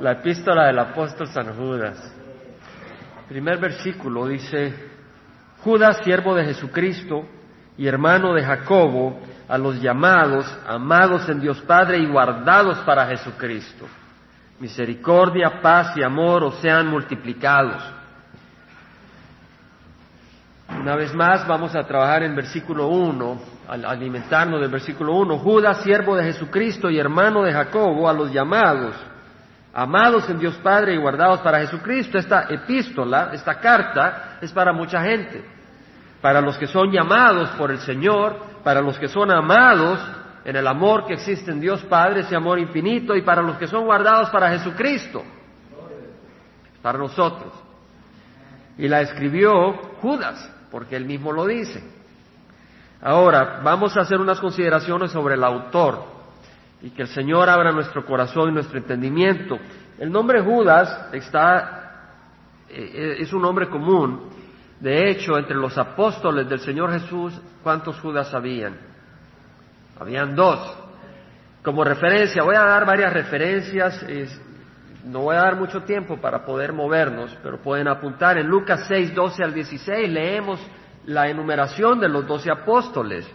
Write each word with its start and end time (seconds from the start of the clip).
La 0.00 0.12
epístola 0.12 0.66
del 0.66 0.78
apóstol 0.78 1.26
San 1.28 1.56
Judas. 1.56 1.96
Primer 3.28 3.58
versículo 3.58 4.26
dice, 4.26 4.74
Judas, 5.64 6.00
siervo 6.04 6.34
de 6.34 6.44
Jesucristo 6.44 7.24
y 7.78 7.86
hermano 7.86 8.34
de 8.34 8.44
Jacobo, 8.44 9.18
a 9.48 9.56
los 9.56 9.80
llamados, 9.80 10.46
amados 10.66 11.26
en 11.30 11.40
Dios 11.40 11.62
Padre 11.62 11.98
y 11.98 12.06
guardados 12.06 12.78
para 12.80 13.06
Jesucristo. 13.06 13.86
Misericordia, 14.60 15.62
paz 15.62 15.96
y 15.96 16.02
amor 16.02 16.44
os 16.44 16.60
sean 16.60 16.88
multiplicados. 16.88 17.82
Una 20.78 20.94
vez 20.94 21.14
más 21.14 21.46
vamos 21.48 21.74
a 21.74 21.84
trabajar 21.84 22.22
en 22.22 22.36
versículo 22.36 22.88
1, 22.88 23.40
al 23.68 23.84
alimentarnos 23.86 24.60
del 24.60 24.70
versículo 24.70 25.14
1. 25.14 25.38
Judas, 25.38 25.82
siervo 25.82 26.16
de 26.16 26.24
Jesucristo 26.24 26.90
y 26.90 26.98
hermano 26.98 27.42
de 27.42 27.52
Jacobo, 27.52 28.08
a 28.08 28.12
los 28.12 28.30
llamados, 28.30 28.94
amados 29.76 30.26
en 30.30 30.38
Dios 30.38 30.54
Padre 30.62 30.94
y 30.94 30.96
guardados 30.96 31.40
para 31.40 31.60
Jesucristo. 31.60 32.16
Esta 32.16 32.46
epístola, 32.48 33.30
esta 33.34 33.60
carta, 33.60 34.38
es 34.40 34.50
para 34.50 34.72
mucha 34.72 35.02
gente. 35.02 35.44
Para 36.22 36.40
los 36.40 36.56
que 36.56 36.66
son 36.66 36.90
llamados 36.90 37.50
por 37.50 37.70
el 37.70 37.78
Señor, 37.80 38.38
para 38.64 38.80
los 38.80 38.98
que 38.98 39.06
son 39.06 39.30
amados 39.30 40.00
en 40.46 40.56
el 40.56 40.66
amor 40.66 41.04
que 41.04 41.12
existe 41.12 41.50
en 41.50 41.60
Dios 41.60 41.82
Padre, 41.82 42.20
ese 42.20 42.34
amor 42.34 42.58
infinito, 42.58 43.14
y 43.14 43.20
para 43.20 43.42
los 43.42 43.58
que 43.58 43.66
son 43.66 43.84
guardados 43.84 44.30
para 44.30 44.50
Jesucristo, 44.50 45.22
para 46.80 46.96
nosotros. 46.96 47.52
Y 48.78 48.88
la 48.88 49.02
escribió 49.02 49.74
Judas, 50.00 50.50
porque 50.70 50.96
él 50.96 51.04
mismo 51.04 51.32
lo 51.32 51.44
dice. 51.44 51.84
Ahora, 53.02 53.60
vamos 53.62 53.94
a 53.96 54.00
hacer 54.00 54.18
unas 54.18 54.40
consideraciones 54.40 55.10
sobre 55.10 55.34
el 55.34 55.44
autor 55.44 56.15
y 56.82 56.90
que 56.90 57.02
el 57.02 57.08
Señor 57.08 57.48
abra 57.48 57.72
nuestro 57.72 58.04
corazón 58.04 58.50
y 58.50 58.52
nuestro 58.52 58.78
entendimiento. 58.78 59.58
El 59.98 60.10
nombre 60.12 60.40
Judas 60.42 61.08
está, 61.12 62.12
eh, 62.68 63.16
es 63.18 63.32
un 63.32 63.42
nombre 63.42 63.68
común. 63.68 64.28
De 64.80 65.10
hecho, 65.10 65.38
entre 65.38 65.56
los 65.56 65.76
apóstoles 65.78 66.48
del 66.48 66.60
Señor 66.60 66.92
Jesús, 66.92 67.40
¿cuántos 67.62 67.98
Judas 68.00 68.32
habían? 68.34 68.76
Habían 69.98 70.34
dos. 70.34 70.76
Como 71.62 71.82
referencia, 71.82 72.42
voy 72.42 72.54
a 72.54 72.62
dar 72.62 72.84
varias 72.84 73.12
referencias, 73.12 74.06
no 75.04 75.20
voy 75.20 75.36
a 75.36 75.40
dar 75.40 75.56
mucho 75.56 75.82
tiempo 75.82 76.18
para 76.20 76.44
poder 76.44 76.72
movernos, 76.72 77.36
pero 77.42 77.58
pueden 77.58 77.88
apuntar. 77.88 78.38
En 78.38 78.46
Lucas 78.46 78.84
6, 78.86 79.14
12 79.14 79.42
al 79.42 79.54
16 79.54 80.08
leemos 80.10 80.60
la 81.06 81.28
enumeración 81.28 81.98
de 81.98 82.08
los 82.08 82.26
doce 82.26 82.50
apóstoles 82.50 83.26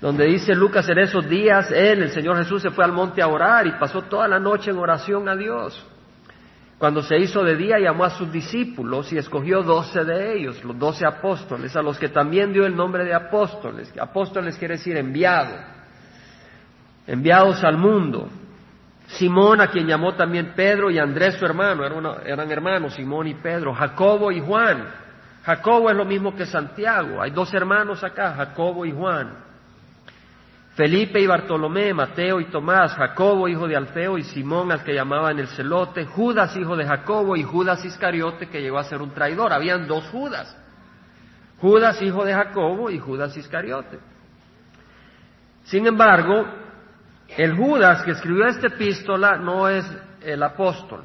donde 0.00 0.26
dice 0.26 0.54
Lucas, 0.54 0.88
en 0.88 0.98
esos 0.98 1.28
días 1.28 1.70
él, 1.70 2.02
el 2.02 2.10
Señor 2.10 2.36
Jesús, 2.38 2.62
se 2.62 2.70
fue 2.70 2.84
al 2.84 2.92
monte 2.92 3.22
a 3.22 3.28
orar 3.28 3.66
y 3.66 3.72
pasó 3.72 4.02
toda 4.02 4.28
la 4.28 4.38
noche 4.38 4.70
en 4.70 4.78
oración 4.78 5.28
a 5.28 5.36
Dios. 5.36 5.84
Cuando 6.78 7.02
se 7.02 7.16
hizo 7.16 7.42
de 7.42 7.56
día, 7.56 7.78
llamó 7.78 8.04
a 8.04 8.10
sus 8.10 8.30
discípulos 8.30 9.10
y 9.10 9.16
escogió 9.16 9.62
doce 9.62 10.04
de 10.04 10.36
ellos, 10.36 10.62
los 10.62 10.78
doce 10.78 11.06
apóstoles, 11.06 11.74
a 11.74 11.80
los 11.80 11.98
que 11.98 12.10
también 12.10 12.52
dio 12.52 12.66
el 12.66 12.76
nombre 12.76 13.04
de 13.04 13.14
apóstoles. 13.14 13.90
Apóstoles 13.98 14.58
quiere 14.58 14.74
decir 14.74 14.94
enviado, 14.98 15.56
enviados 17.06 17.64
al 17.64 17.78
mundo. 17.78 18.28
Simón, 19.06 19.62
a 19.62 19.68
quien 19.68 19.86
llamó 19.86 20.14
también 20.16 20.52
Pedro 20.54 20.90
y 20.90 20.98
Andrés 20.98 21.36
su 21.36 21.46
hermano, 21.46 21.86
eran, 21.86 22.04
eran 22.26 22.50
hermanos, 22.50 22.94
Simón 22.94 23.28
y 23.28 23.34
Pedro, 23.34 23.72
Jacobo 23.72 24.30
y 24.30 24.40
Juan. 24.40 24.86
Jacobo 25.44 25.88
es 25.88 25.96
lo 25.96 26.04
mismo 26.04 26.34
que 26.34 26.44
Santiago, 26.44 27.22
hay 27.22 27.30
dos 27.30 27.54
hermanos 27.54 28.04
acá, 28.04 28.34
Jacobo 28.34 28.84
y 28.84 28.92
Juan. 28.92 29.45
Felipe 30.76 31.18
y 31.18 31.26
Bartolomé, 31.26 31.94
Mateo 31.94 32.38
y 32.38 32.50
Tomás, 32.50 32.92
Jacobo, 32.92 33.48
hijo 33.48 33.66
de 33.66 33.76
Alfeo, 33.76 34.18
y 34.18 34.24
Simón, 34.24 34.70
al 34.70 34.84
que 34.84 34.92
llamaban 34.92 35.38
el 35.38 35.48
celote, 35.48 36.04
Judas, 36.04 36.54
hijo 36.54 36.76
de 36.76 36.84
Jacobo, 36.84 37.34
y 37.34 37.42
Judas 37.42 37.82
Iscariote, 37.82 38.50
que 38.50 38.60
llegó 38.60 38.78
a 38.78 38.84
ser 38.84 39.00
un 39.00 39.10
traidor. 39.10 39.54
Habían 39.54 39.86
dos 39.86 40.04
Judas. 40.08 40.54
Judas, 41.62 42.02
hijo 42.02 42.26
de 42.26 42.34
Jacobo, 42.34 42.90
y 42.90 42.98
Judas 42.98 43.34
Iscariote. 43.38 43.98
Sin 45.64 45.86
embargo, 45.86 46.44
el 47.38 47.56
Judas 47.56 48.02
que 48.02 48.10
escribió 48.10 48.46
esta 48.46 48.66
epístola 48.66 49.38
no 49.38 49.70
es 49.70 49.90
el 50.20 50.42
apóstol. 50.42 51.04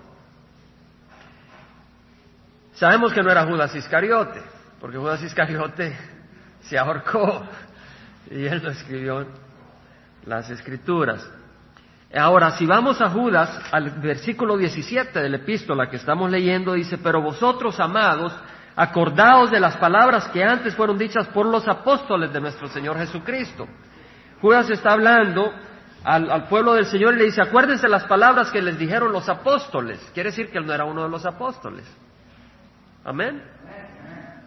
Sabemos 2.74 3.14
que 3.14 3.22
no 3.22 3.32
era 3.32 3.46
Judas 3.46 3.74
Iscariote, 3.74 4.42
porque 4.82 4.98
Judas 4.98 5.24
Iscariote 5.24 5.96
se 6.64 6.78
ahorcó 6.78 7.46
y 8.30 8.46
él 8.46 8.62
lo 8.62 8.72
escribió 8.72 9.26
las 10.26 10.50
escrituras. 10.50 11.28
Ahora, 12.14 12.52
si 12.52 12.66
vamos 12.66 13.02
a 13.02 13.10
Judas, 13.10 13.58
al 13.72 13.90
versículo 14.02 14.58
17 14.58 15.18
de 15.20 15.30
la 15.30 15.38
epístola 15.38 15.90
que 15.90 15.96
estamos 15.96 16.30
leyendo, 16.30 16.74
dice, 16.74 16.98
pero 16.98 17.22
vosotros, 17.22 17.80
amados, 17.80 18.34
acordaos 18.76 19.50
de 19.50 19.60
las 19.60 19.78
palabras 19.78 20.28
que 20.28 20.44
antes 20.44 20.76
fueron 20.76 20.98
dichas 20.98 21.28
por 21.28 21.46
los 21.46 21.68
apóstoles 21.68 22.34
de 22.34 22.42
nuestro 22.42 22.68
Señor 22.68 22.98
Jesucristo. 22.98 23.68
Judas 24.42 24.70
está 24.70 24.92
hablando 24.92 25.54
al, 26.04 26.48
pueblo 26.48 26.74
del 26.74 26.86
Señor 26.86 27.14
y 27.14 27.18
le 27.18 27.26
dice, 27.26 27.42
acuérdense 27.42 27.88
las 27.88 28.04
palabras 28.06 28.52
que 28.52 28.62
les 28.62 28.78
dijeron 28.78 29.14
los 29.14 29.30
apóstoles. 29.30 30.00
Quiere 30.14 30.32
decir 30.32 30.50
que 30.52 30.58
él 30.58 30.66
no 30.66 30.74
era 30.74 30.84
uno 30.84 31.04
de 31.04 31.10
los 31.10 31.26
apóstoles. 31.26 31.86
Amén. 33.06 33.42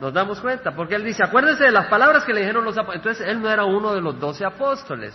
Nos 0.01 0.13
damos 0.13 0.41
cuenta, 0.41 0.75
porque 0.75 0.97
él 0.97 1.05
dice, 1.05 1.23
acuérdense 1.25 1.65
de 1.65 1.71
las 1.71 1.87
palabras 1.87 2.25
que 2.25 2.35
le 2.35 2.41
dijeron 2.41 2.65
los 2.65 2.77
apóstoles. 2.77 2.99
Entonces 2.99 3.29
él 3.29 3.41
no 3.41 3.49
era 3.49 3.65
uno 3.65 3.95
de 3.95 4.01
los 4.01 4.19
doce 4.19 4.45
apóstoles. 4.45 5.15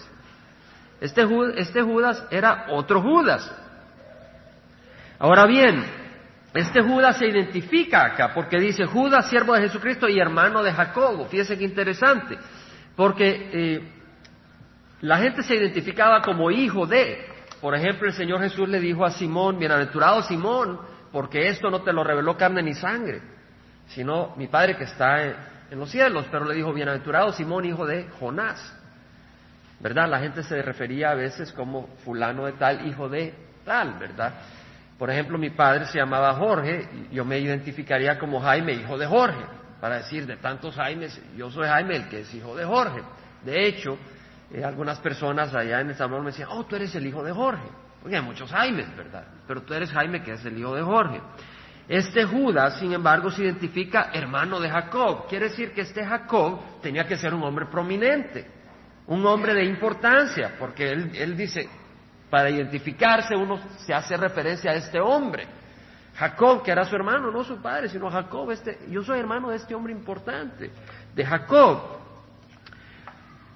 Este, 1.01 1.25
este, 1.55 1.81
Judas 1.81 2.25
era 2.29 2.65
otro 2.69 3.01
Judas. 3.01 3.49
Ahora 5.17 5.45
bien, 5.45 5.85
este 6.53 6.81
Judas 6.81 7.17
se 7.17 7.27
identifica 7.27 8.05
acá 8.05 8.33
porque 8.33 8.59
dice 8.59 8.85
Judas, 8.85 9.29
siervo 9.29 9.53
de 9.53 9.61
Jesucristo 9.61 10.09
y 10.09 10.19
hermano 10.19 10.61
de 10.61 10.73
Jacobo. 10.73 11.25
Fíjese 11.25 11.57
qué 11.57 11.63
interesante, 11.63 12.37
porque 12.95 13.49
eh, 13.53 13.93
la 15.01 15.17
gente 15.19 15.43
se 15.43 15.55
identificaba 15.55 16.21
como 16.21 16.51
hijo 16.51 16.85
de. 16.85 17.27
Por 17.61 17.75
ejemplo, 17.75 18.07
el 18.07 18.13
Señor 18.13 18.41
Jesús 18.41 18.67
le 18.67 18.79
dijo 18.79 19.05
a 19.05 19.11
Simón, 19.11 19.59
bienaventurado 19.59 20.21
Simón, 20.23 20.79
porque 21.11 21.47
esto 21.47 21.69
no 21.69 21.81
te 21.81 21.91
lo 21.91 22.03
reveló 22.03 22.37
carne 22.37 22.63
ni 22.63 22.73
sangre, 22.73 23.21
sino 23.87 24.33
mi 24.37 24.47
Padre 24.47 24.77
que 24.77 24.85
está 24.85 25.23
en 25.69 25.79
los 25.79 25.89
cielos. 25.89 26.25
Pero 26.31 26.45
le 26.45 26.55
dijo, 26.55 26.73
bienaventurado 26.73 27.31
Simón, 27.33 27.65
hijo 27.65 27.85
de 27.85 28.07
Jonás. 28.19 28.78
¿Verdad? 29.79 30.09
La 30.09 30.19
gente 30.19 30.43
se 30.43 30.61
refería 30.61 31.11
a 31.11 31.15
veces 31.15 31.51
como 31.53 31.87
fulano 32.03 32.45
de 32.45 32.53
tal, 32.53 32.85
hijo 32.87 33.07
de 33.07 33.33
tal, 33.63 33.97
¿verdad? 33.99 34.33
Por 34.97 35.09
ejemplo, 35.09 35.37
mi 35.37 35.51
padre 35.51 35.85
se 35.85 35.97
llamaba 35.97 36.33
Jorge, 36.33 36.87
yo 37.11 37.23
me 37.23 37.39
identificaría 37.39 38.19
como 38.19 38.41
Jaime, 38.41 38.73
hijo 38.73 38.97
de 38.97 39.07
Jorge, 39.07 39.41
para 39.79 39.97
decir 39.97 40.25
de 40.27 40.35
tantos 40.35 40.75
Jaimes, 40.75 41.21
yo 41.37 41.49
soy 41.49 41.67
Jaime, 41.67 41.95
el 41.95 42.09
que 42.09 42.21
es 42.21 42.33
hijo 42.33 42.55
de 42.55 42.65
Jorge. 42.65 43.01
De 43.45 43.65
hecho, 43.65 43.97
eh, 44.51 44.63
algunas 44.63 44.99
personas 44.99 45.55
allá 45.55 45.79
en 45.79 45.89
el 45.89 45.95
Salvador 45.95 46.25
me 46.25 46.31
decían, 46.31 46.49
oh, 46.51 46.65
tú 46.65 46.75
eres 46.75 46.93
el 46.95 47.07
hijo 47.07 47.23
de 47.23 47.31
Jorge. 47.31 47.63
Porque 48.01 48.17
hay 48.17 48.21
muchos 48.21 48.51
Jaimes, 48.51 48.93
¿verdad? 48.97 49.25
Pero 49.47 49.61
tú 49.61 49.73
eres 49.73 49.89
Jaime, 49.91 50.21
que 50.21 50.33
es 50.33 50.43
el 50.43 50.57
hijo 50.57 50.75
de 50.75 50.81
Jorge. 50.81 51.21
Este 51.87 52.25
Judas, 52.25 52.77
sin 52.79 52.91
embargo, 52.91 53.31
se 53.31 53.43
identifica 53.43 54.11
hermano 54.13 54.59
de 54.59 54.69
Jacob. 54.69 55.27
Quiere 55.29 55.49
decir 55.49 55.71
que 55.73 55.81
este 55.81 56.05
Jacob 56.05 56.81
tenía 56.81 57.05
que 57.05 57.17
ser 57.17 57.33
un 57.33 57.43
hombre 57.43 57.65
prominente 57.67 58.58
un 59.09 59.25
hombre 59.25 59.55
de 59.55 59.65
importancia, 59.65 60.55
porque 60.59 60.91
él, 60.91 61.35
dice, 61.35 61.67
para 62.29 62.49
identificarse 62.49 63.35
uno 63.35 63.59
se 63.79 63.93
hace 63.93 64.15
referencia 64.15 64.71
a 64.71 64.75
este 64.75 64.99
hombre. 64.99 65.47
Jacob, 66.15 66.61
que 66.63 66.71
era 66.71 66.85
su 66.85 66.95
hermano, 66.95 67.31
no 67.31 67.43
su 67.43 67.59
padre, 67.61 67.89
sino 67.89 68.09
Jacob, 68.09 68.51
este, 68.51 68.77
yo 68.89 69.01
soy 69.03 69.19
hermano 69.19 69.49
de 69.49 69.55
este 69.55 69.73
hombre 69.73 69.93
importante, 69.93 70.69
de 71.15 71.25
Jacob. 71.25 71.97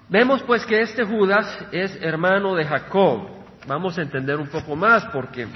Vemos 0.09 0.41
pues 0.43 0.65
que 0.65 0.81
este 0.81 1.03
Judas 1.03 1.67
es 1.71 2.01
hermano 2.01 2.55
de 2.55 2.65
Jacob. 2.65 3.27
Vamos 3.67 3.97
a 3.97 4.01
entender 4.01 4.37
un 4.37 4.47
poco 4.47 4.75
más 4.75 5.05
porque 5.05 5.47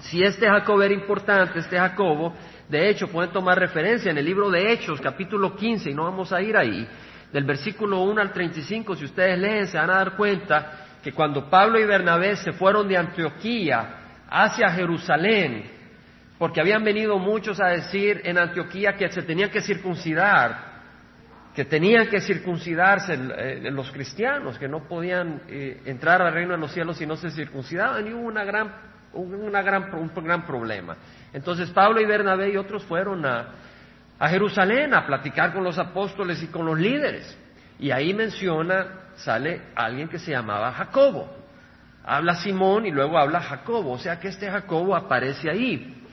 si 0.00 0.22
este 0.22 0.48
Jacob 0.48 0.82
era 0.82 0.94
importante, 0.94 1.60
este 1.60 1.78
Jacobo, 1.78 2.34
de 2.68 2.90
hecho 2.90 3.06
pueden 3.06 3.30
tomar 3.30 3.58
referencia 3.58 4.10
en 4.10 4.18
el 4.18 4.24
libro 4.24 4.50
de 4.50 4.72
Hechos, 4.72 5.00
capítulo 5.00 5.54
15, 5.54 5.90
y 5.90 5.94
no 5.94 6.04
vamos 6.04 6.32
a 6.32 6.42
ir 6.42 6.56
ahí, 6.56 6.88
del 7.32 7.44
versículo 7.44 8.02
1 8.02 8.20
al 8.20 8.32
35, 8.32 8.94
si 8.96 9.04
ustedes 9.06 9.38
leen, 9.38 9.66
se 9.66 9.78
van 9.78 9.90
a 9.90 9.96
dar 9.96 10.16
cuenta 10.16 10.72
que 11.02 11.12
cuando 11.12 11.48
Pablo 11.48 11.80
y 11.80 11.84
Bernabé 11.84 12.36
se 12.36 12.52
fueron 12.52 12.86
de 12.86 12.96
Antioquía 12.96 13.96
hacia 14.28 14.70
Jerusalén, 14.70 15.64
porque 16.38 16.60
habían 16.60 16.84
venido 16.84 17.18
muchos 17.18 17.60
a 17.60 17.68
decir 17.68 18.20
en 18.24 18.36
Antioquía 18.36 18.94
que 18.94 19.10
se 19.10 19.22
tenían 19.22 19.50
que 19.50 19.62
circuncidar, 19.62 20.72
que 21.54 21.64
tenían 21.64 22.08
que 22.08 22.20
circuncidarse 22.20 23.14
eh, 23.14 23.70
los 23.70 23.90
cristianos, 23.90 24.58
que 24.58 24.68
no 24.68 24.84
podían 24.86 25.42
eh, 25.48 25.82
entrar 25.86 26.20
al 26.22 26.32
reino 26.32 26.52
de 26.52 26.58
los 26.58 26.72
cielos 26.72 26.98
si 26.98 27.06
no 27.06 27.16
se 27.16 27.30
circuncidaban, 27.30 28.06
y 28.06 28.12
hubo 28.12 28.26
una 28.26 28.44
gran, 28.44 28.74
una 29.14 29.62
gran, 29.62 29.94
un 29.94 30.10
gran 30.24 30.44
problema. 30.44 30.96
Entonces 31.32 31.70
Pablo 31.70 32.00
y 32.00 32.06
Bernabé 32.06 32.50
y 32.50 32.56
otros 32.56 32.84
fueron 32.84 33.24
a, 33.26 33.54
a 34.22 34.28
Jerusalén 34.28 34.94
a 34.94 35.04
platicar 35.04 35.52
con 35.52 35.64
los 35.64 35.76
apóstoles 35.78 36.40
y 36.44 36.46
con 36.46 36.64
los 36.64 36.78
líderes. 36.78 37.36
Y 37.80 37.90
ahí 37.90 38.14
menciona, 38.14 38.86
sale 39.16 39.62
alguien 39.74 40.08
que 40.08 40.20
se 40.20 40.30
llamaba 40.30 40.70
Jacobo. 40.70 41.28
Habla 42.04 42.36
Simón 42.36 42.86
y 42.86 42.92
luego 42.92 43.18
habla 43.18 43.40
Jacobo, 43.40 43.90
o 43.90 43.98
sea 43.98 44.20
que 44.20 44.28
este 44.28 44.48
Jacobo 44.48 44.94
aparece 44.94 45.50
ahí. 45.50 46.04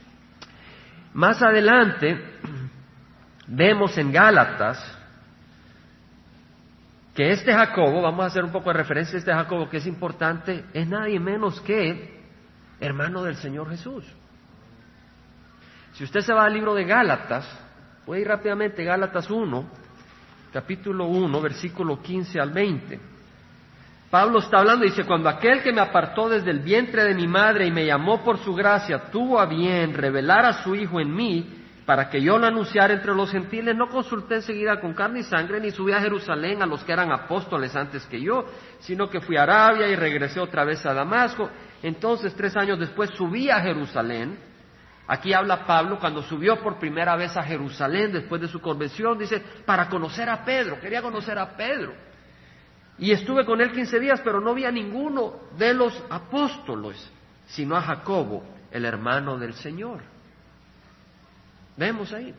Más 1.13 1.39
adelante 1.43 2.19
vemos 3.45 3.95
en 3.99 4.11
Gálatas 4.11 4.83
que 7.13 7.29
este 7.29 7.53
Jacobo, 7.53 8.01
vamos 8.01 8.23
a 8.23 8.27
hacer 8.29 8.43
un 8.43 8.51
poco 8.51 8.71
de 8.71 8.77
referencia 8.77 9.17
a 9.17 9.19
este 9.19 9.33
Jacobo 9.33 9.69
que 9.69 9.77
es 9.77 9.85
importante, 9.85 10.65
es 10.73 10.87
nadie 10.87 11.19
menos 11.19 11.61
que 11.61 12.23
hermano 12.79 13.21
del 13.21 13.35
Señor 13.35 13.69
Jesús. 13.69 14.03
Si 15.93 16.03
usted 16.03 16.21
se 16.21 16.33
va 16.33 16.45
al 16.45 16.53
libro 16.55 16.73
de 16.73 16.85
Gálatas, 16.85 17.68
puede 18.09 18.21
ir 18.21 18.27
rápidamente, 18.27 18.83
Gálatas 18.83 19.29
1, 19.29 19.69
capítulo 20.51 21.05
1, 21.05 21.41
versículo 21.41 22.01
15 22.01 22.39
al 22.39 22.49
20. 22.49 22.99
Pablo 24.09 24.39
está 24.39 24.57
hablando 24.57 24.83
dice, 24.83 25.03
cuando 25.05 25.29
aquel 25.29 25.61
que 25.61 25.71
me 25.71 25.79
apartó 25.79 26.27
desde 26.27 26.49
el 26.49 26.61
vientre 26.61 27.03
de 27.03 27.13
mi 27.13 27.27
madre 27.27 27.67
y 27.67 27.71
me 27.71 27.85
llamó 27.85 28.23
por 28.23 28.39
su 28.39 28.55
gracia, 28.55 29.11
tuvo 29.11 29.39
a 29.39 29.45
bien 29.45 29.93
revelar 29.93 30.43
a 30.43 30.63
su 30.63 30.73
Hijo 30.73 30.99
en 30.99 31.13
mí, 31.13 31.53
para 31.85 32.09
que 32.09 32.19
yo 32.19 32.39
lo 32.39 32.47
anunciara 32.47 32.95
entre 32.95 33.13
los 33.13 33.29
gentiles, 33.29 33.75
no 33.75 33.89
consulté 33.89 34.37
enseguida 34.37 34.81
con 34.81 34.95
carne 34.95 35.19
y 35.19 35.23
sangre, 35.23 35.59
ni 35.59 35.69
subí 35.69 35.91
a 35.91 36.01
Jerusalén 36.01 36.63
a 36.63 36.65
los 36.65 36.83
que 36.83 36.93
eran 36.93 37.11
apóstoles 37.11 37.75
antes 37.75 38.07
que 38.07 38.19
yo, 38.19 38.43
sino 38.79 39.07
que 39.07 39.21
fui 39.21 39.37
a 39.37 39.43
Arabia 39.43 39.87
y 39.87 39.95
regresé 39.95 40.39
otra 40.39 40.63
vez 40.63 40.83
a 40.83 40.95
Damasco. 40.95 41.47
Entonces, 41.83 42.33
tres 42.33 42.57
años 42.57 42.79
después, 42.79 43.11
subí 43.11 43.51
a 43.51 43.61
Jerusalén. 43.61 44.48
Aquí 45.11 45.33
habla 45.33 45.65
Pablo 45.65 45.97
cuando 45.99 46.21
subió 46.21 46.61
por 46.61 46.77
primera 46.77 47.15
vez 47.15 47.35
a 47.35 47.41
Jerusalén 47.41 48.11
después 48.11 48.39
de 48.39 48.47
su 48.47 48.61
convención, 48.61 49.17
dice, 49.17 49.41
para 49.65 49.89
conocer 49.89 50.29
a 50.29 50.45
Pedro, 50.45 50.79
quería 50.79 51.01
conocer 51.01 51.39
a 51.39 51.57
Pedro. 51.57 51.95
Y 52.99 53.11
estuve 53.11 53.43
con 53.43 53.59
él 53.59 53.71
quince 53.71 53.99
días, 53.99 54.21
pero 54.23 54.39
no 54.39 54.53
vi 54.53 54.65
a 54.65 54.71
ninguno 54.71 55.33
de 55.57 55.73
los 55.73 55.99
apóstoles, 56.11 57.11
sino 57.47 57.75
a 57.75 57.81
Jacobo, 57.81 58.43
el 58.69 58.85
hermano 58.85 59.39
del 59.39 59.55
Señor. 59.55 60.01
Vemos 61.75 62.13
ahí. 62.13 62.31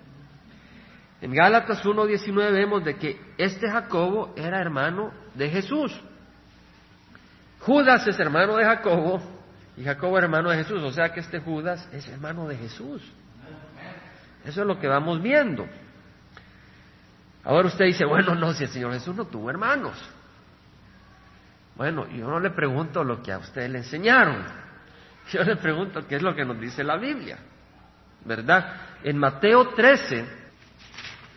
En 1.22 1.34
Gálatas 1.34 1.84
1.19 1.84 2.52
vemos 2.52 2.84
de 2.84 2.94
que 2.94 3.20
este 3.37 3.69
Jacobo 3.69 4.32
era 4.37 4.61
hermano 4.61 5.11
de 5.34 5.50
Jesús. 5.50 5.93
Judas 7.58 8.06
es 8.06 8.20
hermano 8.20 8.55
de 8.55 8.64
Jacobo 8.64 9.39
y 9.81 9.85
Jacobo 9.85 10.19
es 10.19 10.25
hermano 10.25 10.50
de 10.50 10.59
Jesús. 10.59 10.82
O 10.82 10.93
sea 10.93 11.11
que 11.11 11.21
este 11.21 11.41
Judas 11.41 11.88
es 11.91 12.06
hermano 12.06 12.47
de 12.47 12.55
Jesús. 12.55 13.03
Eso 14.44 14.61
es 14.61 14.67
lo 14.67 14.79
que 14.79 14.87
vamos 14.87 15.23
viendo. 15.23 15.67
Ahora 17.43 17.69
usted 17.69 17.87
dice, 17.87 18.05
bueno, 18.05 18.35
no, 18.35 18.53
si 18.53 18.65
el 18.65 18.71
Señor 18.71 18.93
Jesús 18.93 19.17
no 19.17 19.25
tuvo 19.25 19.49
hermanos. 19.49 19.97
Bueno, 21.77 22.06
yo 22.09 22.29
no 22.29 22.38
le 22.41 22.50
pregunto 22.50 23.03
lo 23.03 23.23
que 23.23 23.32
a 23.32 23.38
usted 23.38 23.71
le 23.71 23.79
enseñaron. 23.79 24.44
Yo 25.32 25.43
le 25.44 25.56
pregunto 25.56 26.06
qué 26.06 26.17
es 26.17 26.23
lo 26.23 26.35
que 26.35 26.44
nos 26.44 26.61
dice 26.61 26.85
la 26.85 26.99
Biblia. 26.99 27.38
¿Verdad? 28.25 28.77
En 29.03 29.17
Mateo 29.17 29.69
13, 29.69 30.27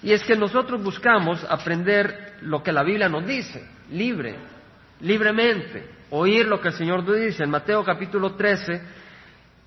y 0.02 0.12
es 0.12 0.24
que 0.26 0.36
nosotros 0.36 0.84
buscamos 0.84 1.46
aprender 1.50 2.38
lo 2.42 2.62
que 2.62 2.74
la 2.74 2.84
Biblia 2.84 3.08
nos 3.08 3.26
dice, 3.26 3.66
libre, 3.92 4.36
libremente, 5.04 5.88
oír 6.10 6.48
lo 6.48 6.60
que 6.60 6.70
el 6.70 6.74
Señor 6.74 7.06
dice. 7.06 7.44
En 7.44 7.52
Mateo 7.52 7.84
capítulo 7.84 8.34
13, 8.34 8.82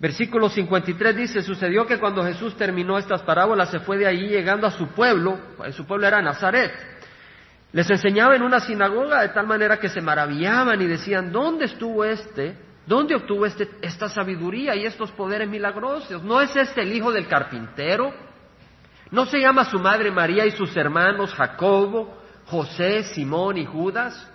versículo 0.01 0.49
53 0.49 1.17
dice, 1.17 1.43
sucedió 1.43 1.87
que 1.87 1.99
cuando 1.99 2.25
Jesús 2.25 2.57
terminó 2.57 2.99
estas 2.99 3.23
parábolas 3.23 3.71
se 3.71 3.79
fue 3.79 3.97
de 3.97 4.07
allí 4.07 4.27
llegando 4.27 4.67
a 4.67 4.73
su 4.73 4.89
pueblo, 4.89 5.39
su 5.73 5.87
pueblo 5.87 6.07
era 6.07 6.21
Nazaret 6.21 6.97
les 7.77 7.91
enseñaba 7.91 8.35
en 8.35 8.43
una 8.43 8.61
sinagoga 8.61 9.21
de 9.21 9.29
tal 9.29 9.47
manera 9.47 9.79
que 9.79 9.91
se 9.91 10.01
maravillaban 10.01 10.81
y 10.81 10.87
decían, 10.87 11.31
¿dónde 11.31 11.67
estuvo 11.67 12.05
este? 12.05 12.57
¿Dónde 12.87 13.15
obtuvo 13.15 13.45
este, 13.45 13.69
esta 13.83 14.09
sabiduría 14.09 14.75
y 14.77 14.87
estos 14.87 15.11
poderes 15.13 15.47
milagrosos? 15.47 16.23
¿No 16.23 16.41
es 16.41 16.57
este 16.57 16.81
el 16.81 16.95
hijo 16.95 17.13
del 17.13 17.27
carpintero? 17.27 18.15
¿No 19.11 19.27
se 19.27 19.41
llama 19.41 19.67
su 19.67 19.79
madre 19.79 20.11
María 20.11 20.47
y 20.47 20.53
sus 20.53 20.75
hermanos 20.75 21.35
Jacobo, 21.35 22.17
José, 22.47 23.03
Simón 23.03 23.59
y 23.59 23.67
Judas? 23.67 24.27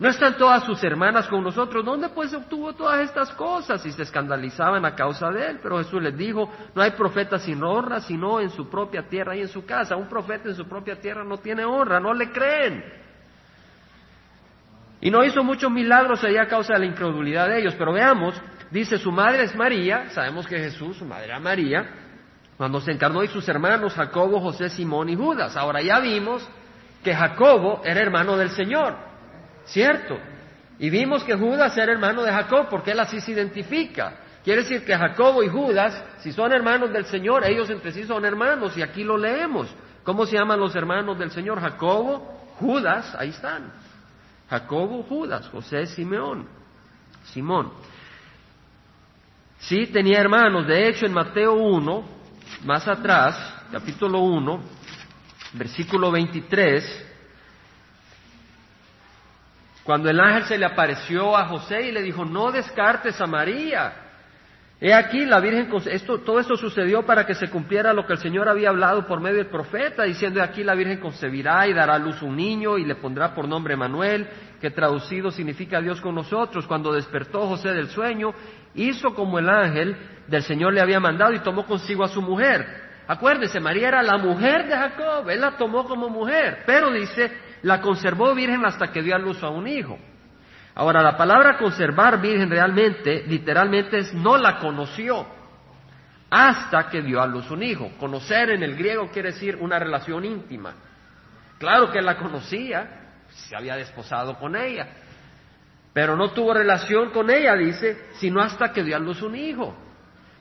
¿No 0.00 0.08
están 0.08 0.38
todas 0.38 0.64
sus 0.64 0.82
hermanas 0.82 1.28
con 1.28 1.44
nosotros? 1.44 1.84
¿Dónde 1.84 2.08
pues 2.08 2.32
obtuvo 2.32 2.72
todas 2.72 3.00
estas 3.00 3.30
cosas? 3.32 3.84
Y 3.84 3.92
se 3.92 4.04
escandalizaban 4.04 4.82
a 4.86 4.94
causa 4.94 5.28
de 5.28 5.50
él. 5.50 5.60
Pero 5.62 5.76
Jesús 5.76 6.02
les 6.02 6.16
dijo, 6.16 6.50
no 6.74 6.80
hay 6.80 6.92
profeta 6.92 7.38
sin 7.38 7.62
honra, 7.62 8.00
sino 8.00 8.40
en 8.40 8.48
su 8.48 8.70
propia 8.70 9.06
tierra 9.06 9.36
y 9.36 9.42
en 9.42 9.48
su 9.48 9.66
casa. 9.66 9.96
Un 9.96 10.08
profeta 10.08 10.48
en 10.48 10.54
su 10.54 10.66
propia 10.66 10.98
tierra 10.98 11.22
no 11.22 11.36
tiene 11.36 11.66
honra, 11.66 12.00
no 12.00 12.14
le 12.14 12.32
creen. 12.32 12.82
Y 15.02 15.10
no 15.10 15.22
hizo 15.22 15.44
muchos 15.44 15.70
milagros 15.70 16.24
allá 16.24 16.44
a 16.44 16.48
causa 16.48 16.72
de 16.72 16.78
la 16.78 16.86
incredulidad 16.86 17.48
de 17.48 17.58
ellos. 17.58 17.74
Pero 17.76 17.92
veamos, 17.92 18.40
dice, 18.70 18.96
su 18.96 19.12
madre 19.12 19.42
es 19.42 19.54
María, 19.54 20.08
sabemos 20.12 20.46
que 20.46 20.58
Jesús, 20.58 20.96
su 20.96 21.04
madre 21.04 21.26
era 21.26 21.38
María, 21.40 21.86
cuando 22.56 22.80
se 22.80 22.92
encarnó 22.92 23.22
y 23.22 23.28
sus 23.28 23.46
hermanos 23.50 23.92
Jacobo, 23.92 24.40
José, 24.40 24.70
Simón 24.70 25.10
y 25.10 25.16
Judas. 25.16 25.58
Ahora 25.58 25.82
ya 25.82 26.00
vimos 26.00 26.48
que 27.04 27.14
Jacobo 27.14 27.82
era 27.84 28.00
hermano 28.00 28.38
del 28.38 28.48
Señor. 28.48 29.09
¿Cierto? 29.66 30.18
Y 30.78 30.90
vimos 30.90 31.22
que 31.24 31.34
Judas 31.34 31.76
era 31.76 31.92
hermano 31.92 32.22
de 32.22 32.32
Jacob, 32.32 32.68
porque 32.70 32.92
él 32.92 33.00
así 33.00 33.20
se 33.20 33.32
identifica. 33.32 34.14
Quiere 34.42 34.62
decir 34.62 34.84
que 34.84 34.96
Jacobo 34.96 35.42
y 35.42 35.48
Judas, 35.48 36.02
si 36.20 36.32
son 36.32 36.52
hermanos 36.52 36.92
del 36.92 37.04
Señor, 37.04 37.44
ellos 37.44 37.68
entre 37.68 37.92
sí 37.92 38.04
son 38.04 38.24
hermanos, 38.24 38.76
y 38.76 38.82
aquí 38.82 39.04
lo 39.04 39.18
leemos. 39.18 39.68
¿Cómo 40.02 40.24
se 40.24 40.36
llaman 40.36 40.58
los 40.58 40.74
hermanos 40.74 41.18
del 41.18 41.30
Señor? 41.30 41.60
Jacobo, 41.60 42.54
Judas, 42.58 43.14
ahí 43.18 43.28
están. 43.28 43.70
Jacobo, 44.48 45.02
Judas, 45.02 45.48
José, 45.48 45.86
Simeón, 45.86 46.48
Simón. 47.24 47.70
Sí, 49.58 49.86
tenía 49.88 50.20
hermanos. 50.20 50.66
De 50.66 50.88
hecho, 50.88 51.04
en 51.04 51.12
Mateo 51.12 51.52
1, 51.52 52.04
más 52.64 52.88
atrás, 52.88 53.62
capítulo 53.70 54.20
1, 54.20 54.60
versículo 55.52 56.10
23, 56.10 57.09
cuando 59.90 60.08
el 60.08 60.20
ángel 60.20 60.44
se 60.44 60.56
le 60.56 60.66
apareció 60.66 61.36
a 61.36 61.46
José 61.46 61.88
y 61.88 61.90
le 61.90 62.00
dijo, 62.00 62.24
no 62.24 62.52
descartes 62.52 63.20
a 63.20 63.26
María. 63.26 63.92
He 64.80 64.94
aquí 64.94 65.26
la 65.26 65.40
Virgen, 65.40 65.68
esto, 65.86 66.20
todo 66.20 66.38
esto 66.38 66.54
sucedió 66.56 67.04
para 67.04 67.26
que 67.26 67.34
se 67.34 67.50
cumpliera 67.50 67.92
lo 67.92 68.06
que 68.06 68.12
el 68.12 68.20
Señor 68.20 68.48
había 68.48 68.68
hablado 68.68 69.04
por 69.08 69.20
medio 69.20 69.38
del 69.38 69.48
profeta, 69.48 70.04
diciendo, 70.04 70.40
aquí 70.44 70.62
la 70.62 70.76
Virgen 70.76 71.00
concebirá 71.00 71.66
y 71.66 71.74
dará 71.74 71.94
a 71.94 71.98
luz 71.98 72.22
un 72.22 72.36
niño 72.36 72.78
y 72.78 72.84
le 72.84 72.94
pondrá 72.94 73.34
por 73.34 73.48
nombre 73.48 73.74
Manuel, 73.74 74.28
que 74.60 74.70
traducido 74.70 75.32
significa 75.32 75.80
Dios 75.80 76.00
con 76.00 76.14
nosotros. 76.14 76.68
Cuando 76.68 76.92
despertó 76.92 77.48
José 77.48 77.72
del 77.72 77.88
sueño, 77.88 78.32
hizo 78.76 79.12
como 79.12 79.40
el 79.40 79.48
ángel 79.48 79.96
del 80.28 80.44
Señor 80.44 80.72
le 80.72 80.82
había 80.82 81.00
mandado 81.00 81.32
y 81.32 81.40
tomó 81.40 81.66
consigo 81.66 82.04
a 82.04 82.08
su 82.08 82.22
mujer. 82.22 82.64
Acuérdese, 83.08 83.58
María 83.58 83.88
era 83.88 84.04
la 84.04 84.18
mujer 84.18 84.68
de 84.68 84.76
Jacob, 84.76 85.28
él 85.28 85.40
la 85.40 85.56
tomó 85.56 85.84
como 85.84 86.08
mujer, 86.08 86.62
pero 86.64 86.92
dice, 86.92 87.49
la 87.62 87.80
conservó 87.80 88.34
virgen 88.34 88.64
hasta 88.64 88.90
que 88.90 89.02
dio 89.02 89.14
a 89.14 89.18
luz 89.18 89.42
a 89.42 89.48
un 89.48 89.66
hijo. 89.66 89.98
Ahora, 90.74 91.02
la 91.02 91.16
palabra 91.16 91.58
conservar 91.58 92.20
virgen 92.20 92.48
realmente, 92.48 93.24
literalmente 93.26 93.98
es 93.98 94.14
no 94.14 94.36
la 94.38 94.58
conoció 94.58 95.26
hasta 96.30 96.88
que 96.88 97.02
dio 97.02 97.20
a 97.20 97.26
luz 97.26 97.50
un 97.50 97.62
hijo. 97.62 97.90
Conocer 97.98 98.50
en 98.50 98.62
el 98.62 98.76
griego 98.76 99.10
quiere 99.10 99.32
decir 99.32 99.56
una 99.60 99.78
relación 99.78 100.24
íntima. 100.24 100.74
Claro 101.58 101.90
que 101.90 102.00
la 102.00 102.16
conocía, 102.16 103.10
se 103.28 103.56
había 103.56 103.76
desposado 103.76 104.38
con 104.38 104.56
ella, 104.56 104.88
pero 105.92 106.16
no 106.16 106.30
tuvo 106.30 106.54
relación 106.54 107.10
con 107.10 107.28
ella, 107.30 107.54
dice, 107.56 108.06
sino 108.14 108.40
hasta 108.40 108.72
que 108.72 108.84
dio 108.84 108.96
a 108.96 109.00
luz 109.00 109.20
un 109.22 109.34
hijo. 109.34 109.76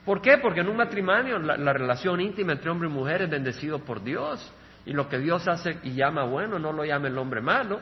¿Por 0.06 0.22
qué? 0.22 0.38
Porque 0.38 0.62
en 0.62 0.70
un 0.70 0.78
matrimonio 0.78 1.40
la, 1.40 1.58
la 1.58 1.74
relación 1.74 2.22
íntima 2.22 2.54
entre 2.54 2.70
hombre 2.70 2.88
y 2.88 2.92
mujer 2.92 3.24
es 3.24 3.30
bendecido 3.30 3.80
por 3.80 4.02
Dios. 4.02 4.54
Y 4.86 4.94
lo 4.94 5.08
que 5.08 5.20
Dios 5.20 5.48
hace 5.48 5.80
y 5.84 5.94
llama 5.94 6.24
bueno, 6.24 6.60
no 6.60 6.72
lo 6.72 6.84
llame 6.86 7.10
el 7.10 7.18
hombre 7.18 7.42
malo. 7.42 7.80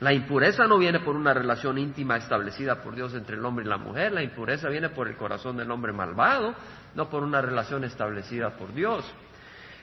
La 0.00 0.12
impureza 0.12 0.66
no 0.66 0.78
viene 0.78 1.00
por 1.00 1.16
una 1.16 1.32
relación 1.32 1.78
íntima 1.78 2.16
establecida 2.16 2.82
por 2.82 2.94
Dios 2.94 3.14
entre 3.14 3.36
el 3.36 3.44
hombre 3.44 3.64
y 3.64 3.68
la 3.68 3.78
mujer, 3.78 4.12
la 4.12 4.22
impureza 4.22 4.68
viene 4.68 4.90
por 4.90 5.08
el 5.08 5.16
corazón 5.16 5.56
del 5.56 5.70
hombre 5.70 5.92
malvado, 5.92 6.54
no 6.94 7.08
por 7.08 7.22
una 7.22 7.40
relación 7.40 7.84
establecida 7.84 8.50
por 8.50 8.74
Dios. 8.74 9.10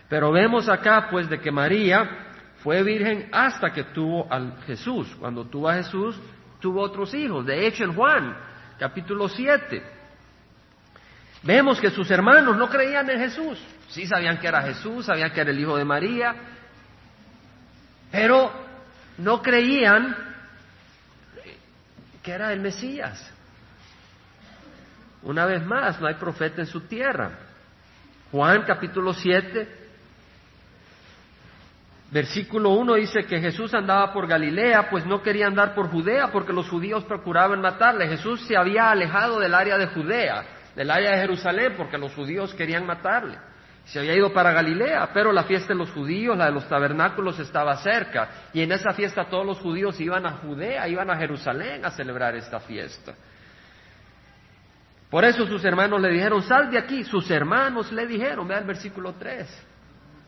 Pero 0.09 0.31
vemos 0.31 0.67
acá 0.67 1.07
pues 1.09 1.29
de 1.29 1.39
que 1.39 1.51
María 1.51 2.27
fue 2.57 2.83
virgen 2.83 3.29
hasta 3.31 3.71
que 3.71 3.85
tuvo 3.85 4.27
a 4.31 4.61
Jesús. 4.65 5.07
Cuando 5.19 5.45
tuvo 5.45 5.69
a 5.69 5.75
Jesús, 5.75 6.19
tuvo 6.59 6.81
otros 6.81 7.13
hijos. 7.13 7.45
De 7.45 7.65
hecho, 7.65 7.85
en 7.85 7.93
Juan, 7.93 8.37
capítulo 8.77 9.29
7, 9.29 9.81
vemos 11.43 11.79
que 11.79 11.89
sus 11.89 12.09
hermanos 12.11 12.57
no 12.57 12.69
creían 12.69 13.09
en 13.09 13.19
Jesús. 13.19 13.59
Sí 13.89 14.07
sabían 14.07 14.39
que 14.39 14.47
era 14.47 14.61
Jesús, 14.61 15.05
sabían 15.05 15.31
que 15.31 15.41
era 15.41 15.51
el 15.51 15.59
hijo 15.59 15.77
de 15.77 15.85
María, 15.85 16.35
pero 18.11 18.51
no 19.17 19.41
creían 19.41 20.15
que 22.23 22.31
era 22.31 22.53
el 22.53 22.59
Mesías. 22.59 23.31
Una 25.23 25.45
vez 25.45 25.65
más, 25.65 25.99
no 25.99 26.07
hay 26.07 26.15
profeta 26.15 26.61
en 26.61 26.67
su 26.67 26.81
tierra. 26.81 27.31
Juan 28.31 28.63
capítulo 28.63 29.13
7, 29.13 29.81
Versículo 32.11 32.71
1 32.71 32.95
dice 32.95 33.23
que 33.23 33.39
Jesús 33.39 33.73
andaba 33.73 34.11
por 34.11 34.27
Galilea, 34.27 34.89
pues 34.89 35.05
no 35.05 35.21
quería 35.21 35.47
andar 35.47 35.73
por 35.73 35.89
Judea 35.89 36.27
porque 36.29 36.51
los 36.51 36.67
judíos 36.69 37.05
procuraban 37.05 37.61
matarle. 37.61 38.05
Jesús 38.09 38.45
se 38.47 38.57
había 38.57 38.91
alejado 38.91 39.39
del 39.39 39.55
área 39.55 39.77
de 39.77 39.87
Judea, 39.87 40.43
del 40.75 40.89
área 40.89 41.11
de 41.11 41.17
Jerusalén, 41.17 41.73
porque 41.77 41.97
los 41.97 42.13
judíos 42.13 42.53
querían 42.53 42.85
matarle. 42.85 43.37
Se 43.85 43.99
había 43.99 44.15
ido 44.15 44.31
para 44.31 44.51
Galilea, 44.51 45.09
pero 45.13 45.31
la 45.31 45.43
fiesta 45.43 45.73
de 45.73 45.79
los 45.79 45.91
judíos, 45.91 46.37
la 46.37 46.45
de 46.45 46.51
los 46.51 46.67
tabernáculos, 46.69 47.39
estaba 47.39 47.75
cerca. 47.77 48.29
Y 48.53 48.61
en 48.61 48.71
esa 48.71 48.93
fiesta 48.93 49.25
todos 49.25 49.45
los 49.45 49.59
judíos 49.59 49.99
iban 49.99 50.25
a 50.25 50.33
Judea, 50.33 50.87
iban 50.87 51.09
a 51.09 51.17
Jerusalén 51.17 51.83
a 51.83 51.91
celebrar 51.91 52.35
esta 52.35 52.59
fiesta. 52.59 53.13
Por 55.09 55.25
eso 55.25 55.45
sus 55.45 55.65
hermanos 55.65 55.99
le 55.99 56.09
dijeron, 56.09 56.41
sal 56.43 56.71
de 56.71 56.77
aquí. 56.77 57.03
Sus 57.03 57.29
hermanos 57.29 57.91
le 57.91 58.07
dijeron, 58.07 58.47
vea 58.47 58.59
el 58.59 58.65
versículo 58.65 59.15
3. 59.15 59.67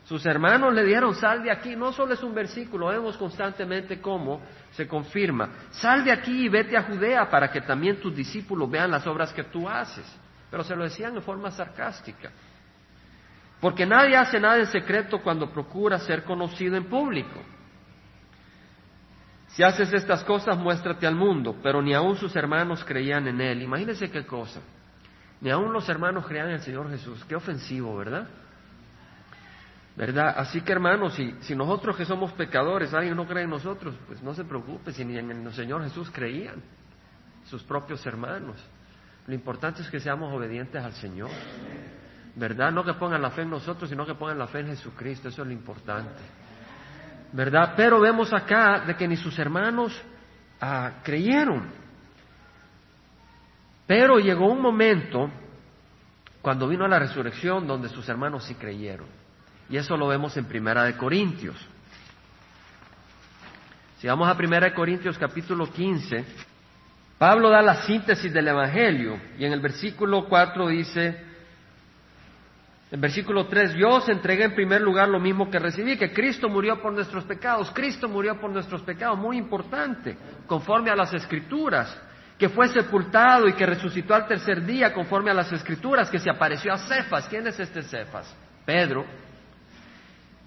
Sus 0.04 0.26
hermanos 0.26 0.74
le 0.74 0.84
dijeron, 0.84 1.14
sal 1.14 1.42
de 1.42 1.50
aquí. 1.50 1.74
No 1.74 1.90
solo 1.92 2.12
es 2.12 2.22
un 2.22 2.34
versículo, 2.34 2.88
vemos 2.88 3.16
constantemente 3.16 4.00
cómo 4.00 4.42
se 4.72 4.86
confirma. 4.86 5.48
Sal 5.70 6.04
de 6.04 6.12
aquí 6.12 6.44
y 6.44 6.48
vete 6.50 6.76
a 6.76 6.82
Judea 6.82 7.30
para 7.30 7.50
que 7.50 7.62
también 7.62 7.98
tus 7.98 8.14
discípulos 8.14 8.70
vean 8.70 8.90
las 8.90 9.06
obras 9.06 9.32
que 9.32 9.44
tú 9.44 9.66
haces. 9.66 10.04
Pero 10.54 10.62
se 10.62 10.76
lo 10.76 10.84
decían 10.84 11.16
en 11.16 11.22
forma 11.22 11.50
sarcástica. 11.50 12.30
Porque 13.60 13.84
nadie 13.84 14.16
hace 14.16 14.38
nada 14.38 14.58
en 14.58 14.66
secreto 14.66 15.20
cuando 15.20 15.50
procura 15.50 15.98
ser 15.98 16.22
conocido 16.22 16.76
en 16.76 16.84
público. 16.84 17.42
Si 19.48 19.64
haces 19.64 19.92
estas 19.92 20.22
cosas, 20.22 20.56
muéstrate 20.56 21.08
al 21.08 21.16
mundo, 21.16 21.56
pero 21.60 21.82
ni 21.82 21.92
aun 21.92 22.14
sus 22.14 22.36
hermanos 22.36 22.84
creían 22.84 23.26
en 23.26 23.40
él. 23.40 23.62
Imagínense 23.62 24.08
qué 24.12 24.24
cosa. 24.24 24.60
Ni 25.40 25.50
aun 25.50 25.72
los 25.72 25.88
hermanos 25.88 26.24
creían 26.24 26.50
en 26.50 26.54
el 26.54 26.60
Señor 26.62 26.88
Jesús. 26.88 27.24
Qué 27.24 27.34
ofensivo, 27.34 27.96
¿verdad? 27.96 28.28
¿Verdad? 29.96 30.36
Así 30.36 30.60
que 30.60 30.70
hermanos, 30.70 31.14
si, 31.14 31.34
si 31.40 31.56
nosotros 31.56 31.96
que 31.96 32.04
somos 32.04 32.30
pecadores, 32.34 32.94
alguien 32.94 33.16
no 33.16 33.26
cree 33.26 33.42
en 33.42 33.50
nosotros, 33.50 33.96
pues 34.06 34.22
no 34.22 34.34
se 34.34 34.44
preocupe, 34.44 34.92
si 34.92 35.04
ni 35.04 35.18
en 35.18 35.32
el 35.32 35.52
Señor 35.52 35.82
Jesús 35.82 36.12
creían, 36.12 36.62
sus 37.42 37.64
propios 37.64 38.06
hermanos. 38.06 38.64
Lo 39.26 39.34
importante 39.34 39.82
es 39.82 39.90
que 39.90 40.00
seamos 40.00 40.32
obedientes 40.32 40.82
al 40.82 40.92
Señor. 40.92 41.30
¿Verdad? 42.36 42.72
No 42.72 42.84
que 42.84 42.94
pongan 42.94 43.22
la 43.22 43.30
fe 43.30 43.42
en 43.42 43.50
nosotros, 43.50 43.88
sino 43.88 44.04
que 44.04 44.14
pongan 44.14 44.38
la 44.38 44.48
fe 44.48 44.60
en 44.60 44.66
Jesucristo, 44.66 45.28
eso 45.28 45.42
es 45.42 45.48
lo 45.48 45.54
importante. 45.54 46.20
¿Verdad? 47.32 47.74
Pero 47.76 48.00
vemos 48.00 48.32
acá 48.32 48.80
de 48.86 48.96
que 48.96 49.08
ni 49.08 49.16
sus 49.16 49.38
hermanos 49.38 50.00
ah, 50.60 51.00
creyeron. 51.02 51.68
Pero 53.86 54.18
llegó 54.18 54.50
un 54.50 54.60
momento 54.60 55.30
cuando 56.42 56.68
vino 56.68 56.86
la 56.88 56.98
resurrección 56.98 57.66
donde 57.66 57.88
sus 57.88 58.08
hermanos 58.08 58.44
sí 58.44 58.54
creyeron. 58.54 59.06
Y 59.68 59.76
eso 59.76 59.96
lo 59.96 60.08
vemos 60.08 60.36
en 60.36 60.44
Primera 60.44 60.84
de 60.84 60.96
Corintios. 60.96 61.56
Si 63.98 64.06
vamos 64.06 64.28
a 64.28 64.36
Primera 64.36 64.66
de 64.68 64.74
Corintios 64.74 65.16
capítulo 65.16 65.66
15, 65.70 66.24
Pablo 67.24 67.48
da 67.48 67.62
la 67.62 67.76
síntesis 67.86 68.30
del 68.30 68.48
Evangelio 68.48 69.18
y 69.38 69.46
en 69.46 69.52
el 69.54 69.60
versículo 69.60 70.26
4 70.28 70.68
dice, 70.68 71.24
en 72.90 73.00
versículo 73.00 73.46
3, 73.46 73.76
yo 73.76 73.88
os 73.92 74.10
entregué 74.10 74.44
en 74.44 74.54
primer 74.54 74.82
lugar 74.82 75.08
lo 75.08 75.18
mismo 75.18 75.50
que 75.50 75.58
recibí, 75.58 75.96
que 75.96 76.12
Cristo 76.12 76.50
murió 76.50 76.82
por 76.82 76.92
nuestros 76.92 77.24
pecados. 77.24 77.70
Cristo 77.70 78.10
murió 78.10 78.38
por 78.38 78.50
nuestros 78.50 78.82
pecados, 78.82 79.18
muy 79.18 79.38
importante, 79.38 80.18
conforme 80.46 80.90
a 80.90 80.96
las 80.96 81.14
escrituras, 81.14 81.98
que 82.36 82.50
fue 82.50 82.68
sepultado 82.68 83.48
y 83.48 83.54
que 83.54 83.64
resucitó 83.64 84.14
al 84.14 84.28
tercer 84.28 84.62
día, 84.62 84.92
conforme 84.92 85.30
a 85.30 85.34
las 85.34 85.50
escrituras, 85.50 86.10
que 86.10 86.18
se 86.18 86.28
apareció 86.28 86.74
a 86.74 86.76
Cefas. 86.76 87.26
¿Quién 87.28 87.46
es 87.46 87.58
este 87.58 87.84
Cefas? 87.84 88.36
Pedro. 88.66 89.06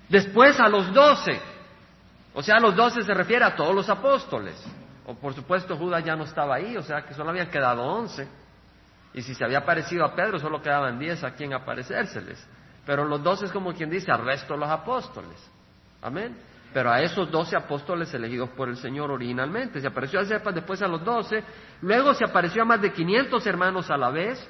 Después 0.08 0.60
a 0.60 0.70
los 0.70 0.94
doce. 0.94 1.42
O 2.36 2.44
sea, 2.44 2.58
a 2.58 2.60
los 2.60 2.76
doce 2.76 3.02
se 3.02 3.16
refiere 3.16 3.46
a 3.46 3.56
todos 3.56 3.74
los 3.74 3.90
apóstoles. 3.90 4.64
O 5.08 5.16
por 5.16 5.34
supuesto 5.34 5.78
Judas 5.78 6.04
ya 6.04 6.16
no 6.16 6.26
estaba 6.26 6.56
ahí, 6.56 6.76
o 6.76 6.84
sea 6.84 7.02
que 7.04 7.14
solo 7.14 7.30
habían 7.30 7.50
quedado 7.50 7.82
once. 7.82 8.28
Y 9.14 9.22
si 9.22 9.34
se 9.34 9.44
había 9.44 9.66
parecido 9.66 10.06
a 10.06 10.14
Pedro, 10.14 10.38
solo 10.38 10.62
quedaban 10.62 11.00
diez 11.00 11.24
a 11.24 11.32
quien 11.32 11.54
aparecérseles. 11.54 12.46
Pero 12.86 13.06
los 13.06 13.24
doce 13.24 13.46
es 13.46 13.52
como 13.52 13.74
quien 13.74 13.90
dice, 13.90 14.12
al 14.12 14.24
resto 14.26 14.56
los 14.56 14.70
apóstoles. 14.70 15.50
Amén. 16.02 16.38
Pero 16.74 16.92
a 16.92 17.02
esos 17.02 17.32
doce 17.32 17.56
apóstoles 17.56 18.14
elegidos 18.14 18.50
por 18.50 18.68
el 18.68 18.76
Señor 18.76 19.10
originalmente. 19.10 19.80
Se 19.80 19.88
apareció 19.88 20.20
a 20.20 20.26
Cephas, 20.26 20.54
después 20.54 20.82
a 20.82 20.88
los 20.88 21.04
doce. 21.04 21.42
Luego 21.82 22.14
se 22.14 22.26
apareció 22.26 22.62
a 22.64 22.66
más 22.66 22.82
de 22.82 22.92
quinientos 22.92 23.48
hermanos 23.48 23.90
a 23.90 23.98
la 23.98 24.10
vez 24.10 24.46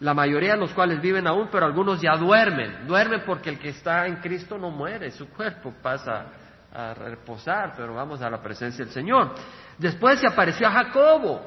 la 0.00 0.14
mayoría 0.14 0.54
de 0.54 0.58
los 0.58 0.72
cuales 0.72 1.00
viven 1.00 1.28
aún, 1.28 1.48
pero 1.52 1.64
algunos 1.64 2.00
ya 2.00 2.16
duermen. 2.16 2.88
Duermen 2.88 3.22
porque 3.24 3.50
el 3.50 3.58
que 3.60 3.68
está 3.68 4.08
en 4.08 4.16
Cristo 4.16 4.58
no 4.58 4.68
muere, 4.68 5.12
su 5.12 5.28
cuerpo 5.28 5.72
pasa 5.80 6.26
a 6.74 6.94
reposar, 6.94 7.74
pero 7.76 7.94
vamos 7.94 8.22
a 8.22 8.30
la 8.30 8.42
presencia 8.42 8.84
del 8.84 8.94
Señor. 8.94 9.34
Después 9.78 10.20
se 10.20 10.26
apareció 10.26 10.66
a 10.66 10.72
Jacobo. 10.72 11.42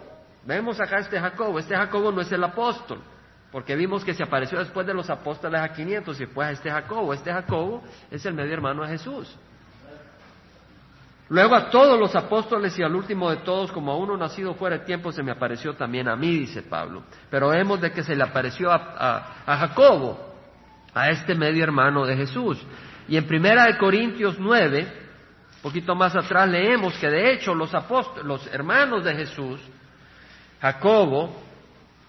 Vemos 0.45 0.79
acá 0.79 0.97
este 0.97 1.19
Jacobo. 1.19 1.59
Este 1.59 1.75
Jacobo 1.75 2.11
no 2.11 2.21
es 2.21 2.31
el 2.31 2.43
apóstol, 2.43 2.99
porque 3.51 3.75
vimos 3.75 4.05
que 4.05 4.13
se 4.13 4.23
apareció 4.23 4.59
después 4.59 4.85
de 4.85 4.93
los 4.93 5.09
apóstoles 5.09 5.61
a 5.61 5.69
500 5.69 6.15
y 6.17 6.25
después 6.25 6.47
a 6.47 6.51
este 6.51 6.69
Jacobo. 6.69 7.13
Este 7.13 7.31
Jacobo 7.31 7.83
es 8.11 8.25
el 8.25 8.33
medio 8.33 8.53
hermano 8.53 8.83
de 8.83 8.89
Jesús. 8.89 9.35
Luego 11.27 11.55
a 11.55 11.71
todos 11.71 11.99
los 11.99 12.15
apóstoles 12.15 12.77
y 12.77 12.83
al 12.83 12.95
último 12.95 13.31
de 13.31 13.37
todos, 13.37 13.71
como 13.71 13.91
a 13.91 13.97
uno 13.97 14.15
nacido 14.15 14.53
fuera 14.53 14.77
de 14.77 14.85
tiempo, 14.85 15.11
se 15.11 15.23
me 15.23 15.31
apareció 15.31 15.73
también 15.73 16.07
a 16.07 16.15
mí, 16.15 16.37
dice 16.37 16.61
Pablo. 16.61 17.03
Pero 17.31 17.49
vemos 17.49 17.81
de 17.81 17.91
que 17.91 18.03
se 18.03 18.15
le 18.15 18.23
apareció 18.23 18.71
a, 18.71 19.41
Jacobo, 19.45 20.19
a 20.93 21.09
este 21.09 21.33
medio 21.33 21.63
hermano 21.63 22.05
de 22.05 22.15
Jesús. 22.15 22.63
Y 23.07 23.17
en 23.17 23.25
Primera 23.25 23.65
de 23.65 23.77
Corintios 23.79 24.37
9, 24.37 24.87
un 24.87 25.04
poquito 25.65 25.95
más 25.95 26.15
atrás, 26.15 26.47
leemos 26.47 26.93
que 26.99 27.09
de 27.09 27.33
hecho 27.33 27.55
los 27.55 27.71
los 28.23 28.45
hermanos 28.53 29.03
de 29.03 29.15
Jesús, 29.15 29.59
Jacobo 30.61 31.41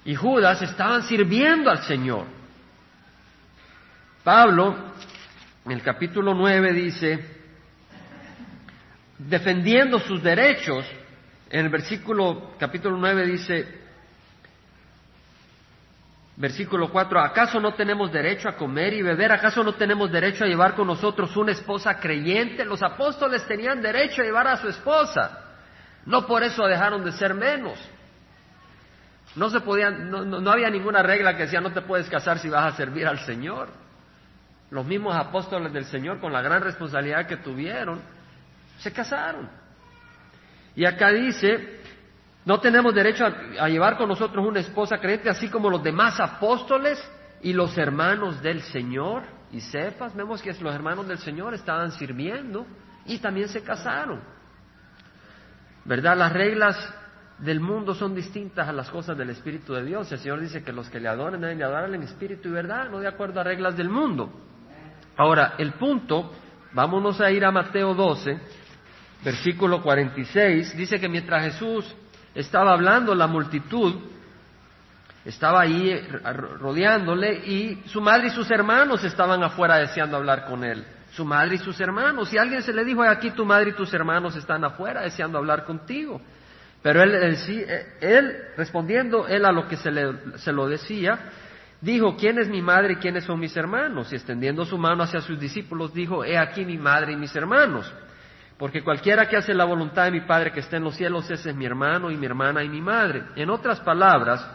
y 0.05 0.15
Judas, 0.15 0.61
estaban 0.61 1.05
sirviendo 1.05 1.71
al 1.71 1.83
Señor. 1.85 2.27
Pablo, 4.23 4.77
en 5.65 5.73
el 5.73 5.81
capítulo 5.81 6.35
9, 6.35 6.73
dice, 6.75 7.25
defendiendo 9.17 10.01
sus 10.01 10.23
derechos, 10.23 10.85
en 11.49 11.65
el 11.65 11.71
versículo 11.71 12.57
capítulo 12.59 12.99
9 12.99 13.27
dice, 13.27 13.86
versículo 16.37 16.91
4, 16.91 17.21
¿acaso 17.21 17.59
no 17.61 17.75
tenemos 17.75 18.13
derecho 18.13 18.49
a 18.49 18.57
comer 18.57 18.93
y 18.93 19.03
beber? 19.03 19.33
¿Acaso 19.33 19.65
no 19.65 19.75
tenemos 19.75 20.13
derecho 20.13 20.45
a 20.45 20.47
llevar 20.47 20.75
con 20.75 20.87
nosotros 20.87 21.37
una 21.37 21.53
esposa 21.53 21.99
creyente? 21.99 22.65
Los 22.65 22.83
apóstoles 22.83 23.47
tenían 23.47 23.81
derecho 23.81 24.23
a 24.23 24.25
llevar 24.25 24.47
a 24.47 24.57
su 24.59 24.69
esposa. 24.69 25.45
No 26.05 26.27
por 26.27 26.43
eso 26.43 26.67
dejaron 26.67 27.05
de 27.05 27.13
ser 27.13 27.35
menos. 27.35 27.79
No 29.35 29.51
se 29.51 29.61
podían, 29.61 30.11
no, 30.11 30.25
no 30.25 30.51
había 30.51 30.71
ninguna 30.71 31.03
regla 31.03 31.37
que 31.37 31.45
decía 31.45 31.61
no 31.61 31.73
te 31.73 31.83
puedes 31.83 32.09
casar 32.09 32.39
si 32.39 32.49
vas 32.49 32.73
a 32.73 32.77
servir 32.77 33.07
al 33.07 33.19
Señor. 33.21 33.69
Los 34.71 34.85
mismos 34.85 35.15
apóstoles 35.15 35.73
del 35.73 35.85
Señor, 35.85 36.21
con 36.21 36.33
la 36.33 36.43
gran 36.43 36.63
responsabilidad 36.63 37.27
que 37.27 37.37
tuvieron, 37.37 38.01
se 38.79 38.93
casaron. 38.93 39.49
Y 40.75 40.85
acá 40.85 41.11
dice, 41.11 41.81
no 42.47 42.61
tenemos 42.61 42.95
derecho 42.95 43.27
a, 43.27 43.69
llevar 43.69 43.97
con 43.97 44.09
nosotros 44.09 44.47
una 44.47 44.61
esposa 44.61 44.99
creyente, 44.99 45.29
así 45.29 45.49
como 45.49 45.69
los 45.69 45.83
demás 45.83 46.21
apóstoles 46.21 46.97
y 47.43 47.53
los 47.53 47.77
hermanos 47.77 48.41
del 48.41 48.63
Señor. 48.63 49.25
Y 49.51 49.61
sepas, 49.61 50.15
vemos 50.15 50.41
que 50.41 50.53
los 50.53 50.73
hermanos 50.73 51.09
del 51.09 51.19
Señor 51.19 51.55
estaban 51.55 51.91
sirviendo 51.91 52.65
y 53.05 53.19
también 53.19 53.49
se 53.49 53.65
casaron. 53.65 54.23
¿Verdad? 55.85 56.17
Las 56.17 56.33
reglas 56.33 56.95
del 57.39 57.59
mundo 57.59 57.95
son 57.95 58.15
distintas 58.15 58.69
a 58.69 58.73
las 58.73 58.91
cosas 58.91 59.19
del 59.19 59.31
Espíritu 59.31 59.75
de 59.75 59.85
Dios. 59.85 60.13
El 60.13 60.19
Señor 60.21 60.41
dice 60.41 60.63
que 60.63 60.73
los 60.73 60.89
que 60.89 61.01
le 61.01 61.09
adoren 61.09 61.41
deben 61.41 61.59
de 61.59 61.65
adorar 61.65 61.93
en 61.93 62.05
espíritu 62.05 62.49
y 62.49 62.53
verdad, 62.53 62.89
no 62.91 63.01
de 63.01 63.09
acuerdo 63.09 63.41
a 63.41 63.43
reglas 63.43 63.77
del 63.77 63.89
mundo. 63.89 64.33
Ahora, 65.17 65.55
el 65.59 65.73
punto, 65.73 66.33
vámonos 66.73 67.21
a 67.21 67.29
ir 67.29 67.45
a 67.45 67.51
Mateo 67.51 67.93
12, 67.93 68.39
versículo 69.25 69.83
46, 69.83 70.77
dice 70.77 71.01
que 71.01 71.09
mientras 71.09 71.43
Jesús 71.43 71.97
estaba 72.37 72.73
hablando, 72.73 73.15
la 73.15 73.27
multitud 73.27 73.95
estaba 75.25 75.63
ahí 75.63 75.99
rodeándole 76.61 77.33
y 77.35 77.83
su 77.87 78.01
madre 78.01 78.29
y 78.29 78.31
sus 78.31 78.51
hermanos 78.51 79.03
estaban 79.03 79.43
afuera 79.43 79.79
deseando 79.79 80.17
hablar 80.17 80.47
con 80.47 80.63
él. 80.63 80.85
Su 81.13 81.25
madre 81.25 81.55
y 81.55 81.59
sus 81.59 81.81
hermanos. 81.81 82.33
Y 82.33 82.39
alguien 82.39 82.63
se 82.63 82.75
le 82.75 82.85
dijo, 82.85 83.03
aquí 83.03 83.31
tu 83.31 83.47
madre 83.47 83.71
y 83.71 83.73
tus 83.73 83.93
hermanos 83.95 84.37
están 84.37 84.63
afuera 84.65 85.01
deseando 85.01 85.39
hablar 85.39 85.65
contigo. 85.65 86.21
Pero 86.83 87.03
él, 87.03 87.15
él, 87.15 87.37
eh, 87.49 87.87
él 88.01 88.37
respondiendo, 88.57 89.27
él 89.27 89.45
a 89.47 89.51
lo 89.51 89.67
que 89.67 89.77
se, 89.77 89.91
le, 89.91 90.15
se 90.37 90.53
lo 90.53 90.69
decía, 90.69 91.19
dijo, 91.81 92.17
¿quién 92.17 92.39
es 92.39 92.49
mi 92.49 92.61
madre 92.61 92.93
y 92.93 92.97
quiénes 92.97 93.25
son 93.25 93.41
mis 93.41 93.57
hermanos? 93.57 94.13
Y 94.13 94.17
extendiendo 94.17 94.65
su 94.67 94.77
mano 94.77 95.03
hacia 95.03 95.23
sus 95.23 95.41
discípulos, 95.41 95.95
dijo, 95.95 96.23
he 96.23 96.37
aquí 96.37 96.65
mi 96.67 96.77
madre 96.77 97.15
y 97.15 97.17
mis 97.17 97.35
hermanos. 97.35 97.91
Porque 98.59 98.83
cualquiera 98.83 99.29
que 99.29 99.37
hace 99.37 99.53
la 99.53 99.65
voluntad 99.65 100.05
de 100.05 100.13
mi 100.13 100.23
Padre 100.23 100.51
que 100.51 100.61
está 100.61 100.79
en 100.79 100.85
los 100.85 100.97
cielos, 100.97 101.31
ese 101.31 101.51
es 101.51 101.57
mi 101.57 101.67
hermano 101.67 102.11
y 102.11 102.17
mi 102.17 102.25
hermana 102.25 102.65
y 102.65 102.69
mi 102.69 102.81
madre. 102.81 103.23
En 103.37 103.51
otras 103.51 103.81
palabras, 103.81 104.47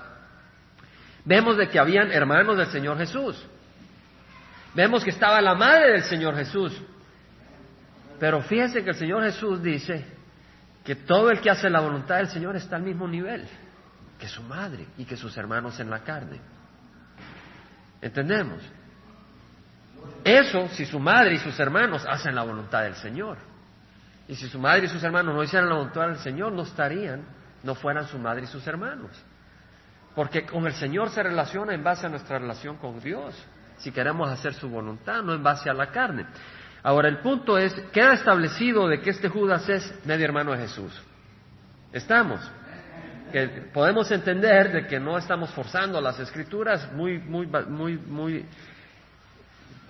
vemos 1.23 1.57
de 1.57 1.69
que 1.69 1.77
habían 1.77 2.11
hermanos 2.11 2.57
del 2.57 2.67
Señor 2.67 2.97
Jesús. 2.97 3.45
Vemos 4.73 5.03
que 5.03 5.11
estaba 5.11 5.39
la 5.41 5.53
madre 5.53 5.91
del 5.91 6.03
Señor 6.03 6.35
Jesús. 6.35 6.81
Pero 8.19 8.41
fíjense 8.41 8.83
que 8.83 8.91
el 8.91 8.95
Señor 8.95 9.23
Jesús 9.23 9.61
dice 9.61 10.05
que 10.83 10.95
todo 10.95 11.29
el 11.29 11.39
que 11.39 11.51
hace 11.51 11.69
la 11.69 11.79
voluntad 11.79 12.17
del 12.17 12.27
Señor 12.27 12.55
está 12.55 12.77
al 12.77 12.83
mismo 12.83 13.07
nivel 13.07 13.47
que 14.19 14.27
su 14.27 14.41
madre 14.43 14.87
y 14.97 15.05
que 15.05 15.17
sus 15.17 15.35
hermanos 15.37 15.79
en 15.79 15.89
la 15.89 15.99
carne. 15.99 16.39
¿Entendemos? 18.01 18.61
Eso 20.23 20.67
si 20.69 20.85
su 20.85 20.99
madre 20.99 21.35
y 21.35 21.37
sus 21.39 21.59
hermanos 21.59 22.05
hacen 22.07 22.33
la 22.33 22.43
voluntad 22.43 22.83
del 22.83 22.95
Señor. 22.95 23.50
Y 24.31 24.35
si 24.37 24.47
su 24.47 24.59
madre 24.59 24.85
y 24.85 24.87
sus 24.87 25.03
hermanos 25.03 25.35
no 25.35 25.43
hicieran 25.43 25.67
la 25.67 25.75
voluntad 25.75 26.07
del 26.07 26.19
Señor, 26.19 26.53
no 26.53 26.61
estarían, 26.61 27.25
no 27.63 27.75
fueran 27.75 28.07
su 28.07 28.17
madre 28.17 28.43
y 28.43 28.47
sus 28.47 28.65
hermanos. 28.65 29.11
Porque 30.15 30.45
con 30.45 30.65
el 30.65 30.71
Señor 30.71 31.09
se 31.09 31.21
relaciona 31.21 31.73
en 31.73 31.83
base 31.83 32.05
a 32.05 32.09
nuestra 32.09 32.39
relación 32.39 32.77
con 32.77 33.01
Dios, 33.01 33.35
si 33.79 33.91
queremos 33.91 34.29
hacer 34.29 34.53
su 34.53 34.69
voluntad, 34.69 35.21
no 35.21 35.33
en 35.33 35.43
base 35.43 35.69
a 35.69 35.73
la 35.73 35.87
carne. 35.87 36.27
Ahora, 36.81 37.09
el 37.09 37.17
punto 37.17 37.57
es, 37.57 37.73
queda 37.91 38.13
establecido 38.13 38.87
de 38.87 39.01
que 39.01 39.09
este 39.09 39.27
Judas 39.27 39.67
es 39.67 39.93
medio 40.05 40.23
hermano 40.23 40.53
de 40.53 40.59
Jesús. 40.59 40.93
¿Estamos? 41.91 42.39
Que 43.33 43.49
podemos 43.73 44.09
entender 44.11 44.71
de 44.71 44.87
que 44.87 44.97
no 44.97 45.17
estamos 45.17 45.49
forzando 45.49 45.99
las 45.99 46.17
escrituras, 46.21 46.89
muy, 46.93 47.19
muy, 47.19 47.47
muy, 47.67 47.97
muy 47.97 48.45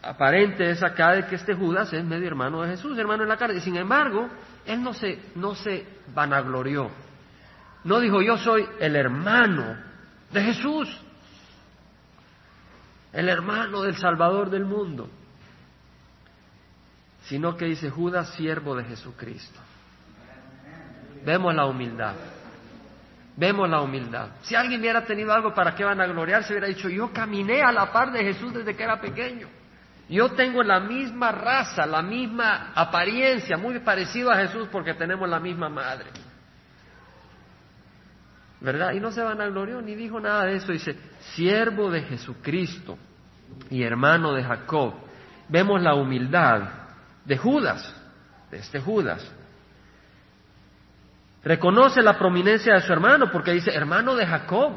aparente 0.02 0.70
es 0.70 0.82
acá 0.84 1.12
de 1.12 1.28
que 1.28 1.36
este 1.36 1.54
Judas 1.54 1.92
es 1.94 2.04
medio 2.04 2.28
hermano 2.28 2.62
de 2.62 2.70
Jesús, 2.70 2.98
hermano 2.98 3.24
en 3.24 3.30
la 3.30 3.38
carne. 3.38 3.58
Y 3.58 3.62
sin 3.62 3.78
embargo, 3.78 4.30
él 4.66 4.82
no 4.82 4.94
se, 4.94 5.20
no 5.36 5.56
se 5.56 5.86
vanaglorió. 6.14 6.90
No 7.84 8.00
dijo, 8.00 8.22
yo 8.22 8.38
soy 8.38 8.68
el 8.80 8.96
hermano 8.96 9.78
de 10.32 10.44
Jesús, 10.44 10.88
el 13.12 13.28
hermano 13.28 13.82
del 13.82 13.96
Salvador 13.96 14.50
del 14.50 14.66
mundo, 14.66 15.10
sino 17.24 17.58
que 17.58 17.66
dice 17.66 17.90
Judas, 17.90 18.30
siervo 18.36 18.76
de 18.76 18.84
Jesucristo. 18.86 19.60
Vemos 21.26 21.54
la 21.54 21.66
humildad. 21.66 22.16
Vemos 23.36 23.70
la 23.70 23.82
humildad. 23.82 24.30
Si 24.42 24.56
alguien 24.56 24.82
hubiera 24.82 25.06
tenido 25.06 25.32
algo 25.34 25.54
para 25.54 25.74
que 25.74 25.84
van 25.84 26.02
a 26.02 26.06
gloriarse, 26.06 26.54
hubiera 26.54 26.68
dicho, 26.68 26.90
yo 26.90 27.12
caminé 27.12 27.62
a 27.62 27.72
la 27.72 27.92
par 27.92 28.12
de 28.12 28.24
Jesús 28.24 28.54
desde 28.54 28.76
que 28.76 28.84
era 28.84 29.00
pequeño. 29.00 29.48
Yo 30.12 30.34
tengo 30.34 30.62
la 30.62 30.80
misma 30.80 31.32
raza, 31.32 31.88
la 31.88 32.04
misma 32.04 32.72
apariencia, 32.76 33.58
muy 33.58 33.80
parecido 33.80 34.30
a 34.30 34.36
Jesús 34.36 34.68
porque 34.72 34.94
tenemos 34.94 35.28
la 35.28 35.40
misma 35.40 35.70
madre. 35.70 36.12
¿verdad? 38.62 38.92
Y 38.94 39.00
no 39.00 39.12
se 39.12 39.22
van 39.22 39.42
a 39.42 39.48
gloriar 39.48 39.84
ni 39.84 39.96
dijo 39.96 40.20
nada 40.20 40.46
de 40.46 40.58
eso. 40.58 40.72
Dice, 40.72 40.96
siervo 41.34 41.90
de 41.90 42.04
Jesucristo 42.04 42.98
y 43.70 43.84
hermano 43.84 44.34
de 44.34 44.44
Jacob. 44.44 44.94
Vemos 45.50 45.82
la 45.82 45.96
humildad 45.96 46.62
de 47.26 47.38
Judas, 47.38 47.94
de 48.52 48.60
este 48.60 48.80
Judas. 48.80 49.30
Reconoce 51.44 52.04
la 52.04 52.18
prominencia 52.18 52.76
de 52.76 52.82
su 52.82 52.94
hermano 52.94 53.32
porque 53.32 53.52
dice 53.52 53.72
hermano 53.74 54.16
de 54.16 54.28
Jacob. 54.28 54.74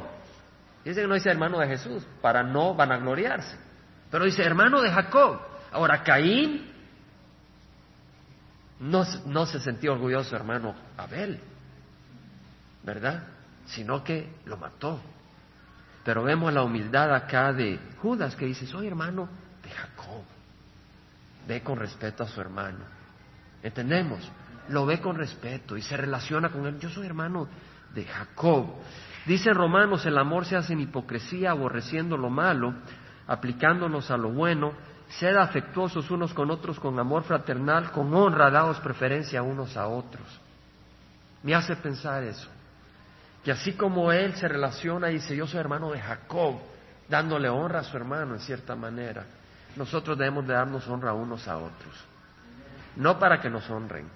Dice 0.83 1.03
que 1.03 1.07
no 1.07 1.15
dice 1.15 1.31
hermano 1.31 1.59
de 1.59 1.69
Jesús, 1.69 2.07
para 2.21 2.43
no 2.43 2.75
vanagloriarse. 2.75 3.57
Pero 4.15 4.27
dice 4.27 4.45
hermano 4.45 4.81
de 4.81 4.93
Jacob. 4.93 5.41
Ahora, 5.73 6.05
Caín 6.05 6.71
no, 8.79 9.05
no 9.27 9.45
se 9.45 9.59
sentía 9.59 9.91
orgulloso, 9.91 10.37
hermano 10.37 10.73
Abel, 10.97 11.41
¿verdad? 12.85 13.25
sino 13.67 14.05
que 14.05 14.37
lo 14.45 14.57
mató. 14.57 15.01
Pero 16.05 16.23
vemos 16.23 16.53
la 16.53 16.63
humildad 16.63 17.13
acá 17.13 17.53
de 17.53 17.81
Judas 18.01 18.37
que 18.37 18.47
dice, 18.47 18.69
soy 18.69 18.87
hermano 18.87 19.29
de 19.65 19.71
Jacob. 19.71 20.23
Ve 21.49 21.65
con 21.65 21.77
respeto 21.77 22.23
a 22.23 22.29
su 22.29 22.41
hermano. 22.41 22.85
¿Entendemos? 23.65 24.31
Lo 24.69 24.87
ve 24.87 25.01
con 25.01 25.17
respeto 25.17 25.77
y 25.77 25.83
se 25.83 25.97
relaciona 25.97 26.51
con 26.51 26.65
él. 26.67 26.79
Yo 26.79 26.89
soy 26.89 27.09
hermano 27.09 27.49
de 27.93 28.05
Jacob. 28.05 28.77
Dice 29.27 29.53
Romanos, 29.53 30.07
el 30.07 30.17
amor 30.17 30.47
se 30.47 30.55
hace 30.55 30.73
en 30.73 30.83
hipocresía, 30.83 31.51
aborreciendo 31.51 32.17
lo 32.17 32.31
malo, 32.31 32.75
aplicándonos 33.27 34.11
a 34.11 34.17
lo 34.17 34.31
bueno. 34.31 34.73
Sed 35.09 35.37
afectuosos 35.37 36.11
unos 36.11 36.33
con 36.33 36.51
otros 36.51 36.81
con 36.81 36.99
amor 36.99 37.25
fraternal, 37.25 37.93
con 37.93 38.13
honra, 38.15 38.51
daos 38.51 38.81
preferencia 38.81 39.43
unos 39.43 39.77
a 39.77 39.87
otros. 39.87 40.27
Me 41.43 41.55
hace 41.55 41.77
pensar 41.77 42.25
eso. 42.25 42.49
Que 43.45 43.53
así 43.53 43.75
como 43.75 44.11
él 44.11 44.35
se 44.35 44.49
relaciona 44.49 45.11
y 45.11 45.15
dice, 45.15 45.37
yo 45.37 45.47
soy 45.47 45.61
hermano 45.61 45.91
de 45.91 46.01
Jacob, 46.01 46.59
dándole 47.09 47.49
honra 47.49 47.81
a 47.81 47.85
su 47.85 47.97
hermano 47.97 48.35
en 48.35 48.41
cierta 48.41 48.75
manera, 48.75 49.27
nosotros 49.77 50.17
debemos 50.17 50.47
de 50.47 50.55
darnos 50.55 50.89
honra 50.89 51.13
unos 51.13 51.47
a 51.47 51.59
otros. 51.59 52.05
No 52.97 53.19
para 53.19 53.41
que 53.41 53.51
nos 53.51 53.69
honren, 53.69 54.09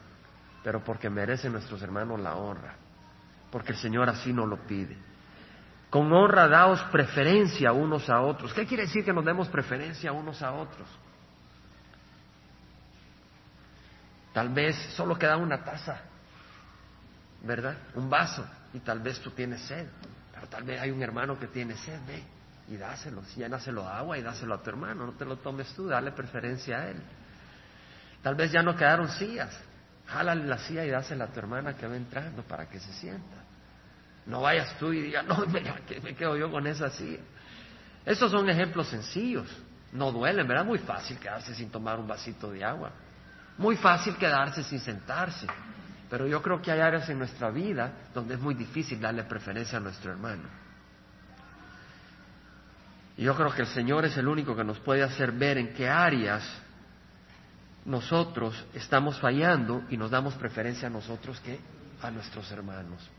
pero 0.63 0.83
porque 0.83 1.11
merecen 1.11 1.53
nuestros 1.53 1.83
hermanos 1.83 2.21
la 2.21 2.37
honra, 2.37 2.75
porque 3.51 3.73
el 3.73 3.79
Señor 3.79 4.09
así 4.09 4.33
nos 4.33 4.49
lo 4.49 4.57
pide. 4.57 4.97
Con 5.91 6.13
honra 6.13 6.49
daos 6.49 6.83
preferencia 6.93 7.73
unos 7.73 8.11
a 8.11 8.21
otros. 8.21 8.53
¿Qué 8.53 8.67
quiere 8.67 8.85
decir 8.85 9.05
que 9.05 9.13
nos 9.13 9.25
demos 9.25 9.49
preferencia 9.49 10.13
unos 10.13 10.43
a 10.43 10.53
otros? 10.53 10.89
Tal 14.35 14.51
vez 14.51 14.77
solo 14.95 15.19
queda 15.19 15.37
una 15.37 15.65
taza, 15.65 16.01
¿verdad? 17.43 17.77
Un 17.95 18.11
vaso 18.11 18.47
y 18.75 18.81
tal 18.81 19.01
vez 19.01 19.19
tú 19.21 19.31
tienes 19.31 19.63
sed, 19.63 19.87
pero 20.35 20.47
tal 20.47 20.63
vez 20.65 20.81
hay 20.81 20.91
un 20.91 21.03
hermano 21.03 21.39
que 21.39 21.47
tiene 21.47 21.75
sed, 21.77 21.99
ve 22.07 22.23
y 22.69 22.77
dáselo, 22.77 23.23
llénaselo 23.35 23.83
de 23.83 23.89
agua 23.89 24.19
y 24.19 24.23
dáselo 24.23 24.55
a 24.55 24.63
tu 24.63 24.69
hermano, 24.69 25.07
no 25.07 25.13
te 25.13 25.25
lo 25.25 25.39
tomes 25.39 25.73
tú, 25.75 25.89
dale 25.89 26.13
preferencia 26.13 26.79
a 26.79 26.91
él. 26.91 27.03
Tal 28.23 28.35
vez 28.35 28.53
ya 28.53 28.63
no 28.63 28.77
quedaron 28.77 29.09
sillas, 29.09 29.59
jálale 30.07 30.45
la 30.45 30.59
silla 30.59 30.85
y 30.85 30.91
dásela 30.91 31.25
a 31.25 31.29
tu 31.29 31.39
hermana 31.39 31.75
que 31.75 31.87
va 31.87 31.97
entrando 31.97 32.43
para 32.43 32.69
que 32.69 32.79
se 32.79 32.93
sienta. 32.93 33.48
No 34.29 34.43
vayas 34.43 34.79
tú 34.79 34.93
y 34.93 35.01
digas, 35.01 35.25
no, 35.27 35.45
me, 35.47 35.63
quedo 36.15 36.37
yo 36.37 36.51
con 36.51 36.67
esa 36.67 36.91
silla. 36.91 37.21
Esos 38.05 38.31
son 38.31 38.49
ejemplos 38.49 38.89
sencillos, 38.89 39.49
no 39.93 40.13
duelen, 40.13 40.47
¿verdad? 40.47 40.65
Muy 40.65 40.79
fácil 40.79 41.19
quedarse 41.19 41.55
sin 41.55 41.71
tomar 41.71 41.99
un 41.99 42.07
vasito 42.07 42.51
de 42.51 42.65
agua, 42.65 42.93
muy 43.57 43.77
fácil 43.77 44.17
quedarse 44.17 44.63
sin 44.63 44.81
sentarse. 44.81 45.47
Pero 46.09 46.27
yo 46.27 46.41
creo 46.41 46.63
que 46.63 46.71
hay 46.71 46.81
áreas 46.81 47.09
en 47.11 47.19
nuestra 47.19 47.51
vida 47.51 47.93
donde 48.15 48.35
es 48.35 48.41
muy 48.41 48.55
difícil 48.55 49.01
darle 49.01 49.25
preferencia 49.25 49.79
a 49.79 49.81
nuestro 49.81 50.11
hermano. 50.11 50.49
Y 53.17 53.25
yo 53.25 53.35
creo 53.35 53.53
que 53.53 53.63
el 53.63 53.69
Señor 53.69 54.05
es 54.05 54.17
el 54.17 54.29
único 54.29 54.55
que 54.55 54.65
nos 54.65 54.79
puede 54.79 55.03
hacer 55.03 55.33
ver 55.33 55.59
en 55.59 55.75
qué 55.75 55.89
áreas 55.89 56.45
nosotros 57.85 58.55
estamos 58.75 59.19
fallando 59.19 59.83
y 59.91 59.97
nos 59.97 60.11
damos 60.11 60.35
preferencia 60.35 60.89
a 60.89 60.91
nosotros 60.91 61.41
que 61.41 61.59
a 62.01 62.11
nuestros 62.11 62.51
hermanos. 62.53 63.11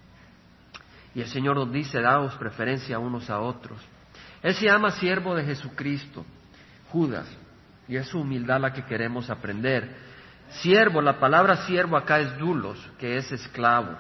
Y 1.16 1.22
el 1.22 1.28
Señor 1.28 1.56
nos 1.56 1.72
dice, 1.72 2.02
daos 2.02 2.36
preferencia 2.36 3.00
unos 3.00 3.30
a 3.30 3.40
otros. 3.40 3.80
Él 4.42 4.54
se 4.54 4.66
llama 4.66 4.92
siervo 4.92 5.36
de 5.36 5.44
Jesucristo, 5.44 6.26
Judas, 6.92 7.28
y 7.88 7.98
es 7.98 8.08
su 8.08 8.22
humildad 8.22 8.62
la 8.62 8.74
que 8.74 8.86
queremos 8.86 9.30
aprender. 9.30 9.90
Siervo, 10.50 11.02
la 11.02 11.20
palabra 11.20 11.66
siervo 11.66 11.98
acá 11.98 12.20
es 12.20 12.38
dulos, 12.38 12.78
que 12.98 13.18
es 13.18 13.32
esclavo. 13.32 13.98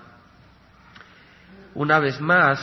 Una 1.74 2.00
vez 2.00 2.19
más, 2.22 2.60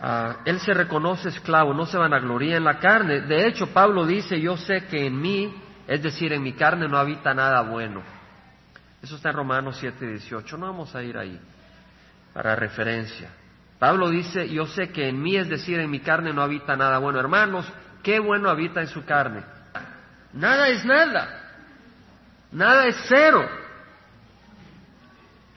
ah, 0.00 0.36
él 0.44 0.60
se 0.60 0.72
reconoce 0.72 1.28
esclavo, 1.28 1.74
no 1.74 1.86
se 1.86 1.98
vanagloria 1.98 2.56
en 2.56 2.64
la 2.64 2.78
carne. 2.78 3.20
De 3.20 3.46
hecho, 3.46 3.68
Pablo 3.68 4.06
dice, 4.06 4.40
yo 4.40 4.56
sé 4.56 4.86
que 4.86 5.06
en 5.06 5.20
mí, 5.20 5.54
es 5.86 6.02
decir, 6.02 6.32
en 6.32 6.42
mi 6.42 6.52
carne 6.52 6.88
no 6.88 6.98
habita 6.98 7.34
nada 7.34 7.62
bueno. 7.62 8.02
Eso 9.02 9.16
está 9.16 9.30
en 9.30 9.36
Romanos 9.36 9.76
7, 9.80 10.06
18. 10.06 10.56
No 10.56 10.66
vamos 10.66 10.94
a 10.94 11.02
ir 11.02 11.18
ahí 11.18 11.38
para 12.32 12.56
referencia. 12.56 13.30
Pablo 13.78 14.10
dice, 14.10 14.48
yo 14.48 14.66
sé 14.66 14.90
que 14.90 15.08
en 15.08 15.20
mí, 15.20 15.36
es 15.36 15.48
decir, 15.48 15.78
en 15.80 15.90
mi 15.90 16.00
carne 16.00 16.32
no 16.32 16.42
habita 16.42 16.76
nada 16.76 16.98
bueno. 16.98 17.18
Hermanos, 17.18 17.70
¿qué 18.02 18.20
bueno 18.20 18.48
habita 18.48 18.80
en 18.80 18.88
su 18.88 19.04
carne? 19.04 19.42
Nada 20.32 20.68
es 20.68 20.84
nada. 20.84 21.40
Nada 22.52 22.86
es 22.86 22.96
cero. 23.08 23.48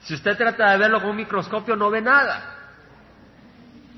Si 0.00 0.14
usted 0.14 0.36
trata 0.36 0.70
de 0.72 0.78
verlo 0.78 1.00
con 1.00 1.10
un 1.10 1.16
microscopio, 1.16 1.76
no 1.76 1.90
ve 1.90 2.00
nada. 2.00 2.54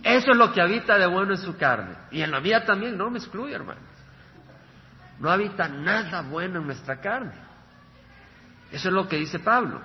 Eso 0.02 0.30
es 0.30 0.36
lo 0.36 0.52
que 0.52 0.60
habita 0.60 0.98
de 0.98 1.06
bueno 1.06 1.32
en 1.32 1.38
su 1.38 1.56
carne. 1.56 1.94
Y 2.10 2.22
en 2.22 2.30
la 2.30 2.40
vida 2.40 2.64
también, 2.64 2.96
no 2.96 3.10
me 3.10 3.18
excluye, 3.18 3.54
hermano. 3.54 3.80
No 5.18 5.30
habita 5.30 5.68
nada 5.68 6.22
bueno 6.22 6.60
en 6.60 6.66
nuestra 6.66 7.00
carne. 7.00 7.32
Eso 8.70 8.88
es 8.88 8.94
lo 8.94 9.08
que 9.08 9.16
dice 9.16 9.38
Pablo. 9.38 9.80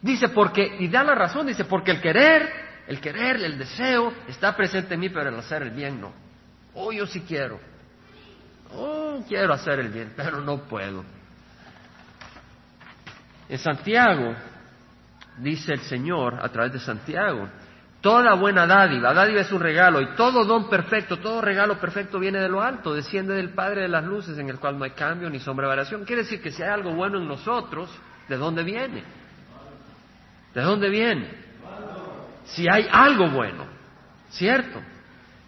Dice 0.00 0.28
porque, 0.28 0.76
y 0.78 0.88
da 0.88 1.02
la 1.02 1.14
razón, 1.14 1.46
dice, 1.46 1.64
porque 1.64 1.90
el 1.90 2.00
querer, 2.00 2.50
el 2.86 3.00
querer, 3.00 3.36
el 3.36 3.58
deseo, 3.58 4.12
está 4.28 4.56
presente 4.56 4.94
en 4.94 5.00
mí, 5.00 5.08
pero 5.08 5.28
el 5.28 5.38
hacer 5.38 5.62
el 5.62 5.70
bien 5.70 6.00
no. 6.00 6.12
Oh, 6.74 6.92
yo 6.92 7.06
sí 7.06 7.22
quiero. 7.26 7.58
Oh, 8.72 9.22
quiero 9.26 9.52
hacer 9.52 9.80
el 9.80 9.88
bien, 9.88 10.12
pero 10.16 10.40
no 10.40 10.58
puedo. 10.62 11.04
En 13.48 13.58
Santiago 13.58 14.34
dice 15.38 15.72
el 15.72 15.80
Señor 15.80 16.38
a 16.40 16.48
través 16.50 16.72
de 16.72 16.80
Santiago 16.80 17.48
Toda 18.00 18.34
buena 18.34 18.64
dádiva, 18.64 19.12
dádiva 19.12 19.40
es 19.40 19.50
un 19.50 19.60
regalo, 19.60 20.00
y 20.00 20.14
todo 20.14 20.44
don 20.44 20.68
perfecto, 20.70 21.18
todo 21.18 21.40
regalo 21.40 21.80
perfecto 21.80 22.20
viene 22.20 22.38
de 22.38 22.48
lo 22.48 22.62
alto, 22.62 22.94
desciende 22.94 23.34
del 23.34 23.50
Padre 23.50 23.82
de 23.82 23.88
las 23.88 24.04
luces, 24.04 24.38
en 24.38 24.48
el 24.48 24.60
cual 24.60 24.78
no 24.78 24.84
hay 24.84 24.92
cambio 24.92 25.28
ni 25.28 25.40
sombra 25.40 25.64
de 25.64 25.70
variación. 25.70 26.04
Quiere 26.04 26.22
decir 26.22 26.40
que 26.40 26.52
si 26.52 26.62
hay 26.62 26.68
algo 26.68 26.94
bueno 26.94 27.18
en 27.18 27.26
nosotros, 27.26 27.90
¿de 28.28 28.36
dónde 28.36 28.62
viene? 28.62 29.02
¿De 30.58 30.64
dónde 30.64 30.88
viene? 30.88 31.30
Si 32.46 32.66
hay 32.68 32.88
algo 32.90 33.30
bueno, 33.30 33.64
¿cierto? 34.30 34.80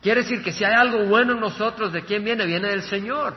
Quiere 0.00 0.22
decir 0.22 0.40
que 0.40 0.52
si 0.52 0.62
hay 0.62 0.72
algo 0.72 1.04
bueno 1.06 1.32
en 1.32 1.40
nosotros, 1.40 1.92
¿de 1.92 2.04
quién 2.04 2.22
viene? 2.22 2.46
Viene 2.46 2.68
del 2.68 2.84
Señor. 2.84 3.34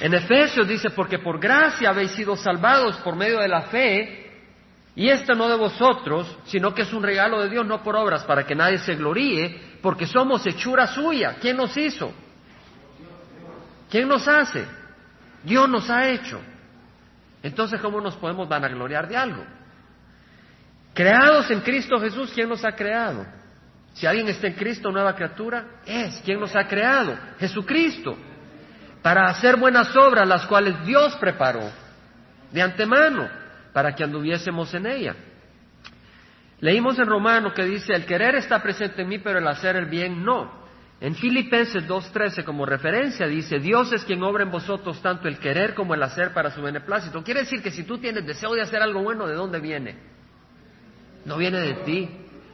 En 0.00 0.12
Efesios 0.12 0.68
dice, 0.68 0.90
porque 0.90 1.18
por 1.18 1.40
gracia 1.40 1.88
habéis 1.88 2.10
sido 2.10 2.36
salvados 2.36 2.98
por 2.98 3.16
medio 3.16 3.40
de 3.40 3.48
la 3.48 3.62
fe, 3.62 4.42
y 4.94 5.08
esto 5.08 5.34
no 5.34 5.48
de 5.48 5.56
vosotros, 5.56 6.36
sino 6.44 6.74
que 6.74 6.82
es 6.82 6.92
un 6.92 7.02
regalo 7.02 7.40
de 7.40 7.48
Dios, 7.48 7.64
no 7.64 7.82
por 7.82 7.96
obras, 7.96 8.24
para 8.24 8.44
que 8.44 8.54
nadie 8.54 8.76
se 8.80 8.96
gloríe, 8.96 9.78
porque 9.80 10.06
somos 10.06 10.46
hechura 10.46 10.88
suya. 10.88 11.36
¿Quién 11.40 11.56
nos 11.56 11.74
hizo? 11.74 12.12
¿Quién 13.90 14.08
nos 14.08 14.28
hace? 14.28 14.62
Dios 15.42 15.70
nos 15.70 15.88
ha 15.88 16.06
hecho. 16.10 16.38
Entonces, 17.44 17.78
¿cómo 17.78 18.00
nos 18.00 18.16
podemos 18.16 18.48
vanagloriar 18.48 19.06
de 19.06 19.18
algo? 19.18 19.44
Creados 20.94 21.50
en 21.50 21.60
Cristo 21.60 22.00
Jesús, 22.00 22.32
¿quién 22.34 22.48
nos 22.48 22.64
ha 22.64 22.72
creado? 22.72 23.26
Si 23.92 24.06
alguien 24.06 24.26
está 24.28 24.46
en 24.46 24.54
Cristo, 24.54 24.90
nueva 24.90 25.14
criatura, 25.14 25.82
es. 25.84 26.22
¿Quién 26.24 26.40
nos 26.40 26.56
ha 26.56 26.66
creado? 26.66 27.14
Jesucristo. 27.38 28.16
Para 29.02 29.28
hacer 29.28 29.56
buenas 29.56 29.94
obras, 29.94 30.26
las 30.26 30.46
cuales 30.46 30.86
Dios 30.86 31.14
preparó 31.16 31.70
de 32.50 32.62
antemano 32.62 33.28
para 33.74 33.94
que 33.94 34.02
anduviésemos 34.02 34.72
en 34.72 34.86
ella. 34.86 35.14
Leímos 36.60 36.98
en 36.98 37.06
Romano 37.06 37.52
que 37.52 37.64
dice, 37.64 37.92
el 37.92 38.06
querer 38.06 38.36
está 38.36 38.62
presente 38.62 39.02
en 39.02 39.08
mí, 39.08 39.18
pero 39.18 39.38
el 39.38 39.46
hacer 39.46 39.76
el 39.76 39.84
bien 39.84 40.24
no. 40.24 40.63
En 41.04 41.14
Filipenses 41.16 41.86
2.13 41.86 42.44
como 42.44 42.64
referencia 42.64 43.26
dice, 43.26 43.58
Dios 43.58 43.92
es 43.92 44.06
quien 44.06 44.22
obra 44.22 44.42
en 44.42 44.50
vosotros 44.50 45.02
tanto 45.02 45.28
el 45.28 45.38
querer 45.38 45.74
como 45.74 45.92
el 45.92 46.02
hacer 46.02 46.32
para 46.32 46.50
su 46.50 46.62
beneplácito. 46.62 47.22
Quiere 47.22 47.40
decir 47.40 47.62
que 47.62 47.70
si 47.70 47.82
tú 47.82 47.98
tienes 47.98 48.24
deseo 48.24 48.54
de 48.54 48.62
hacer 48.62 48.80
algo 48.80 49.02
bueno, 49.02 49.26
¿de 49.26 49.34
dónde 49.34 49.60
viene? 49.60 49.96
No 51.26 51.36
viene 51.36 51.60
de 51.60 51.74
ti, 51.84 52.08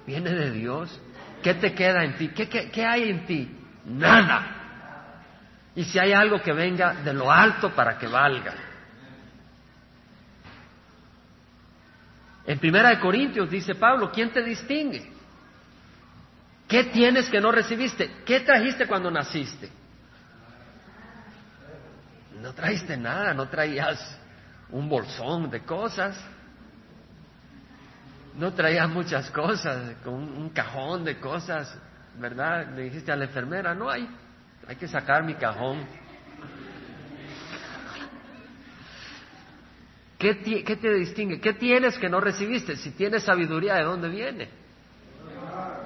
viene 0.05 0.31
de 0.31 0.51
Dios. 0.51 1.01
¿Qué 1.45 1.55
te 1.55 1.75
queda 1.75 2.03
en 2.03 2.17
ti? 2.17 2.31
¿Qué, 2.31 2.49
qué 2.49 2.85
hay 2.85 3.11
en 3.11 3.25
ti? 3.25 3.57
Nada. 3.85 5.21
Y 5.77 5.85
si 5.85 6.01
hay 6.01 6.11
algo 6.11 6.43
que 6.43 6.53
venga 6.53 6.95
de 7.05 7.15
lo 7.15 7.31
alto 7.31 7.71
para 7.71 7.99
que 7.99 8.09
valga. 8.09 8.55
En 12.49 12.59
Primera 12.59 12.89
de 12.89 12.99
Corintios 12.99 13.49
dice 13.49 13.77
Pablo, 13.77 14.11
¿quién 14.13 14.31
te 14.31 14.43
distingue? 14.43 15.20
¿Qué 16.71 16.85
tienes 16.85 17.29
que 17.29 17.41
no 17.41 17.51
recibiste? 17.51 18.09
¿Qué 18.25 18.39
trajiste 18.41 18.87
cuando 18.87 19.11
naciste? 19.11 19.69
No 22.41 22.55
trajiste 22.55 22.97
nada, 22.97 23.35
no 23.35 23.49
traías 23.49 24.17
un 24.71 24.89
bolsón 24.89 25.51
de 25.51 25.63
cosas. 25.65 26.17
No 28.37 28.55
traías 28.55 28.89
muchas 28.89 29.29
cosas, 29.33 29.97
con 30.05 30.15
un 30.15 30.51
cajón 30.51 31.05
de 31.05 31.19
cosas, 31.19 31.77
¿verdad? 32.21 32.69
Le 32.77 32.83
dijiste 32.83 33.11
a 33.11 33.17
la 33.17 33.25
enfermera, 33.25 33.75
no 33.75 33.91
hay, 33.91 34.09
hay 34.69 34.77
que 34.77 34.87
sacar 34.87 35.25
mi 35.25 35.35
cajón. 35.35 35.85
¿Qué, 40.19 40.35
te 40.35 40.95
distingue? 40.95 41.41
¿Qué 41.41 41.55
tienes 41.55 41.99
que 41.99 42.09
no 42.09 42.21
recibiste? 42.21 42.77
Si 42.77 42.93
tienes 42.93 43.25
sabiduría, 43.25 43.75
¿de 43.75 43.83
dónde 43.83 44.09
viene? 44.09 44.60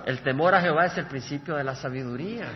El 0.05 0.21
temor 0.21 0.55
a 0.55 0.61
Jehová 0.61 0.87
es 0.87 0.99
el 0.99 1.07
principio 1.07 1.57
de 1.57 1.65
la 1.65 1.75
sabiduría. 1.75 2.47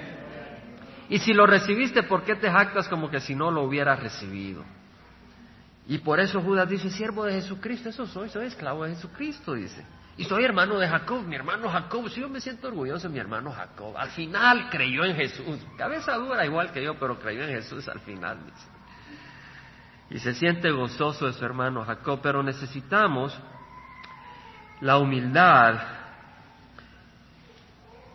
Y 1.08 1.18
si 1.18 1.32
lo 1.32 1.46
recibiste, 1.46 2.02
¿por 2.02 2.22
qué 2.22 2.34
te 2.34 2.50
jactas 2.50 2.88
como 2.88 3.10
que 3.10 3.20
si 3.20 3.34
no 3.34 3.50
lo 3.50 3.62
hubieras 3.62 4.00
recibido? 4.00 4.64
Y 5.86 5.98
por 5.98 6.20
eso 6.20 6.42
Judas 6.42 6.68
dice, 6.68 6.90
siervo 6.90 7.24
de 7.24 7.32
Jesucristo, 7.32 7.88
eso 7.88 8.06
soy, 8.06 8.28
soy 8.28 8.46
esclavo 8.46 8.84
de 8.84 8.94
Jesucristo, 8.94 9.54
dice. 9.54 9.84
Y 10.18 10.24
soy 10.24 10.44
hermano 10.44 10.78
de 10.78 10.88
Jacob, 10.88 11.22
mi 11.22 11.36
hermano 11.36 11.70
Jacob, 11.70 12.08
sí, 12.10 12.20
yo 12.20 12.28
me 12.28 12.40
siento 12.40 12.68
orgulloso 12.68 13.08
de 13.08 13.14
mi 13.14 13.20
hermano 13.20 13.52
Jacob. 13.52 13.96
Al 13.96 14.10
final 14.10 14.68
creyó 14.68 15.04
en 15.04 15.16
Jesús. 15.16 15.64
Cabeza 15.78 16.14
dura 16.16 16.44
igual 16.44 16.72
que 16.72 16.82
yo, 16.82 16.98
pero 16.98 17.18
creyó 17.18 17.44
en 17.44 17.54
Jesús 17.54 17.88
al 17.88 18.00
final, 18.00 18.44
dice 18.44 18.78
y 20.10 20.18
se 20.18 20.34
siente 20.34 20.70
gozoso 20.70 21.26
de 21.26 21.32
su 21.34 21.44
hermano 21.44 21.84
Jacob, 21.84 22.20
pero 22.22 22.42
necesitamos 22.42 23.38
la 24.80 24.98
humildad 24.98 25.74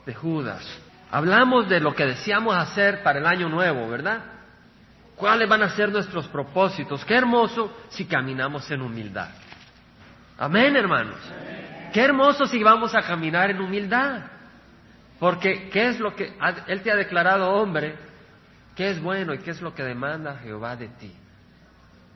de 0.06 0.14
Judas. 0.14 0.66
Hablamos 1.12 1.70
de 1.70 1.80
lo 1.80 1.94
que 1.96 2.06
deseamos 2.06 2.56
hacer 2.56 3.04
para 3.04 3.20
el 3.20 3.26
año 3.26 3.50
nuevo, 3.50 3.88
¿verdad? 3.90 4.24
¿Cuáles 5.16 5.48
van 5.48 5.62
a 5.62 5.70
ser 5.76 5.92
nuestros 5.92 6.28
propósitos? 6.28 7.06
Qué 7.06 7.16
hermoso 7.16 7.76
si 7.90 8.06
caminamos 8.06 8.70
en 8.72 8.82
humildad. 8.82 9.30
Amén, 10.38 10.76
hermanos. 10.76 11.18
Qué 11.94 12.02
hermoso 12.02 12.46
si 12.48 12.64
vamos 12.64 12.96
a 12.96 13.04
caminar 13.04 13.52
en 13.52 13.62
humildad. 13.62 14.22
Porque, 15.20 15.70
¿qué 15.70 15.90
es 15.90 16.00
lo 16.00 16.16
que 16.16 16.36
Él 16.68 16.82
te 16.82 16.92
ha 16.92 16.96
declarado 16.96 17.52
hombre? 17.52 17.96
¿Qué 18.76 18.90
es 18.90 19.02
bueno 19.02 19.34
y 19.34 19.40
qué 19.40 19.52
es 19.52 19.62
lo 19.62 19.76
que 19.76 19.84
demanda 19.84 20.40
Jehová 20.44 20.76
de 20.76 20.88
ti? 20.88 21.16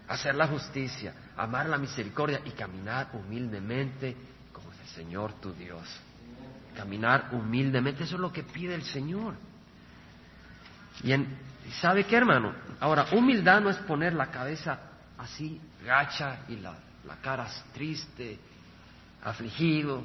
hacer 0.07 0.35
la 0.35 0.47
justicia, 0.47 1.13
amar 1.35 1.67
la 1.67 1.77
misericordia 1.77 2.41
y 2.45 2.51
caminar 2.51 3.09
humildemente 3.13 4.15
como 4.51 4.71
el 4.71 4.87
Señor 4.89 5.33
tu 5.33 5.53
Dios. 5.53 5.83
Caminar 6.77 7.29
humildemente, 7.31 8.03
eso 8.03 8.15
es 8.15 8.21
lo 8.21 8.31
que 8.31 8.43
pide 8.43 8.75
el 8.75 8.83
Señor. 8.83 9.33
Y 11.03 11.11
¿sabe 11.81 12.05
qué, 12.05 12.15
hermano? 12.15 12.53
Ahora, 12.79 13.07
humildad 13.11 13.61
no 13.61 13.69
es 13.69 13.77
poner 13.77 14.13
la 14.13 14.29
cabeza 14.29 14.79
así, 15.17 15.59
gacha 15.83 16.41
y 16.47 16.57
la, 16.57 16.77
la 17.05 17.15
cara 17.15 17.47
triste, 17.73 18.37
afligido. 19.23 20.03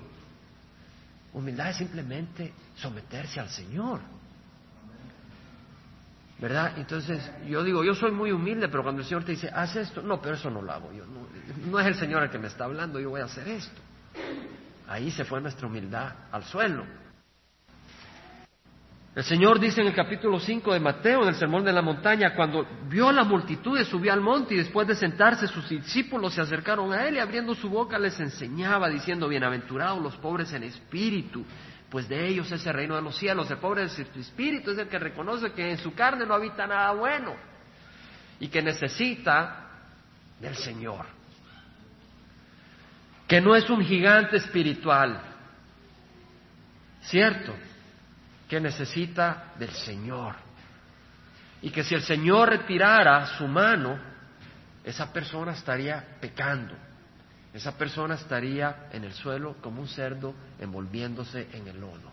Humildad 1.34 1.70
es 1.70 1.76
simplemente 1.76 2.54
someterse 2.76 3.38
al 3.38 3.50
Señor. 3.50 4.00
¿verdad? 6.42 6.72
Entonces 6.76 7.22
yo 7.46 7.62
digo, 7.62 7.84
yo 7.84 7.94
soy 7.94 8.10
muy 8.10 8.32
humilde, 8.32 8.68
pero 8.68 8.82
cuando 8.82 9.02
el 9.02 9.06
Señor 9.06 9.22
te 9.22 9.30
dice, 9.30 9.48
haz 9.54 9.76
esto, 9.76 10.02
no, 10.02 10.20
pero 10.20 10.34
eso 10.34 10.50
no 10.50 10.60
lo 10.60 10.72
hago 10.72 10.92
yo, 10.92 11.04
no, 11.06 11.78
es 11.78 11.86
el 11.86 11.94
Señor 11.94 12.24
el 12.24 12.30
que 12.30 12.38
me 12.38 12.48
está 12.48 12.64
hablando, 12.64 12.98
yo 12.98 13.10
voy 13.10 13.20
a 13.20 13.26
hacer 13.26 13.46
esto. 13.46 13.80
Ahí 14.88 15.10
se 15.10 15.24
fue 15.24 15.40
nuestra 15.40 15.66
humildad 15.66 16.12
al 16.30 16.44
suelo. 16.44 16.84
El 19.14 19.24
Señor 19.24 19.60
dice 19.60 19.82
en 19.82 19.88
el 19.88 19.94
capítulo 19.94 20.40
5 20.40 20.72
de 20.72 20.80
Mateo, 20.80 21.22
en 21.22 21.28
el 21.28 21.34
Sermón 21.34 21.64
de 21.64 21.72
la 21.72 21.82
Montaña, 21.82 22.34
cuando 22.34 22.66
vio 22.88 23.10
a 23.10 23.12
la 23.12 23.24
multitud 23.24 23.78
subió 23.84 24.10
al 24.10 24.22
monte 24.22 24.54
y 24.54 24.56
después 24.56 24.88
de 24.88 24.94
sentarse 24.94 25.46
sus 25.48 25.68
discípulos 25.68 26.32
se 26.32 26.40
acercaron 26.40 26.90
a 26.94 27.06
él 27.06 27.16
y 27.16 27.18
abriendo 27.18 27.54
su 27.54 27.68
boca 27.68 27.98
les 27.98 28.18
enseñaba 28.20 28.88
diciendo, 28.88 29.28
bienaventurados 29.28 30.02
los 30.02 30.16
pobres 30.16 30.50
en 30.54 30.62
espíritu, 30.62 31.44
pues 31.90 32.08
de 32.08 32.26
ellos 32.26 32.50
es 32.52 32.66
el 32.66 32.72
reino 32.72 32.96
de 32.96 33.02
los 33.02 33.14
cielos. 33.14 33.50
El 33.50 33.58
pobre 33.58 33.86
de 33.86 34.02
espíritu 34.18 34.70
es 34.70 34.78
el 34.78 34.88
que 34.88 34.98
reconoce 34.98 35.52
que 35.52 35.70
en 35.70 35.76
su 35.76 35.92
carne 35.92 36.24
no 36.24 36.32
habita 36.32 36.66
nada 36.66 36.92
bueno 36.92 37.34
y 38.40 38.48
que 38.48 38.62
necesita 38.62 39.68
del 40.40 40.56
Señor. 40.56 41.04
Que 43.32 43.40
no 43.40 43.56
es 43.56 43.70
un 43.70 43.82
gigante 43.82 44.36
espiritual, 44.36 45.18
¿cierto? 47.00 47.54
Que 48.46 48.60
necesita 48.60 49.54
del 49.58 49.70
Señor. 49.70 50.34
Y 51.62 51.70
que 51.70 51.82
si 51.82 51.94
el 51.94 52.02
Señor 52.02 52.50
retirara 52.50 53.24
su 53.38 53.48
mano, 53.48 53.98
esa 54.84 55.10
persona 55.10 55.52
estaría 55.52 56.04
pecando 56.20 56.74
esa 57.52 57.76
persona 57.76 58.14
estaría 58.14 58.88
en 58.92 59.04
el 59.04 59.12
suelo 59.12 59.56
como 59.60 59.82
un 59.82 59.88
cerdo 59.88 60.34
envolviéndose 60.58 61.48
en 61.52 61.68
el 61.68 61.80
lodo. 61.80 62.10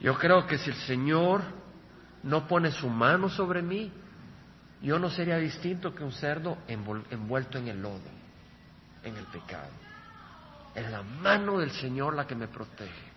Yo 0.00 0.18
creo 0.18 0.46
que 0.46 0.58
si 0.58 0.70
el 0.70 0.76
Señor 0.76 1.42
no 2.24 2.48
pone 2.48 2.72
su 2.72 2.88
mano 2.88 3.28
sobre 3.28 3.62
mí, 3.62 3.92
yo 4.82 4.98
no 4.98 5.10
sería 5.10 5.38
distinto 5.38 5.94
que 5.94 6.04
un 6.04 6.12
cerdo 6.12 6.58
envuelto 6.68 7.58
en 7.58 7.68
el 7.68 7.80
lodo, 7.80 8.10
en 9.02 9.16
el 9.16 9.24
pecado. 9.26 9.70
Es 10.74 10.90
la 10.90 11.02
mano 11.02 11.58
del 11.58 11.70
Señor 11.70 12.14
la 12.14 12.26
que 12.26 12.34
me 12.34 12.48
protege. 12.48 13.16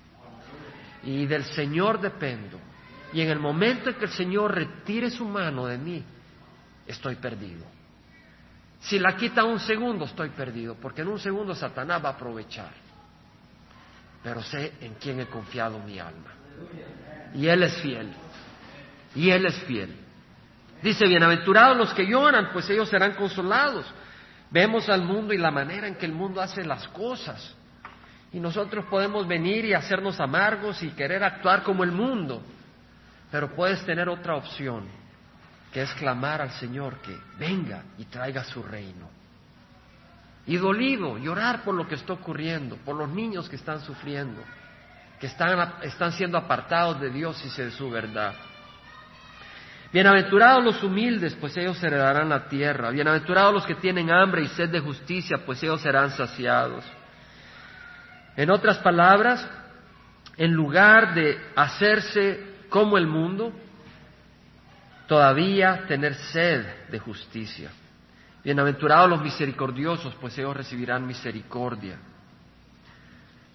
Y 1.03 1.25
del 1.25 1.43
Señor 1.43 1.99
dependo. 1.99 2.59
Y 3.11 3.21
en 3.21 3.29
el 3.29 3.39
momento 3.39 3.89
en 3.89 3.95
que 3.95 4.05
el 4.05 4.11
Señor 4.11 4.55
retire 4.55 5.09
su 5.09 5.25
mano 5.25 5.65
de 5.65 5.77
mí, 5.77 6.03
estoy 6.87 7.15
perdido. 7.15 7.65
Si 8.79 8.97
la 8.97 9.17
quita 9.17 9.43
un 9.43 9.59
segundo, 9.59 10.05
estoy 10.05 10.29
perdido, 10.29 10.75
porque 10.75 11.01
en 11.01 11.09
un 11.09 11.19
segundo 11.19 11.53
Satanás 11.53 12.03
va 12.03 12.09
a 12.09 12.13
aprovechar. 12.13 12.71
Pero 14.23 14.41
sé 14.43 14.73
en 14.81 14.93
quién 14.95 15.19
he 15.19 15.27
confiado 15.27 15.79
mi 15.79 15.99
alma. 15.99 16.33
Y 17.33 17.47
Él 17.47 17.63
es 17.63 17.75
fiel. 17.81 18.11
Y 19.15 19.29
Él 19.29 19.45
es 19.45 19.55
fiel. 19.63 20.08
Dice, 20.81 21.05
bienaventurados 21.07 21.77
los 21.77 21.93
que 21.93 22.05
lloran, 22.05 22.49
pues 22.53 22.69
ellos 22.69 22.89
serán 22.89 23.13
consolados. 23.13 23.85
Vemos 24.49 24.87
al 24.89 25.03
mundo 25.03 25.33
y 25.33 25.37
la 25.37 25.51
manera 25.51 25.87
en 25.87 25.95
que 25.95 26.05
el 26.05 26.13
mundo 26.13 26.41
hace 26.41 26.63
las 26.63 26.87
cosas. 26.89 27.55
Y 28.31 28.39
nosotros 28.39 28.85
podemos 28.85 29.27
venir 29.27 29.65
y 29.65 29.73
hacernos 29.73 30.19
amargos 30.19 30.81
y 30.81 30.89
querer 30.91 31.23
actuar 31.23 31.63
como 31.63 31.83
el 31.83 31.91
mundo. 31.91 32.41
Pero 33.29 33.53
puedes 33.55 33.83
tener 33.85 34.07
otra 34.07 34.35
opción, 34.35 34.85
que 35.73 35.81
es 35.81 35.93
clamar 35.95 36.41
al 36.41 36.51
Señor 36.51 36.97
que 37.01 37.15
venga 37.37 37.83
y 37.97 38.05
traiga 38.05 38.43
su 38.45 38.63
reino. 38.63 39.09
Y 40.47 40.57
dolido, 40.57 41.17
llorar 41.17 41.63
por 41.63 41.75
lo 41.75 41.87
que 41.87 41.95
está 41.95 42.13
ocurriendo, 42.13 42.77
por 42.77 42.95
los 42.95 43.09
niños 43.09 43.49
que 43.49 43.57
están 43.57 43.81
sufriendo, 43.81 44.41
que 45.19 45.27
están, 45.27 45.73
están 45.83 46.13
siendo 46.13 46.37
apartados 46.37 46.99
de 47.01 47.09
Dios 47.11 47.43
y 47.45 47.61
de 47.61 47.71
su 47.71 47.89
verdad. 47.89 48.33
Bienaventurados 49.91 50.63
los 50.63 50.83
humildes, 50.83 51.35
pues 51.35 51.57
ellos 51.57 51.81
heredarán 51.81 52.29
la 52.29 52.47
tierra. 52.47 52.91
Bienaventurados 52.91 53.53
los 53.53 53.65
que 53.65 53.73
tienen 53.73 54.11
hambre 54.11 54.43
y 54.43 54.47
sed 54.49 54.69
de 54.69 54.79
justicia, 54.79 55.39
pues 55.43 55.63
ellos 55.63 55.81
serán 55.81 56.11
saciados. 56.11 56.85
En 58.35 58.51
otras 58.51 58.77
palabras, 58.77 59.49
en 60.37 60.53
lugar 60.53 61.15
de 61.15 61.39
hacerse 61.55 62.57
como 62.69 62.99
el 62.99 63.07
mundo, 63.07 63.51
todavía 65.07 65.85
tener 65.87 66.13
sed 66.13 66.65
de 66.91 66.99
justicia. 66.99 67.71
Bienaventurados 68.43 69.09
los 69.09 69.23
misericordiosos, 69.23 70.13
pues 70.21 70.37
ellos 70.37 70.55
recibirán 70.55 71.07
misericordia. 71.07 71.97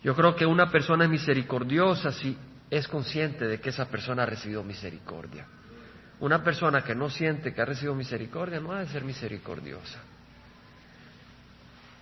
Yo 0.03 0.17
creo 0.17 0.35
que 0.35 0.45
una 0.45 0.69
persona 0.69 1.05
es 1.05 1.11
misericordiosa 1.11 2.11
si 2.11 2.37
es 2.69 2.89
consciente 2.89 3.47
de 3.47 3.61
que 3.61 3.71
esa 3.71 3.87
persona 3.87 4.25
ha 4.25 4.27
recibido 4.27 4.65
misericordia. 4.65 5.47
Una 6.21 6.43
persona 6.43 6.83
que 6.83 6.95
no 6.95 7.11
siente 7.11 7.53
que 7.53 7.61
ha 7.61 7.65
recibido 7.65 7.95
misericordia 7.95 8.61
no 8.61 8.73
ha 8.73 8.81
de 8.81 8.87
ser 8.87 9.05
misericordiosa. 9.05 9.99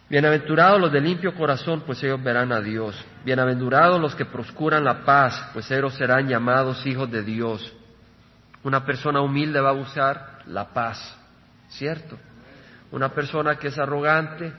Bienaventurados 0.08 0.78
los 0.78 0.92
de 0.92 1.00
limpio 1.00 1.34
corazón, 1.34 1.84
pues 1.86 2.02
ellos 2.02 2.22
verán 2.22 2.52
a 2.52 2.60
Dios. 2.60 3.02
Bienaventurados 3.24 3.98
los 3.98 4.14
que 4.14 4.26
procuran 4.26 4.84
la 4.84 5.04
paz, 5.04 5.48
pues 5.54 5.70
ellos 5.70 5.94
serán 5.94 6.28
llamados 6.28 6.84
hijos 6.84 7.10
de 7.10 7.22
Dios. 7.22 7.72
Una 8.62 8.84
persona 8.84 9.22
humilde 9.22 9.58
va 9.60 9.70
a 9.70 9.72
buscar 9.72 10.42
la 10.46 10.68
paz, 10.68 11.16
¿cierto? 11.70 12.18
Una 12.90 13.08
persona 13.08 13.56
que 13.56 13.68
es 13.68 13.78
arrogante 13.78 14.52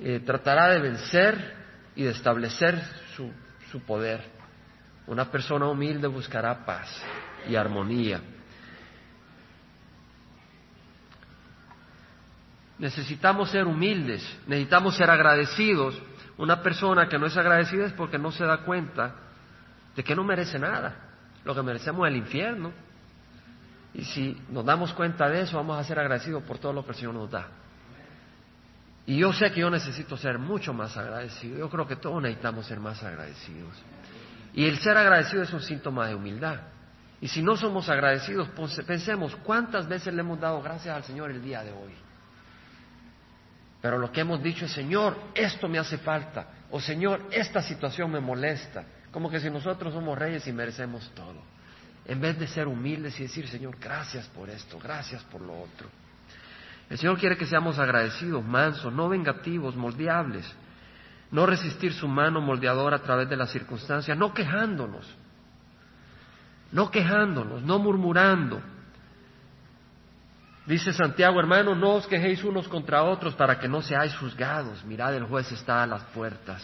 eh, 0.00 0.20
tratará 0.20 0.68
de 0.68 0.80
vencer 0.80 1.54
y 1.96 2.02
de 2.02 2.10
establecer 2.10 2.78
su, 3.16 3.32
su 3.72 3.80
poder. 3.80 4.20
Una 5.06 5.30
persona 5.30 5.66
humilde 5.66 6.08
buscará 6.08 6.66
paz 6.66 7.02
y 7.48 7.56
armonía. 7.56 8.20
Necesitamos 12.84 13.48
ser 13.48 13.66
humildes, 13.66 14.22
necesitamos 14.46 14.94
ser 14.94 15.08
agradecidos. 15.08 15.98
Una 16.36 16.60
persona 16.60 17.08
que 17.08 17.18
no 17.18 17.24
es 17.24 17.34
agradecida 17.34 17.86
es 17.86 17.94
porque 17.94 18.18
no 18.18 18.30
se 18.30 18.44
da 18.44 18.58
cuenta 18.58 19.14
de 19.96 20.04
que 20.04 20.14
no 20.14 20.22
merece 20.22 20.58
nada. 20.58 20.94
Lo 21.46 21.54
que 21.54 21.62
merecemos 21.62 22.06
es 22.06 22.12
el 22.12 22.18
infierno. 22.18 22.72
Y 23.94 24.04
si 24.04 24.38
nos 24.50 24.66
damos 24.66 24.92
cuenta 24.92 25.30
de 25.30 25.40
eso, 25.40 25.56
vamos 25.56 25.78
a 25.78 25.84
ser 25.84 25.98
agradecidos 25.98 26.42
por 26.42 26.58
todo 26.58 26.74
lo 26.74 26.84
que 26.84 26.90
el 26.90 26.96
Señor 26.96 27.14
nos 27.14 27.30
da. 27.30 27.46
Y 29.06 29.16
yo 29.16 29.32
sé 29.32 29.50
que 29.50 29.60
yo 29.60 29.70
necesito 29.70 30.18
ser 30.18 30.38
mucho 30.38 30.74
más 30.74 30.94
agradecido. 30.98 31.56
Yo 31.56 31.70
creo 31.70 31.88
que 31.88 31.96
todos 31.96 32.20
necesitamos 32.20 32.66
ser 32.66 32.80
más 32.80 33.02
agradecidos. 33.02 33.82
Y 34.52 34.66
el 34.66 34.78
ser 34.80 34.98
agradecido 34.98 35.42
es 35.42 35.52
un 35.54 35.62
síntoma 35.62 36.06
de 36.08 36.16
humildad. 36.16 36.60
Y 37.22 37.28
si 37.28 37.42
no 37.42 37.56
somos 37.56 37.88
agradecidos, 37.88 38.46
pensemos 38.86 39.34
cuántas 39.36 39.88
veces 39.88 40.12
le 40.12 40.20
hemos 40.20 40.38
dado 40.38 40.60
gracias 40.60 40.94
al 40.94 41.04
Señor 41.04 41.30
el 41.30 41.40
día 41.40 41.62
de 41.62 41.72
hoy. 41.72 42.03
Pero 43.84 43.98
lo 43.98 44.10
que 44.10 44.22
hemos 44.22 44.42
dicho 44.42 44.64
es, 44.64 44.72
Señor, 44.72 45.14
esto 45.34 45.68
me 45.68 45.78
hace 45.78 45.98
falta. 45.98 46.46
O 46.70 46.80
Señor, 46.80 47.28
esta 47.30 47.60
situación 47.60 48.10
me 48.10 48.18
molesta. 48.18 48.82
Como 49.10 49.28
que 49.28 49.38
si 49.38 49.50
nosotros 49.50 49.92
somos 49.92 50.16
reyes 50.16 50.46
y 50.46 50.54
merecemos 50.54 51.12
todo. 51.14 51.42
En 52.06 52.18
vez 52.18 52.38
de 52.38 52.46
ser 52.46 52.66
humildes 52.66 53.20
y 53.20 53.24
decir, 53.24 53.46
Señor, 53.46 53.76
gracias 53.78 54.26
por 54.28 54.48
esto, 54.48 54.78
gracias 54.78 55.22
por 55.24 55.42
lo 55.42 55.52
otro. 55.52 55.90
El 56.88 56.96
Señor 56.96 57.18
quiere 57.18 57.36
que 57.36 57.44
seamos 57.44 57.78
agradecidos, 57.78 58.42
mansos, 58.42 58.90
no 58.90 59.10
vengativos, 59.10 59.76
moldeables. 59.76 60.50
No 61.30 61.44
resistir 61.44 61.92
su 61.92 62.08
mano 62.08 62.40
moldeadora 62.40 62.96
a 62.96 63.02
través 63.02 63.28
de 63.28 63.36
las 63.36 63.50
circunstancias, 63.50 64.16
no 64.16 64.32
quejándonos. 64.32 65.14
No 66.72 66.90
quejándonos, 66.90 67.60
no 67.60 67.78
murmurando, 67.78 68.62
Dice 70.66 70.94
Santiago, 70.94 71.38
hermano, 71.38 71.74
no 71.74 71.94
os 71.94 72.06
quejéis 72.06 72.42
unos 72.42 72.68
contra 72.68 73.02
otros 73.02 73.34
para 73.34 73.58
que 73.58 73.68
no 73.68 73.82
seáis 73.82 74.16
juzgados. 74.16 74.82
Mirad, 74.84 75.14
el 75.14 75.24
juez 75.24 75.52
está 75.52 75.82
a 75.82 75.86
las 75.86 76.02
puertas. 76.04 76.62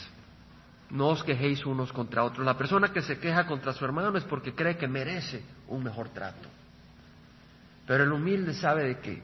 No 0.89 1.09
os 1.09 1.23
quejéis 1.23 1.65
unos 1.67 1.93
contra 1.93 2.25
otros. 2.25 2.45
La 2.45 2.57
persona 2.57 2.93
que 2.93 3.03
se 3.03 3.19
queja 3.19 3.47
contra 3.47 3.75
su 3.75 3.85
hermano 3.85 4.17
es 4.17 4.25
porque 4.25 4.55
cree 4.55 4.79
que 4.79 4.89
merece 4.89 5.45
un 5.69 5.85
mejor 5.85 6.09
trato. 6.09 6.49
Pero 7.87 8.05
el 8.05 8.13
humilde 8.13 8.55
sabe 8.55 8.85
de 8.85 8.99
que 9.01 9.23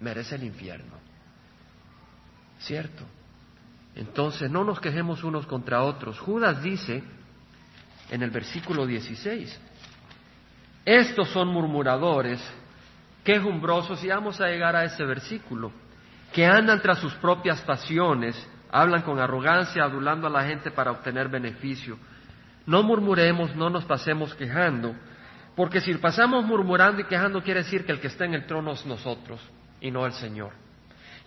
merece 0.00 0.34
el 0.34 0.44
infierno. 0.44 0.94
¿Cierto? 2.58 3.04
Entonces, 3.94 4.50
no 4.50 4.62
nos 4.62 4.78
quejemos 4.78 5.24
unos 5.24 5.46
contra 5.46 5.82
otros. 5.82 6.18
Judas 6.18 6.62
dice 6.62 7.02
en 8.10 8.22
el 8.22 8.30
versículo 8.30 8.86
16, 8.86 9.58
estos 10.84 11.30
son 11.30 11.48
murmuradores 11.48 12.40
quejumbrosos, 13.24 14.02
y 14.02 14.08
vamos 14.08 14.40
a 14.40 14.48
llegar 14.48 14.74
a 14.76 14.84
ese 14.84 15.04
versículo, 15.04 15.72
que 16.32 16.46
andan 16.46 16.80
tras 16.80 16.98
sus 16.98 17.14
propias 17.14 17.60
pasiones, 17.62 18.34
hablan 18.70 19.02
con 19.02 19.18
arrogancia, 19.18 19.84
adulando 19.84 20.26
a 20.26 20.30
la 20.30 20.44
gente 20.44 20.70
para 20.70 20.90
obtener 20.90 21.28
beneficio. 21.28 21.98
No 22.66 22.82
murmuremos, 22.82 23.54
no 23.54 23.70
nos 23.70 23.84
pasemos 23.84 24.34
quejando, 24.34 24.94
porque 25.54 25.80
si 25.80 25.92
pasamos 25.94 26.44
murmurando 26.44 27.02
y 27.02 27.04
quejando 27.04 27.42
quiere 27.42 27.62
decir 27.62 27.84
que 27.84 27.92
el 27.92 28.00
que 28.00 28.06
está 28.06 28.24
en 28.24 28.34
el 28.34 28.46
trono 28.46 28.72
es 28.72 28.86
nosotros 28.86 29.40
y 29.80 29.90
no 29.90 30.06
el 30.06 30.12
Señor. 30.12 30.52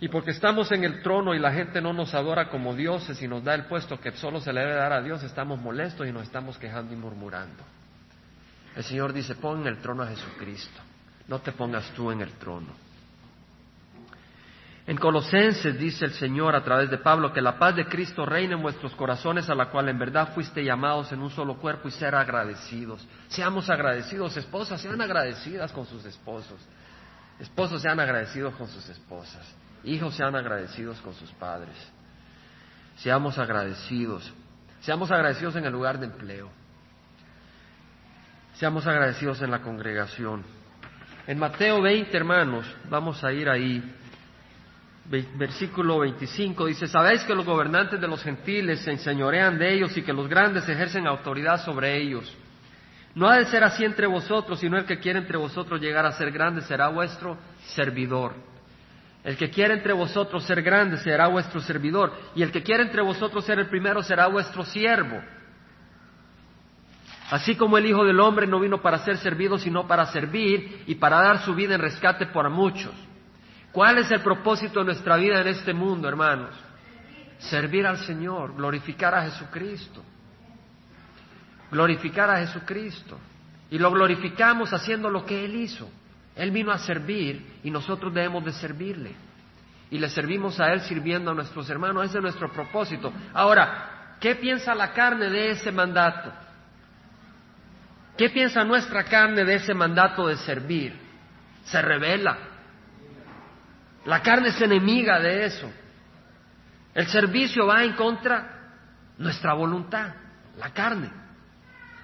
Y 0.00 0.08
porque 0.08 0.32
estamos 0.32 0.70
en 0.72 0.84
el 0.84 1.02
trono 1.02 1.34
y 1.34 1.38
la 1.38 1.52
gente 1.52 1.80
no 1.80 1.92
nos 1.94 2.12
adora 2.12 2.50
como 2.50 2.74
dioses 2.74 3.22
y 3.22 3.28
nos 3.28 3.44
da 3.44 3.54
el 3.54 3.64
puesto 3.64 3.98
que 3.98 4.10
solo 4.12 4.40
se 4.40 4.52
le 4.52 4.60
debe 4.60 4.74
dar 4.74 4.92
a 4.92 5.00
Dios, 5.00 5.22
estamos 5.22 5.58
molestos 5.60 6.06
y 6.06 6.12
nos 6.12 6.24
estamos 6.24 6.58
quejando 6.58 6.92
y 6.92 6.96
murmurando. 6.96 7.62
El 8.74 8.84
Señor 8.84 9.14
dice, 9.14 9.36
pon 9.36 9.62
en 9.62 9.68
el 9.68 9.78
trono 9.78 10.02
a 10.02 10.08
Jesucristo 10.08 10.85
no 11.28 11.40
te 11.40 11.52
pongas 11.52 11.90
tú 11.92 12.10
en 12.10 12.20
el 12.20 12.32
trono. 12.32 12.86
En 14.86 14.96
Colosenses 14.96 15.76
dice 15.78 16.04
el 16.04 16.12
Señor 16.12 16.54
a 16.54 16.62
través 16.62 16.88
de 16.88 16.98
Pablo 16.98 17.32
que 17.32 17.42
la 17.42 17.58
paz 17.58 17.74
de 17.74 17.86
Cristo 17.86 18.24
reine 18.24 18.54
en 18.54 18.62
vuestros 18.62 18.94
corazones, 18.94 19.50
a 19.50 19.54
la 19.54 19.68
cual 19.68 19.88
en 19.88 19.98
verdad 19.98 20.32
fuiste 20.32 20.62
llamados 20.62 21.10
en 21.10 21.20
un 21.20 21.30
solo 21.30 21.56
cuerpo 21.56 21.88
y 21.88 21.90
ser 21.90 22.14
agradecidos. 22.14 23.04
Seamos 23.26 23.68
agradecidos, 23.68 24.36
esposas, 24.36 24.80
sean 24.80 25.00
agradecidas 25.00 25.72
con 25.72 25.86
sus 25.86 26.04
esposos. 26.04 26.60
Esposos 27.40 27.82
sean 27.82 27.98
agradecidos 27.98 28.54
con 28.54 28.68
sus 28.68 28.88
esposas. 28.88 29.44
Hijos 29.82 30.14
sean 30.14 30.36
agradecidos 30.36 31.00
con 31.00 31.14
sus 31.14 31.32
padres. 31.32 31.74
Seamos 32.98 33.38
agradecidos. 33.38 34.32
Seamos 34.80 35.10
agradecidos 35.10 35.56
en 35.56 35.64
el 35.64 35.72
lugar 35.72 35.98
de 35.98 36.06
empleo. 36.06 36.48
Seamos 38.54 38.86
agradecidos 38.86 39.42
en 39.42 39.50
la 39.50 39.62
congregación. 39.62 40.44
En 41.26 41.38
Mateo 41.38 41.82
20, 41.82 42.16
hermanos, 42.16 42.72
vamos 42.88 43.22
a 43.24 43.32
ir 43.32 43.48
ahí. 43.48 43.82
Versículo 45.08 46.00
25 46.00 46.66
dice, 46.66 46.86
sabéis 46.86 47.22
que 47.24 47.34
los 47.34 47.44
gobernantes 47.44 48.00
de 48.00 48.06
los 48.06 48.22
gentiles 48.22 48.80
se 48.80 48.92
enseñorean 48.92 49.58
de 49.58 49.74
ellos 49.74 49.96
y 49.96 50.02
que 50.02 50.12
los 50.12 50.28
grandes 50.28 50.68
ejercen 50.68 51.06
autoridad 51.06 51.64
sobre 51.64 51.96
ellos. 51.96 52.32
No 53.14 53.28
ha 53.28 53.38
de 53.38 53.46
ser 53.46 53.64
así 53.64 53.84
entre 53.84 54.06
vosotros, 54.06 54.60
sino 54.60 54.76
el 54.76 54.84
que 54.84 54.98
quiere 54.98 55.18
entre 55.18 55.36
vosotros 55.36 55.80
llegar 55.80 56.06
a 56.06 56.12
ser 56.12 56.30
grande 56.30 56.62
será 56.62 56.88
vuestro 56.88 57.38
servidor. 57.74 58.34
El 59.24 59.36
que 59.36 59.50
quiere 59.50 59.74
entre 59.74 59.92
vosotros 59.92 60.44
ser 60.44 60.62
grande 60.62 60.98
será 60.98 61.26
vuestro 61.26 61.60
servidor, 61.60 62.12
y 62.36 62.42
el 62.42 62.52
que 62.52 62.62
quiere 62.62 62.84
entre 62.84 63.02
vosotros 63.02 63.44
ser 63.44 63.58
el 63.58 63.66
primero 63.66 64.02
será 64.02 64.28
vuestro 64.28 64.64
siervo. 64.64 65.20
Así 67.30 67.56
como 67.56 67.76
el 67.76 67.86
Hijo 67.86 68.04
del 68.04 68.20
Hombre 68.20 68.46
no 68.46 68.60
vino 68.60 68.80
para 68.80 68.98
ser 68.98 69.16
servido, 69.18 69.58
sino 69.58 69.86
para 69.86 70.06
servir 70.06 70.84
y 70.86 70.94
para 70.94 71.20
dar 71.20 71.40
su 71.40 71.54
vida 71.54 71.74
en 71.74 71.80
rescate 71.80 72.26
por 72.26 72.48
muchos. 72.50 72.92
¿Cuál 73.72 73.98
es 73.98 74.10
el 74.10 74.20
propósito 74.20 74.80
de 74.80 74.86
nuestra 74.86 75.16
vida 75.16 75.40
en 75.40 75.48
este 75.48 75.74
mundo, 75.74 76.08
hermanos? 76.08 76.54
Servir 77.38 77.86
al 77.86 77.98
Señor, 77.98 78.54
glorificar 78.54 79.14
a 79.14 79.22
Jesucristo. 79.22 80.02
Glorificar 81.70 82.30
a 82.30 82.38
Jesucristo. 82.38 83.18
Y 83.70 83.78
lo 83.78 83.90
glorificamos 83.90 84.72
haciendo 84.72 85.10
lo 85.10 85.26
que 85.26 85.44
Él 85.44 85.56
hizo. 85.56 85.90
Él 86.36 86.52
vino 86.52 86.70
a 86.70 86.78
servir 86.78 87.58
y 87.64 87.70
nosotros 87.70 88.14
debemos 88.14 88.44
de 88.44 88.52
servirle. 88.52 89.12
Y 89.90 89.98
le 89.98 90.08
servimos 90.08 90.60
a 90.60 90.72
Él 90.72 90.82
sirviendo 90.82 91.32
a 91.32 91.34
nuestros 91.34 91.68
hermanos. 91.68 92.04
Ese 92.04 92.18
es 92.18 92.22
nuestro 92.22 92.52
propósito. 92.52 93.12
Ahora, 93.34 94.16
¿qué 94.20 94.36
piensa 94.36 94.74
la 94.76 94.92
carne 94.92 95.28
de 95.28 95.50
ese 95.50 95.72
mandato? 95.72 96.32
¿Qué 98.16 98.30
piensa 98.30 98.64
nuestra 98.64 99.04
carne 99.04 99.44
de 99.44 99.56
ese 99.56 99.74
mandato 99.74 100.26
de 100.26 100.36
servir? 100.38 100.98
Se 101.64 101.82
revela. 101.82 102.38
La 104.06 104.22
carne 104.22 104.48
es 104.48 104.60
enemiga 104.60 105.20
de 105.20 105.44
eso. 105.44 105.70
El 106.94 107.06
servicio 107.08 107.66
va 107.66 107.84
en 107.84 107.92
contra 107.94 108.72
nuestra 109.18 109.52
voluntad, 109.52 110.14
la 110.58 110.70
carne. 110.70 111.10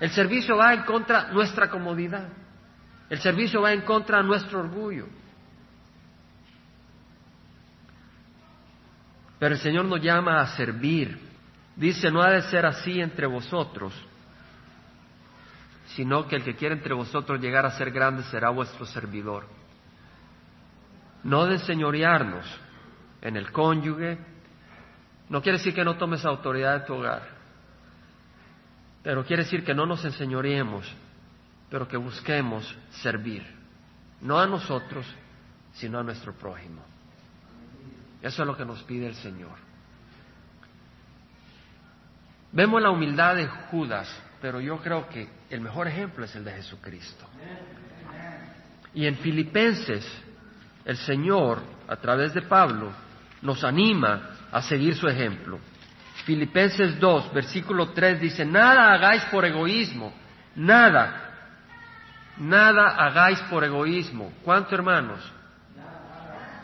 El 0.01 0.11
servicio 0.11 0.57
va 0.57 0.75
en 0.75 0.83
contra 0.83 1.29
nuestra 1.33 1.71
comodidad. 1.71 2.29
El 3.09 3.21
servicio 3.21 3.63
va 3.63 3.73
en 3.73 3.83
contra 3.83 4.23
nuestro 4.23 4.61
orgullo. 4.61 5.07
Pero 9.39 9.55
el 9.55 9.61
Señor 9.61 9.85
nos 9.87 10.01
llama 10.01 10.41
a 10.41 10.47
servir. 10.57 11.19
Dice, 11.77 12.11
no 12.11 12.21
ha 12.21 12.31
de 12.31 12.43
ser 12.43 12.67
así 12.67 13.01
entre 13.01 13.27
vosotros, 13.27 13.95
sino 15.95 16.27
que 16.27 16.37
el 16.37 16.45
que 16.45 16.57
quiera 16.57 16.75
entre 16.75 16.95
vosotros 16.95 17.41
llegar 17.41 17.67
a 17.67 17.73
ser 17.73 17.91
grande 17.91 18.23
será 18.25 18.51
vuestro 18.51 18.87
servidor. 18.87 19.47
No 21.25 21.47
de 21.47 21.55
enseñorearnos 21.55 22.47
en 23.21 23.37
el 23.37 23.53
cónyuge, 23.53 24.19
no 25.29 25.43
quiere 25.43 25.59
decir 25.59 25.75
que 25.75 25.85
no 25.85 25.97
tomes 25.97 26.25
autoridad 26.25 26.81
de 26.81 26.87
tu 26.87 26.95
hogar, 26.95 27.23
pero 29.03 29.25
quiere 29.25 29.45
decir 29.45 29.65
que 29.65 29.75
no 29.75 29.87
nos 29.87 30.05
enseñoreemos, 30.05 30.91
pero 31.71 31.87
que 31.87 31.97
busquemos 31.97 32.77
servir, 33.03 33.45
no 34.21 34.39
a 34.39 34.47
nosotros, 34.47 35.07
sino 35.75 35.99
a 35.99 36.03
nuestro 36.03 36.33
prójimo. 36.33 36.83
Eso 38.21 38.43
es 38.43 38.47
lo 38.47 38.57
que 38.57 38.65
nos 38.65 38.83
pide 38.85 39.07
el 39.07 39.15
Señor. 39.17 39.57
Vemos 42.53 42.83
la 42.83 42.91
humildad 42.91 43.37
de 43.37 43.47
Judas, 43.47 44.09
pero 44.41 44.61
yo 44.61 44.79
creo 44.79 45.09
que 45.09 45.29
el 45.55 45.61
mejor 45.61 45.87
ejemplo 45.87 46.25
es 46.25 46.35
el 46.35 46.45
de 46.45 46.53
Jesucristo. 46.53 47.27
Y 48.95 49.07
en 49.07 49.17
Filipenses, 49.17 50.07
el 50.85 50.97
Señor, 50.97 51.63
a 51.87 51.97
través 51.97 52.33
de 52.33 52.43
Pablo, 52.43 52.93
nos 53.43 53.63
anima 53.63 54.31
a 54.51 54.63
seguir 54.63 54.95
su 54.97 55.07
ejemplo. 55.09 55.59
Filipenses 56.25 56.99
2, 56.99 57.35
versículo 57.35 57.91
3 57.91 58.21
dice, 58.21 58.45
nada 58.45 58.93
hagáis 58.95 59.25
por 59.25 59.45
egoísmo, 59.45 60.13
nada, 60.57 61.59
nada 62.39 62.97
hagáis 62.97 63.41
por 63.43 63.63
egoísmo. 63.63 64.33
¿Cuánto 64.43 64.75
hermanos? 64.75 65.21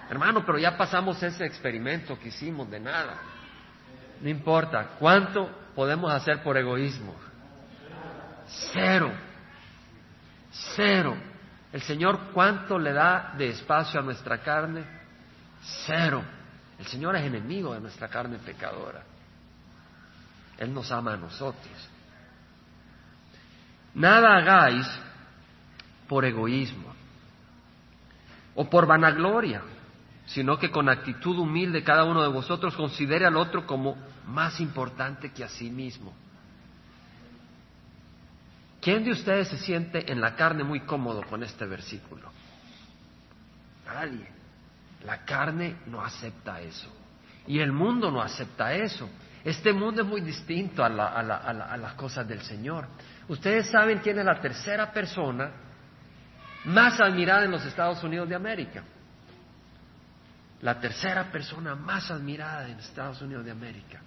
Hermano, 0.09 0.46
pero 0.46 0.59
ya 0.59 0.79
pasamos 0.79 1.22
ese 1.22 1.44
experimento 1.44 2.18
que 2.18 2.29
hicimos 2.29 2.70
de 2.70 2.81
nada. 2.81 3.18
No 4.22 4.29
importa, 4.31 4.92
¿cuánto 4.98 5.51
podemos 5.74 6.11
hacer 6.11 6.42
por 6.42 6.57
egoísmo? 6.57 7.28
Cero. 8.72 9.12
Cero. 10.74 11.16
El 11.72 11.82
Señor, 11.82 12.30
¿cuánto 12.32 12.78
le 12.78 12.92
da 12.92 13.34
de 13.37 13.50
espacio 13.50 14.00
a 14.00 14.02
nuestra 14.02 14.38
carne? 14.38 14.84
Cero. 15.87 16.22
El 16.78 16.87
Señor 16.87 17.16
es 17.16 17.24
enemigo 17.24 17.74
de 17.74 17.80
nuestra 17.80 18.08
carne 18.08 18.38
pecadora. 18.38 19.02
Él 20.56 20.72
nos 20.72 20.90
ama 20.90 21.14
a 21.14 21.16
nosotros. 21.16 21.88
Nada 23.94 24.37
hagáis 24.37 24.87
por 26.08 26.24
egoísmo 26.24 26.94
o 28.54 28.68
por 28.68 28.87
vanagloria, 28.87 29.62
sino 30.26 30.58
que 30.58 30.70
con 30.70 30.88
actitud 30.88 31.38
humilde 31.38 31.82
cada 31.82 32.04
uno 32.04 32.22
de 32.22 32.28
vosotros 32.28 32.74
considere 32.74 33.26
al 33.26 33.37
otro 33.37 33.66
como 33.66 33.96
más 34.26 34.61
importante 34.61 35.32
que 35.32 35.44
a 35.44 35.48
sí 35.48 35.70
mismo. 35.70 36.12
¿Quién 38.88 39.05
de 39.05 39.11
ustedes 39.11 39.48
se 39.48 39.59
siente 39.59 40.11
en 40.11 40.18
la 40.18 40.35
carne 40.35 40.64
muy 40.64 40.81
cómodo 40.81 41.22
con 41.24 41.42
este 41.42 41.66
versículo? 41.66 42.33
Nadie. 43.85 44.27
La 45.05 45.27
carne 45.27 45.77
no 45.88 46.03
acepta 46.03 46.62
eso. 46.62 46.90
Y 47.46 47.59
el 47.59 47.70
mundo 47.70 48.11
no 48.11 48.22
acepta 48.22 48.72
eso. 48.72 49.11
Este 49.44 49.74
mundo 49.74 50.01
es 50.01 50.09
muy 50.09 50.22
distinto 50.22 50.83
a, 50.83 50.88
las 50.88 51.92
cosas 51.96 52.27
del 52.27 52.40
Señor. 52.40 52.88
Ustedes 53.29 53.70
saben 53.70 53.98
quién 53.98 54.20
es 54.20 54.24
la 54.24 54.40
tercera 54.40 54.90
persona 54.90 55.51
más 56.64 56.98
admirada 56.98 57.44
en 57.44 57.51
los 57.51 57.66
Estados 57.66 58.03
Unidos 58.03 58.27
de 58.27 58.37
América. 58.37 58.85
La 60.62 60.81
tercera 60.81 61.31
persona 61.31 61.74
más 61.74 62.11
admirada 62.11 62.66
en 62.66 62.79
Estados 62.79 63.20
Unidos 63.20 63.44
de 63.44 63.51
América 63.51 64.01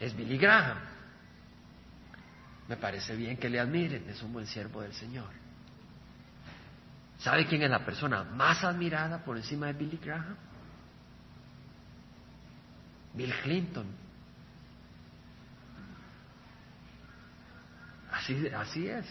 es 0.00 0.16
Billy 0.16 0.38
Graham. 0.38 0.95
Me 2.68 2.76
parece 2.76 3.14
bien 3.14 3.36
que 3.36 3.48
le 3.48 3.60
admiren, 3.60 4.08
es 4.08 4.22
un 4.22 4.32
buen 4.32 4.46
siervo 4.46 4.82
del 4.82 4.92
Señor. 4.92 5.30
¿Sabe 7.18 7.46
quién 7.46 7.62
es 7.62 7.70
la 7.70 7.84
persona 7.84 8.24
más 8.24 8.62
admirada 8.64 9.24
por 9.24 9.36
encima 9.36 9.66
de 9.66 9.72
Billy 9.74 9.98
Graham? 9.98 10.36
Bill 13.14 13.32
Clinton. 13.42 13.86
Así, 18.12 18.48
así 18.48 18.86
es. 18.88 19.06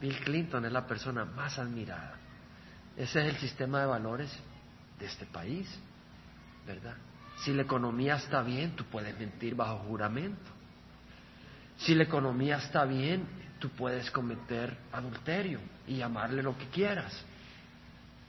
Bill 0.00 0.18
Clinton 0.20 0.64
es 0.64 0.72
la 0.72 0.86
persona 0.86 1.24
más 1.24 1.58
admirada. 1.58 2.14
Ese 2.96 3.20
es 3.20 3.34
el 3.34 3.40
sistema 3.40 3.80
de 3.80 3.86
valores 3.86 4.32
de 4.98 5.06
este 5.06 5.26
país, 5.26 5.68
¿verdad? 6.66 6.96
Si 7.38 7.52
la 7.52 7.62
economía 7.62 8.16
está 8.16 8.42
bien, 8.42 8.74
tú 8.74 8.84
puedes 8.84 9.16
mentir 9.18 9.54
bajo 9.54 9.78
juramento. 9.78 10.57
Si 11.78 11.94
la 11.94 12.04
economía 12.04 12.56
está 12.56 12.84
bien, 12.84 13.26
tú 13.58 13.70
puedes 13.70 14.10
cometer 14.10 14.76
adulterio 14.92 15.60
y 15.86 15.96
llamarle 15.96 16.42
lo 16.42 16.56
que 16.56 16.66
quieras. 16.68 17.24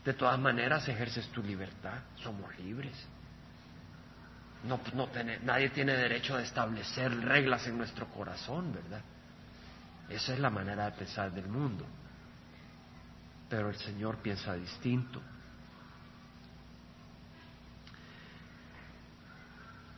De 0.06 0.14
todas 0.14 0.40
maneras 0.40 0.88
ejerces 0.88 1.28
tu 1.28 1.44
libertad, 1.44 2.00
somos 2.24 2.58
libres. 2.60 2.96
No, 4.64 4.80
no 4.94 5.10
nadie 5.44 5.70
tiene 5.70 5.94
derecho 5.94 6.36
a 6.36 6.42
establecer 6.42 7.12
reglas 7.22 7.66
en 7.68 7.78
nuestro 7.78 8.08
corazón, 8.08 8.74
¿verdad? 8.74 9.02
Esa 10.10 10.34
es 10.34 10.40
la 10.40 10.50
manera 10.50 10.86
de 10.86 10.92
pensar 10.98 11.32
del 11.32 11.48
mundo. 11.48 11.86
Pero 13.50 13.70
el 13.70 13.76
Señor 13.78 14.18
piensa 14.18 14.54
distinto. 14.56 15.22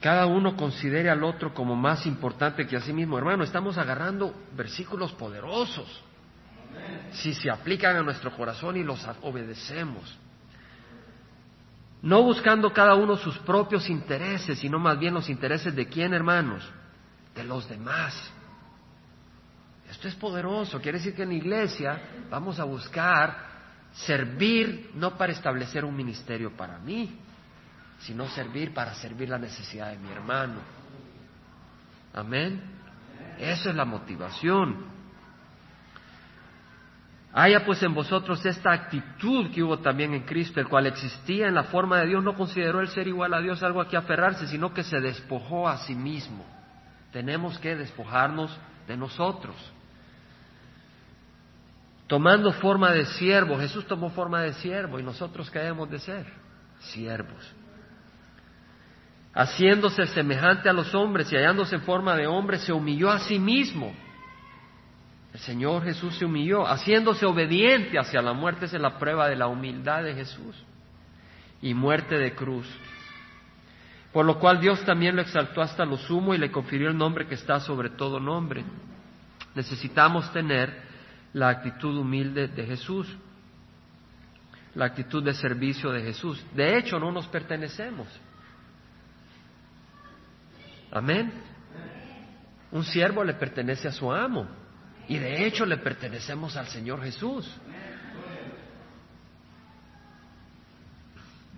Cada 0.01 0.25
uno 0.25 0.57
considere 0.57 1.11
al 1.11 1.23
otro 1.23 1.53
como 1.53 1.75
más 1.75 2.07
importante 2.07 2.65
que 2.65 2.75
a 2.75 2.81
sí 2.81 2.91
mismo. 2.91 3.19
Hermano, 3.19 3.43
estamos 3.43 3.77
agarrando 3.77 4.33
versículos 4.57 5.11
poderosos. 5.13 6.03
Si 7.11 7.35
se 7.35 7.51
aplican 7.51 7.95
a 7.95 8.01
nuestro 8.01 8.35
corazón 8.35 8.77
y 8.77 8.83
los 8.83 9.07
obedecemos. 9.21 10.17
No 12.01 12.23
buscando 12.23 12.73
cada 12.73 12.95
uno 12.95 13.15
sus 13.15 13.37
propios 13.39 13.89
intereses, 13.89 14.57
sino 14.57 14.79
más 14.79 14.97
bien 14.97 15.13
los 15.13 15.29
intereses 15.29 15.75
de 15.75 15.85
quién, 15.85 16.15
hermanos? 16.15 16.67
De 17.35 17.43
los 17.43 17.69
demás. 17.69 18.31
Esto 19.87 20.07
es 20.07 20.15
poderoso. 20.15 20.81
Quiere 20.81 20.97
decir 20.97 21.13
que 21.13 21.23
en 21.23 21.29
la 21.29 21.35
iglesia 21.35 22.01
vamos 22.27 22.59
a 22.59 22.63
buscar 22.63 23.51
servir 23.93 24.89
no 24.95 25.15
para 25.15 25.31
establecer 25.31 25.85
un 25.85 25.95
ministerio 25.95 26.57
para 26.57 26.79
mí, 26.79 27.19
sino 28.01 28.27
servir 28.29 28.73
para 28.73 28.93
servir 28.95 29.29
la 29.29 29.37
necesidad 29.37 29.91
de 29.91 29.97
mi 29.97 30.09
hermano. 30.09 30.59
Amén. 32.13 32.61
Eso 33.37 33.69
es 33.69 33.75
la 33.75 33.85
motivación. 33.85 34.89
Haya 37.33 37.63
pues 37.65 37.81
en 37.83 37.93
vosotros 37.93 38.45
esta 38.45 38.71
actitud 38.71 39.51
que 39.51 39.63
hubo 39.63 39.79
también 39.79 40.13
en 40.13 40.23
Cristo, 40.23 40.59
el 40.59 40.67
cual 40.67 40.87
existía 40.87 41.47
en 41.47 41.55
la 41.55 41.63
forma 41.63 41.99
de 41.99 42.07
Dios, 42.07 42.23
no 42.23 42.35
consideró 42.35 42.81
el 42.81 42.89
ser 42.89 43.07
igual 43.07 43.33
a 43.33 43.39
Dios 43.39 43.63
algo 43.63 43.79
a 43.79 43.87
que 43.87 43.95
aferrarse, 43.95 44.47
sino 44.47 44.73
que 44.73 44.83
se 44.83 44.99
despojó 44.99 45.69
a 45.69 45.77
sí 45.77 45.95
mismo. 45.95 46.45
Tenemos 47.13 47.57
que 47.59 47.75
despojarnos 47.75 48.57
de 48.87 48.97
nosotros. 48.97 49.55
Tomando 52.07 52.51
forma 52.51 52.91
de 52.91 53.05
siervo, 53.05 53.57
Jesús 53.57 53.87
tomó 53.87 54.09
forma 54.09 54.41
de 54.41 54.53
siervo 54.55 54.99
y 54.99 55.03
nosotros 55.03 55.49
qué 55.49 55.59
debemos 55.59 55.89
de 55.89 55.99
ser? 55.99 56.25
Siervos 56.79 57.61
haciéndose 59.33 60.05
semejante 60.07 60.69
a 60.69 60.73
los 60.73 60.93
hombres 60.93 61.31
y 61.31 61.35
hallándose 61.35 61.75
en 61.75 61.81
forma 61.81 62.15
de 62.15 62.27
hombre, 62.27 62.57
se 62.57 62.73
humilló 62.73 63.09
a 63.09 63.19
sí 63.19 63.39
mismo. 63.39 63.93
El 65.33 65.39
Señor 65.39 65.83
Jesús 65.83 66.15
se 66.17 66.25
humilló, 66.25 66.65
haciéndose 66.67 67.25
obediente 67.25 67.97
hacia 67.97 68.21
la 68.21 68.33
muerte. 68.33 68.65
Esa 68.65 68.75
es 68.75 68.81
la 68.81 68.97
prueba 68.97 69.29
de 69.29 69.37
la 69.37 69.47
humildad 69.47 70.03
de 70.03 70.13
Jesús. 70.13 70.55
Y 71.61 71.73
muerte 71.73 72.17
de 72.17 72.36
cruz. 72.36 72.67
Por 74.11 74.25
lo 74.25 74.39
cual 74.39 74.59
Dios 74.59 74.84
también 74.84 75.15
lo 75.15 75.21
exaltó 75.21 75.61
hasta 75.61 75.86
lo 75.86 75.97
sumo 75.97 76.34
y 76.34 76.38
le 76.38 76.51
confirió 76.51 76.89
el 76.89 76.97
nombre 76.97 77.27
que 77.27 77.36
está 77.36 77.61
sobre 77.61 77.91
todo 77.91 78.19
nombre. 78.19 78.65
Necesitamos 79.55 80.32
tener 80.34 80.82
la 81.32 81.47
actitud 81.47 81.97
humilde 81.97 82.49
de 82.49 82.65
Jesús, 82.65 83.07
la 84.75 84.86
actitud 84.86 85.23
de 85.23 85.34
servicio 85.34 85.91
de 85.91 86.01
Jesús. 86.01 86.45
De 86.53 86.77
hecho, 86.77 86.99
no 86.99 87.09
nos 87.09 87.27
pertenecemos. 87.27 88.07
Amén. 90.91 91.31
Un 92.71 92.83
siervo 92.83 93.23
le 93.23 93.33
pertenece 93.33 93.87
a 93.87 93.91
su 93.91 94.11
amo 94.11 94.47
y 95.07 95.17
de 95.17 95.45
hecho 95.45 95.65
le 95.65 95.77
pertenecemos 95.77 96.55
al 96.55 96.67
Señor 96.67 97.01
Jesús. 97.01 97.49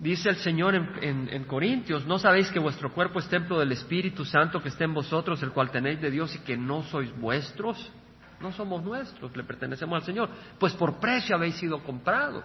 Dice 0.00 0.28
el 0.28 0.36
Señor 0.36 0.74
en, 0.74 1.44
Corintios, 1.44 2.04
¿no 2.04 2.18
sabéis 2.18 2.50
que 2.50 2.58
vuestro 2.58 2.92
cuerpo 2.92 3.20
es 3.20 3.28
templo 3.28 3.58
del 3.58 3.72
Espíritu 3.72 4.24
Santo 4.24 4.60
que 4.60 4.68
está 4.68 4.84
en 4.84 4.92
vosotros, 4.92 5.42
el 5.42 5.52
cual 5.52 5.70
tenéis 5.70 6.00
de 6.00 6.10
Dios 6.10 6.34
y 6.34 6.40
que 6.40 6.56
no 6.56 6.82
sois 6.84 7.16
vuestros? 7.18 7.90
No 8.40 8.52
somos 8.52 8.82
nuestros, 8.82 9.34
le 9.36 9.44
pertenecemos 9.44 9.96
al 9.96 10.04
Señor. 10.04 10.28
Pues 10.58 10.72
por 10.74 10.98
precio 10.98 11.36
habéis 11.36 11.54
sido 11.56 11.82
comprados. 11.82 12.44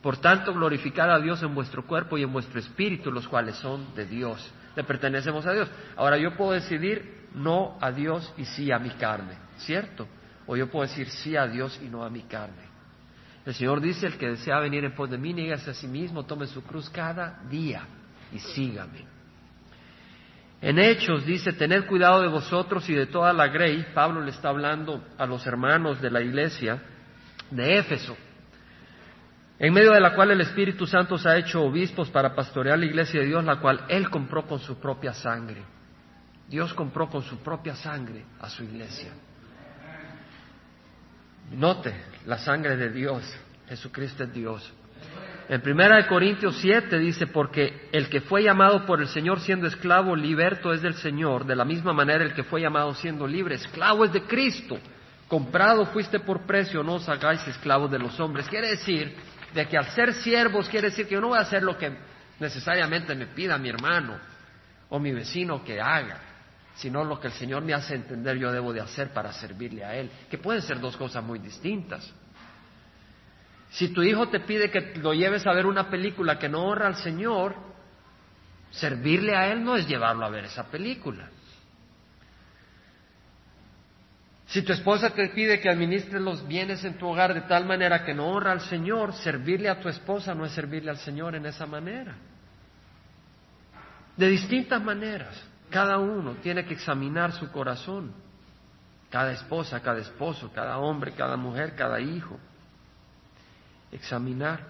Por 0.00 0.18
tanto, 0.18 0.54
glorificad 0.54 1.10
a 1.10 1.18
Dios 1.18 1.42
en 1.42 1.54
vuestro 1.54 1.84
cuerpo 1.86 2.16
y 2.16 2.22
en 2.22 2.32
vuestro 2.32 2.60
espíritu, 2.60 3.10
los 3.10 3.26
cuales 3.26 3.56
son 3.56 3.94
de 3.94 4.06
Dios. 4.06 4.52
Le 4.76 4.84
pertenecemos 4.84 5.46
a 5.46 5.52
Dios. 5.52 5.70
Ahora 5.96 6.16
yo 6.18 6.36
puedo 6.36 6.52
decidir 6.52 7.28
no 7.34 7.76
a 7.80 7.90
Dios 7.90 8.32
y 8.36 8.44
sí 8.44 8.70
a 8.72 8.78
mi 8.78 8.90
carne, 8.90 9.34
¿cierto? 9.58 10.06
O 10.46 10.56
yo 10.56 10.70
puedo 10.70 10.86
decir 10.86 11.08
sí 11.08 11.36
a 11.36 11.46
Dios 11.46 11.80
y 11.82 11.88
no 11.88 12.04
a 12.04 12.10
mi 12.10 12.22
carne. 12.22 12.64
El 13.44 13.54
Señor 13.54 13.80
dice, 13.80 14.06
el 14.06 14.16
que 14.16 14.28
desea 14.28 14.58
venir 14.58 14.84
en 14.84 14.94
pos 14.94 15.10
de 15.10 15.18
mí, 15.18 15.34
niegue 15.34 15.52
a 15.52 15.58
sí 15.58 15.86
mismo, 15.86 16.24
tome 16.24 16.46
su 16.46 16.62
cruz 16.62 16.88
cada 16.88 17.40
día 17.50 17.82
y 18.32 18.38
sígame. 18.38 19.04
En 20.62 20.78
Hechos 20.78 21.26
dice, 21.26 21.52
tened 21.52 21.84
cuidado 21.86 22.22
de 22.22 22.28
vosotros 22.28 22.88
y 22.88 22.94
de 22.94 23.06
toda 23.06 23.34
la 23.34 23.48
grey. 23.48 23.84
Pablo 23.92 24.22
le 24.22 24.30
está 24.30 24.48
hablando 24.48 25.04
a 25.18 25.26
los 25.26 25.46
hermanos 25.46 26.00
de 26.00 26.10
la 26.10 26.22
iglesia 26.22 26.80
de 27.50 27.78
Éfeso, 27.78 28.16
en 29.66 29.72
medio 29.72 29.92
de 29.92 30.00
la 30.00 30.14
cual 30.14 30.30
el 30.30 30.40
Espíritu 30.42 30.86
Santo 30.86 31.16
se 31.16 31.28
ha 31.28 31.38
hecho 31.38 31.62
obispos 31.62 32.10
para 32.10 32.34
pastorear 32.34 32.78
la 32.78 32.84
iglesia 32.84 33.20
de 33.20 33.26
Dios, 33.26 33.44
la 33.44 33.60
cual 33.60 33.84
Él 33.88 34.10
compró 34.10 34.46
con 34.46 34.58
su 34.58 34.78
propia 34.78 35.14
sangre. 35.14 35.62
Dios 36.48 36.74
compró 36.74 37.08
con 37.08 37.22
su 37.22 37.38
propia 37.38 37.74
sangre 37.74 38.24
a 38.40 38.50
su 38.50 38.62
iglesia. 38.64 39.12
Note 41.52 41.94
la 42.26 42.36
sangre 42.36 42.76
de 42.76 42.90
Dios. 42.90 43.22
Jesucristo 43.68 44.24
es 44.24 44.34
Dios. 44.34 44.72
En 45.48 45.62
primera 45.62 45.96
de 45.96 46.06
Corintios 46.06 46.56
7 46.60 46.98
dice, 46.98 47.26
porque 47.26 47.88
el 47.92 48.08
que 48.08 48.20
fue 48.20 48.42
llamado 48.42 48.84
por 48.84 49.00
el 49.00 49.08
Señor 49.08 49.40
siendo 49.40 49.66
esclavo, 49.66 50.14
liberto 50.14 50.72
es 50.72 50.82
del 50.82 50.94
Señor. 50.94 51.46
De 51.46 51.56
la 51.56 51.64
misma 51.64 51.92
manera 51.92 52.22
el 52.24 52.34
que 52.34 52.44
fue 52.44 52.60
llamado 52.60 52.92
siendo 52.94 53.26
libre, 53.26 53.54
esclavo 53.54 54.04
es 54.04 54.12
de 54.12 54.22
Cristo. 54.24 54.78
Comprado 55.28 55.86
fuiste 55.86 56.20
por 56.20 56.42
precio, 56.42 56.82
no 56.82 56.94
os 56.94 57.08
hagáis 57.08 57.46
esclavos 57.48 57.90
de 57.90 57.98
los 57.98 58.18
hombres. 58.20 58.46
Quiere 58.48 58.68
decir 58.68 59.14
de 59.54 59.66
que 59.68 59.78
al 59.78 59.86
ser 59.90 60.12
siervos, 60.14 60.68
quiere 60.68 60.90
decir 60.90 61.06
que 61.06 61.14
yo 61.14 61.20
no 61.20 61.28
voy 61.28 61.38
a 61.38 61.42
hacer 61.42 61.62
lo 61.62 61.78
que 61.78 61.96
necesariamente 62.40 63.14
me 63.14 63.28
pida 63.28 63.56
mi 63.56 63.68
hermano 63.68 64.18
o 64.88 64.98
mi 64.98 65.12
vecino 65.12 65.64
que 65.64 65.80
haga 65.80 66.34
sino 66.74 67.04
lo 67.04 67.20
que 67.20 67.28
el 67.28 67.32
Señor 67.34 67.62
me 67.62 67.74
hace 67.74 67.94
entender 67.94 68.36
yo 68.36 68.50
debo 68.50 68.72
de 68.72 68.80
hacer 68.80 69.12
para 69.12 69.32
servirle 69.32 69.84
a 69.84 69.94
Él, 69.94 70.10
que 70.28 70.38
pueden 70.38 70.62
ser 70.62 70.80
dos 70.80 70.96
cosas 70.96 71.22
muy 71.22 71.38
distintas. 71.38 72.12
Si 73.70 73.88
tu 73.88 74.02
hijo 74.02 74.28
te 74.28 74.40
pide 74.40 74.70
que 74.70 74.94
lo 74.96 75.14
lleves 75.14 75.46
a 75.46 75.52
ver 75.52 75.66
una 75.66 75.88
película 75.88 76.38
que 76.38 76.48
no 76.48 76.64
honra 76.64 76.88
al 76.88 76.96
Señor, 76.96 77.54
servirle 78.70 79.36
a 79.36 79.52
Él 79.52 79.64
no 79.64 79.76
es 79.76 79.86
llevarlo 79.86 80.24
a 80.24 80.30
ver 80.30 80.44
esa 80.44 80.64
película. 80.64 81.28
Si 84.54 84.62
tu 84.62 84.72
esposa 84.72 85.10
te 85.10 85.30
pide 85.30 85.58
que 85.58 85.68
administres 85.68 86.22
los 86.22 86.46
bienes 86.46 86.84
en 86.84 86.96
tu 86.96 87.08
hogar 87.08 87.34
de 87.34 87.40
tal 87.40 87.66
manera 87.66 88.04
que 88.04 88.14
no 88.14 88.28
honra 88.28 88.52
al 88.52 88.60
Señor, 88.60 89.12
servirle 89.12 89.68
a 89.68 89.80
tu 89.80 89.88
esposa 89.88 90.32
no 90.32 90.44
es 90.46 90.52
servirle 90.52 90.92
al 90.92 90.98
Señor 90.98 91.34
en 91.34 91.44
esa 91.44 91.66
manera. 91.66 92.14
De 94.16 94.28
distintas 94.28 94.80
maneras. 94.80 95.44
Cada 95.70 95.98
uno 95.98 96.34
tiene 96.34 96.64
que 96.64 96.74
examinar 96.74 97.32
su 97.32 97.50
corazón. 97.50 98.12
Cada 99.10 99.32
esposa, 99.32 99.82
cada 99.82 99.98
esposo, 99.98 100.52
cada 100.54 100.78
hombre, 100.78 101.14
cada 101.14 101.36
mujer, 101.36 101.74
cada 101.74 101.98
hijo. 101.98 102.38
Examinar. 103.90 104.60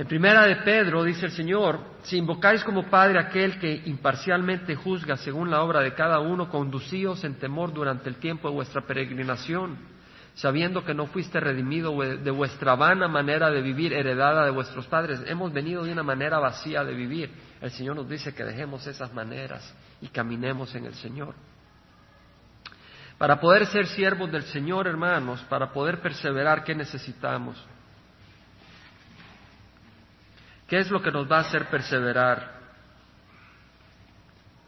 En 0.00 0.06
primera 0.06 0.46
de 0.46 0.56
Pedro 0.56 1.04
dice 1.04 1.26
el 1.26 1.32
Señor, 1.32 1.78
si 2.04 2.16
invocáis 2.16 2.64
como 2.64 2.88
Padre 2.88 3.20
aquel 3.20 3.58
que 3.58 3.82
imparcialmente 3.84 4.74
juzga 4.74 5.18
según 5.18 5.50
la 5.50 5.62
obra 5.62 5.82
de 5.82 5.92
cada 5.92 6.20
uno, 6.20 6.48
conducíos 6.48 7.22
en 7.22 7.34
temor 7.34 7.74
durante 7.74 8.08
el 8.08 8.16
tiempo 8.16 8.48
de 8.48 8.54
vuestra 8.54 8.80
peregrinación, 8.80 9.76
sabiendo 10.32 10.86
que 10.86 10.94
no 10.94 11.08
fuiste 11.08 11.38
redimido 11.38 11.94
de 12.00 12.30
vuestra 12.30 12.76
vana 12.76 13.08
manera 13.08 13.50
de 13.50 13.60
vivir 13.60 13.92
heredada 13.92 14.46
de 14.46 14.50
vuestros 14.52 14.86
padres. 14.86 15.22
Hemos 15.26 15.52
venido 15.52 15.84
de 15.84 15.92
una 15.92 16.02
manera 16.02 16.38
vacía 16.38 16.82
de 16.82 16.94
vivir 16.94 17.30
el 17.60 17.70
Señor 17.70 17.96
nos 17.96 18.08
dice 18.08 18.34
que 18.34 18.42
dejemos 18.42 18.86
esas 18.86 19.12
maneras 19.12 19.70
y 20.00 20.08
caminemos 20.08 20.74
en 20.74 20.86
el 20.86 20.94
Señor. 20.94 21.34
Para 23.18 23.38
poder 23.38 23.66
ser 23.66 23.86
siervos 23.86 24.32
del 24.32 24.44
Señor, 24.44 24.86
hermanos, 24.86 25.44
para 25.50 25.70
poder 25.74 26.00
perseverar, 26.00 26.64
¿qué 26.64 26.74
necesitamos? 26.74 27.62
¿Qué 30.70 30.78
es 30.78 30.88
lo 30.88 31.02
que 31.02 31.10
nos 31.10 31.28
va 31.28 31.38
a 31.38 31.40
hacer 31.40 31.66
perseverar? 31.68 32.60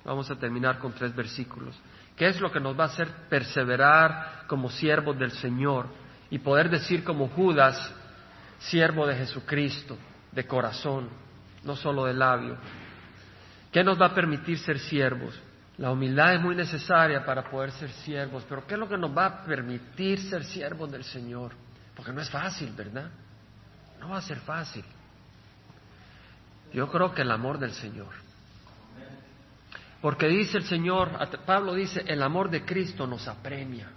Vamos 0.04 0.28
a 0.32 0.34
terminar 0.34 0.80
con 0.80 0.92
tres 0.92 1.14
versículos. 1.14 1.78
¿Qué 2.16 2.26
es 2.26 2.40
lo 2.40 2.50
que 2.50 2.58
nos 2.58 2.76
va 2.76 2.84
a 2.84 2.86
hacer 2.88 3.08
perseverar 3.30 4.42
como 4.48 4.68
siervos 4.68 5.16
del 5.16 5.30
Señor 5.30 5.86
y 6.28 6.40
poder 6.40 6.68
decir 6.70 7.04
como 7.04 7.28
Judas, 7.28 7.94
siervo 8.58 9.06
de 9.06 9.14
Jesucristo, 9.14 9.96
de 10.32 10.44
corazón, 10.44 11.08
no 11.62 11.76
solo 11.76 12.06
de 12.06 12.14
labio? 12.14 12.56
¿Qué 13.70 13.84
nos 13.84 14.00
va 14.00 14.06
a 14.06 14.14
permitir 14.14 14.58
ser 14.58 14.80
siervos? 14.80 15.40
La 15.78 15.92
humildad 15.92 16.34
es 16.34 16.40
muy 16.40 16.56
necesaria 16.56 17.24
para 17.24 17.48
poder 17.48 17.70
ser 17.70 17.92
siervos, 17.92 18.44
pero 18.48 18.66
¿qué 18.66 18.74
es 18.74 18.80
lo 18.80 18.88
que 18.88 18.98
nos 18.98 19.16
va 19.16 19.26
a 19.26 19.44
permitir 19.44 20.18
ser 20.18 20.42
siervos 20.42 20.90
del 20.90 21.04
Señor? 21.04 21.52
Porque 21.94 22.12
no 22.12 22.20
es 22.20 22.28
fácil, 22.28 22.72
¿verdad? 22.76 23.08
No 24.00 24.08
va 24.08 24.18
a 24.18 24.22
ser 24.22 24.40
fácil. 24.40 24.84
Yo 26.72 26.90
creo 26.90 27.14
que 27.14 27.22
el 27.22 27.30
amor 27.30 27.58
del 27.58 27.72
Señor. 27.72 28.10
Porque 30.00 30.26
dice 30.28 30.58
el 30.58 30.64
Señor, 30.64 31.10
Pablo 31.46 31.74
dice, 31.74 32.02
el 32.06 32.22
amor 32.22 32.50
de 32.50 32.64
Cristo 32.64 33.06
nos 33.06 33.28
apremia, 33.28 33.88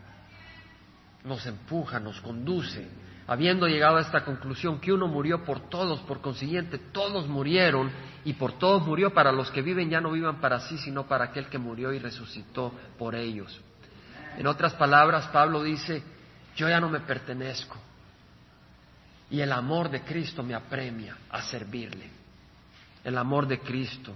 nos 1.24 1.46
empuja, 1.48 2.00
nos 2.00 2.22
conduce 2.22 2.88
habiendo 3.28 3.68
llegado 3.68 3.98
a 3.98 4.02
esta 4.02 4.24
conclusión 4.24 4.80
que 4.80 4.94
uno 4.94 5.08
murió 5.08 5.44
por 5.44 5.70
todos, 5.70 6.00
por 6.02 6.22
consiguiente 6.22 6.78
todos 6.78 7.28
murieron 7.28 7.92
y 8.24 8.34
por 8.34 8.54
todos 8.54 8.86
murió 8.86 9.14
para 9.14 9.32
los 9.32 9.50
que 9.52 9.62
viven 9.62 9.90
ya 9.90 10.02
no 10.02 10.12
vivan 10.12 10.40
para 10.40 10.60
sí, 10.60 10.78
sino 10.78 11.08
para 11.08 11.26
aquel 11.26 11.48
que 11.48 11.58
murió 11.58 11.92
y 11.92 12.00
resucitó 12.00 12.72
por 12.98 13.16
ellos. 13.16 13.60
En 14.38 14.48
otras 14.48 14.74
palabras, 14.74 15.28
Pablo 15.28 15.64
dice, 15.64 16.04
yo 16.56 16.70
ya 16.70 16.80
no 16.80 16.90
me 16.90 17.00
pertenezco 17.00 17.78
y 19.30 19.42
el 19.42 19.52
amor 19.52 19.90
de 19.90 20.02
Cristo 20.02 20.44
me 20.44 20.54
apremia 20.54 21.18
a 21.30 21.42
servirle. 21.42 22.25
El 23.06 23.18
amor 23.18 23.48
de 23.48 23.60
Cristo. 23.60 24.14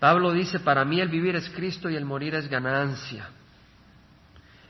Pablo 0.00 0.32
dice, 0.32 0.60
para 0.60 0.84
mí 0.84 1.00
el 1.00 1.08
vivir 1.08 1.36
es 1.36 1.50
Cristo 1.50 1.90
y 1.90 1.96
el 1.96 2.06
morir 2.06 2.34
es 2.34 2.48
ganancia. 2.48 3.28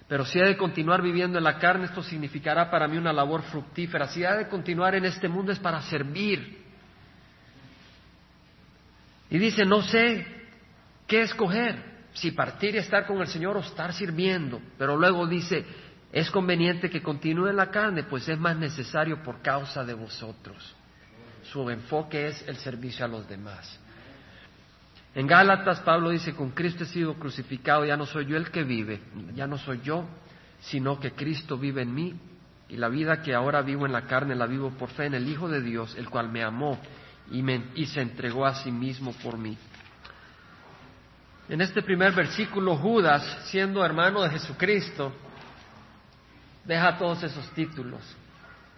Pero 0.09 0.24
si 0.24 0.40
ha 0.40 0.44
de 0.44 0.57
continuar 0.57 1.03
viviendo 1.03 1.36
en 1.36 1.44
la 1.44 1.59
carne, 1.59 1.86
esto 1.86 2.03
significará 2.03 2.70
para 2.70 2.86
mí 2.86 2.97
una 2.97 3.12
labor 3.12 3.42
fructífera. 3.42 4.07
Si 4.09 4.24
ha 4.24 4.36
de 4.36 4.49
continuar 4.49 4.94
en 4.94 5.05
este 5.05 5.28
mundo 5.28 5.51
es 5.51 5.59
para 5.59 5.82
servir. 5.82 6.64
Y 9.28 9.38
dice, 9.38 9.64
no 9.64 9.82
sé 9.82 10.24
qué 11.09 11.22
escoger, 11.22 12.07
si 12.12 12.30
partir 12.30 12.76
y 12.76 12.78
estar 12.78 13.05
con 13.07 13.20
el 13.20 13.26
Señor 13.26 13.57
o 13.57 13.61
estar 13.61 13.92
sirviendo. 13.92 14.61
Pero 14.78 14.97
luego 14.97 15.26
dice, 15.26 15.66
es 16.12 16.30
conveniente 16.30 16.88
que 16.88 17.03
continúe 17.03 17.49
en 17.49 17.57
la 17.57 17.70
carne, 17.72 18.05
pues 18.05 18.28
es 18.28 18.38
más 18.38 18.57
necesario 18.57 19.24
por 19.24 19.42
causa 19.42 19.84
de 19.84 19.94
vosotros. 19.94 20.76
Su 21.57 21.71
enfoque 21.71 22.27
es 22.27 22.47
el 22.47 22.59
servicio 22.59 23.07
a 23.07 23.09
los 23.09 23.27
demás. 23.27 23.81
En 25.15 25.27
Gálatas 25.27 25.81
Pablo 25.81 26.11
dice, 26.11 26.35
con 26.35 26.51
Cristo 26.51 26.85
he 26.85 26.87
sido 26.87 27.15
crucificado, 27.15 27.87
ya 27.87 27.97
no 27.97 28.05
soy 28.05 28.27
yo 28.27 28.37
el 28.37 28.51
que 28.51 28.63
vive, 28.63 29.01
ya 29.35 29.47
no 29.47 29.57
soy 29.57 29.81
yo, 29.83 30.07
sino 30.61 31.01
que 31.01 31.13
Cristo 31.13 31.57
vive 31.57 31.81
en 31.81 31.95
mí, 31.95 32.15
y 32.69 32.77
la 32.77 32.91
vida 32.91 33.23
que 33.23 33.35
ahora 33.35 33.63
vivo 33.63 33.87
en 33.87 33.93
la 33.93 34.03
carne 34.03 34.35
la 34.35 34.45
vivo 34.45 34.73
por 34.73 34.91
fe 34.91 35.07
en 35.07 35.15
el 35.15 35.27
Hijo 35.27 35.49
de 35.49 35.63
Dios, 35.63 35.97
el 35.97 36.11
cual 36.11 36.29
me 36.29 36.43
amó 36.43 36.79
y, 37.31 37.43
y 37.75 37.87
se 37.87 38.03
entregó 38.03 38.45
a 38.45 38.55
sí 38.57 38.71
mismo 38.71 39.15
por 39.23 39.39
mí. 39.39 39.57
En 41.49 41.63
este 41.63 41.81
primer 41.81 42.13
versículo, 42.13 42.77
Judas, 42.77 43.47
siendo 43.47 43.83
hermano 43.83 44.21
de 44.25 44.29
Jesucristo, 44.29 45.11
deja 46.67 46.99
todos 46.99 47.23
esos 47.23 47.49
títulos 47.53 48.03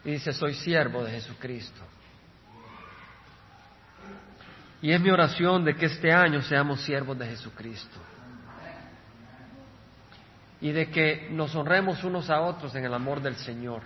y 0.05 0.13
dice, 0.13 0.33
soy 0.33 0.55
siervo 0.55 1.03
de 1.03 1.11
Jesucristo. 1.11 1.98
Y 4.81 4.93
es 4.93 5.01
mi 5.01 5.11
oración 5.11 5.65
de 5.65 5.75
que 5.75 5.87
este 5.87 6.13
año 6.13 6.41
seamos 6.43 6.81
siervos 6.83 7.19
de 7.19 7.27
Jesucristo. 7.27 7.99
Y 10.61 10.71
de 10.73 10.91
que 10.91 11.29
nos 11.31 11.55
honremos 11.55 12.03
unos 12.05 12.31
a 12.31 12.41
otros 12.41 12.75
en 12.75 12.85
el 12.85 12.95
amor 12.95 13.21
del 13.21 13.37
Señor. 13.37 13.83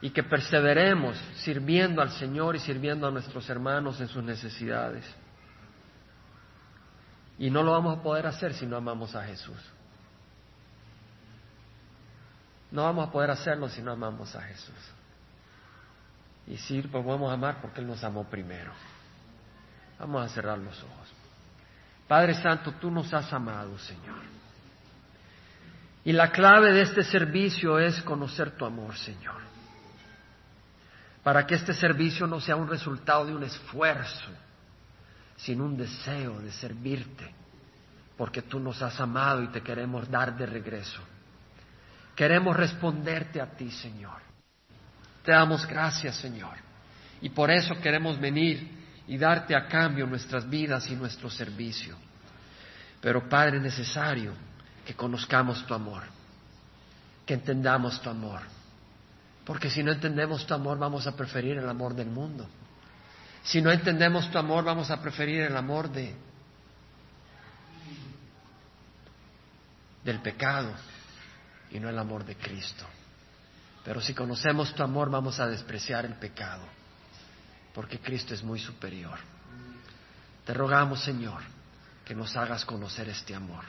Y 0.00 0.10
que 0.10 0.24
perseveremos 0.24 1.16
sirviendo 1.36 2.02
al 2.02 2.10
Señor 2.10 2.56
y 2.56 2.58
sirviendo 2.58 3.06
a 3.06 3.10
nuestros 3.10 3.48
hermanos 3.48 4.00
en 4.00 4.08
sus 4.08 4.24
necesidades. 4.24 5.04
Y 7.38 7.50
no 7.50 7.62
lo 7.62 7.72
vamos 7.72 7.98
a 7.98 8.02
poder 8.02 8.26
hacer 8.26 8.54
si 8.54 8.66
no 8.66 8.76
amamos 8.76 9.14
a 9.14 9.24
Jesús. 9.24 9.58
No 12.72 12.84
vamos 12.84 13.08
a 13.08 13.12
poder 13.12 13.30
hacerlo 13.30 13.68
si 13.68 13.82
no 13.82 13.92
amamos 13.92 14.34
a 14.34 14.42
Jesús. 14.42 14.74
Y 16.46 16.56
sí, 16.56 16.82
pues 16.82 17.04
podemos 17.04 17.32
amar 17.32 17.60
porque 17.60 17.80
Él 17.80 17.86
nos 17.86 18.02
amó 18.02 18.24
primero. 18.24 18.72
Vamos 20.02 20.26
a 20.26 20.34
cerrar 20.34 20.58
los 20.58 20.76
ojos. 20.82 21.14
Padre 22.08 22.34
Santo, 22.34 22.72
tú 22.72 22.90
nos 22.90 23.14
has 23.14 23.32
amado, 23.32 23.78
Señor. 23.78 24.18
Y 26.04 26.10
la 26.10 26.32
clave 26.32 26.72
de 26.72 26.82
este 26.82 27.04
servicio 27.04 27.78
es 27.78 28.02
conocer 28.02 28.50
tu 28.56 28.64
amor, 28.64 28.96
Señor. 28.96 29.40
Para 31.22 31.46
que 31.46 31.54
este 31.54 31.72
servicio 31.72 32.26
no 32.26 32.40
sea 32.40 32.56
un 32.56 32.68
resultado 32.68 33.26
de 33.26 33.36
un 33.36 33.44
esfuerzo, 33.44 34.26
sino 35.36 35.66
un 35.66 35.76
deseo 35.76 36.40
de 36.40 36.50
servirte, 36.50 37.32
porque 38.16 38.42
tú 38.42 38.58
nos 38.58 38.82
has 38.82 38.98
amado 38.98 39.40
y 39.44 39.52
te 39.52 39.62
queremos 39.62 40.10
dar 40.10 40.36
de 40.36 40.46
regreso. 40.46 41.00
Queremos 42.16 42.56
responderte 42.56 43.40
a 43.40 43.46
ti, 43.52 43.70
Señor. 43.70 44.20
Te 45.24 45.30
damos 45.30 45.64
gracias, 45.64 46.16
Señor. 46.16 46.56
Y 47.20 47.28
por 47.28 47.52
eso 47.52 47.80
queremos 47.80 48.18
venir 48.18 48.81
y 49.12 49.18
darte 49.18 49.54
a 49.54 49.68
cambio 49.68 50.06
nuestras 50.06 50.48
vidas 50.48 50.88
y 50.88 50.96
nuestro 50.96 51.28
servicio. 51.28 51.94
Pero, 52.98 53.28
Padre, 53.28 53.58
es 53.58 53.62
necesario 53.62 54.32
que 54.86 54.94
conozcamos 54.94 55.66
tu 55.66 55.74
amor, 55.74 56.04
que 57.26 57.34
entendamos 57.34 58.00
tu 58.00 58.08
amor. 58.08 58.40
Porque 59.44 59.68
si 59.68 59.82
no 59.82 59.92
entendemos 59.92 60.46
tu 60.46 60.54
amor, 60.54 60.78
vamos 60.78 61.06
a 61.06 61.14
preferir 61.14 61.58
el 61.58 61.68
amor 61.68 61.94
del 61.94 62.08
mundo. 62.08 62.48
Si 63.42 63.60
no 63.60 63.70
entendemos 63.70 64.30
tu 64.30 64.38
amor, 64.38 64.64
vamos 64.64 64.90
a 64.90 65.02
preferir 65.02 65.42
el 65.42 65.58
amor 65.58 65.90
de 65.90 66.16
del 70.04 70.22
pecado 70.22 70.72
y 71.70 71.78
no 71.78 71.90
el 71.90 71.98
amor 71.98 72.24
de 72.24 72.36
Cristo. 72.36 72.86
Pero 73.84 74.00
si 74.00 74.14
conocemos 74.14 74.74
tu 74.74 74.82
amor, 74.82 75.10
vamos 75.10 75.38
a 75.38 75.48
despreciar 75.48 76.06
el 76.06 76.14
pecado, 76.14 76.62
porque 77.74 77.98
Cristo 77.98 78.34
es 78.34 78.42
muy 78.42 78.58
superior. 78.58 79.18
Te 80.44 80.54
rogamos, 80.54 81.02
Señor, 81.02 81.42
que 82.04 82.14
nos 82.14 82.36
hagas 82.36 82.64
conocer 82.64 83.08
este 83.08 83.34
amor. 83.34 83.64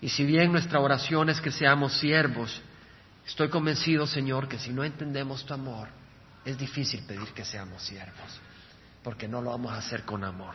Y 0.00 0.08
si 0.08 0.24
bien 0.24 0.52
nuestra 0.52 0.80
oración 0.80 1.30
es 1.30 1.40
que 1.40 1.50
seamos 1.50 1.98
siervos, 1.98 2.60
estoy 3.26 3.48
convencido, 3.48 4.06
Señor, 4.06 4.48
que 4.48 4.58
si 4.58 4.70
no 4.72 4.84
entendemos 4.84 5.44
tu 5.46 5.54
amor, 5.54 5.88
es 6.44 6.58
difícil 6.58 7.02
pedir 7.02 7.28
que 7.32 7.44
seamos 7.44 7.82
siervos, 7.82 8.40
porque 9.02 9.26
no 9.26 9.40
lo 9.40 9.50
vamos 9.50 9.72
a 9.72 9.78
hacer 9.78 10.04
con 10.04 10.22
amor. 10.22 10.54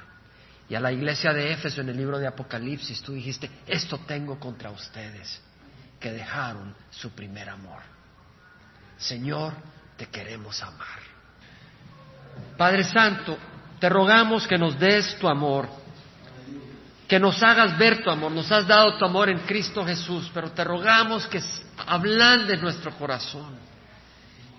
Y 0.69 0.75
a 0.75 0.79
la 0.79 0.91
iglesia 0.91 1.33
de 1.33 1.51
Éfeso 1.51 1.81
en 1.81 1.89
el 1.89 1.97
libro 1.97 2.17
de 2.17 2.27
Apocalipsis 2.27 3.01
tú 3.01 3.13
dijiste, 3.13 3.49
esto 3.67 3.97
tengo 4.07 4.39
contra 4.39 4.69
ustedes, 4.69 5.41
que 5.99 6.11
dejaron 6.11 6.73
su 6.91 7.11
primer 7.11 7.49
amor. 7.49 7.81
Señor, 8.97 9.53
te 9.97 10.05
queremos 10.05 10.61
amar. 10.63 11.10
Padre 12.61 12.83
Santo, 12.83 13.39
te 13.79 13.89
rogamos 13.89 14.45
que 14.45 14.55
nos 14.55 14.77
des 14.77 15.17
tu 15.17 15.27
amor 15.27 15.67
que 17.07 17.19
nos 17.19 17.41
hagas 17.41 17.75
ver 17.75 18.03
tu 18.03 18.09
amor. 18.11 18.31
Nos 18.31 18.51
has 18.51 18.67
dado 18.67 18.99
tu 18.99 19.03
amor 19.03 19.29
en 19.29 19.39
Cristo 19.39 19.83
Jesús, 19.83 20.29
pero 20.31 20.51
te 20.51 20.63
rogamos 20.63 21.25
que 21.25 21.41
ablandes 21.87 22.61
nuestro 22.61 22.91
corazón 22.91 23.57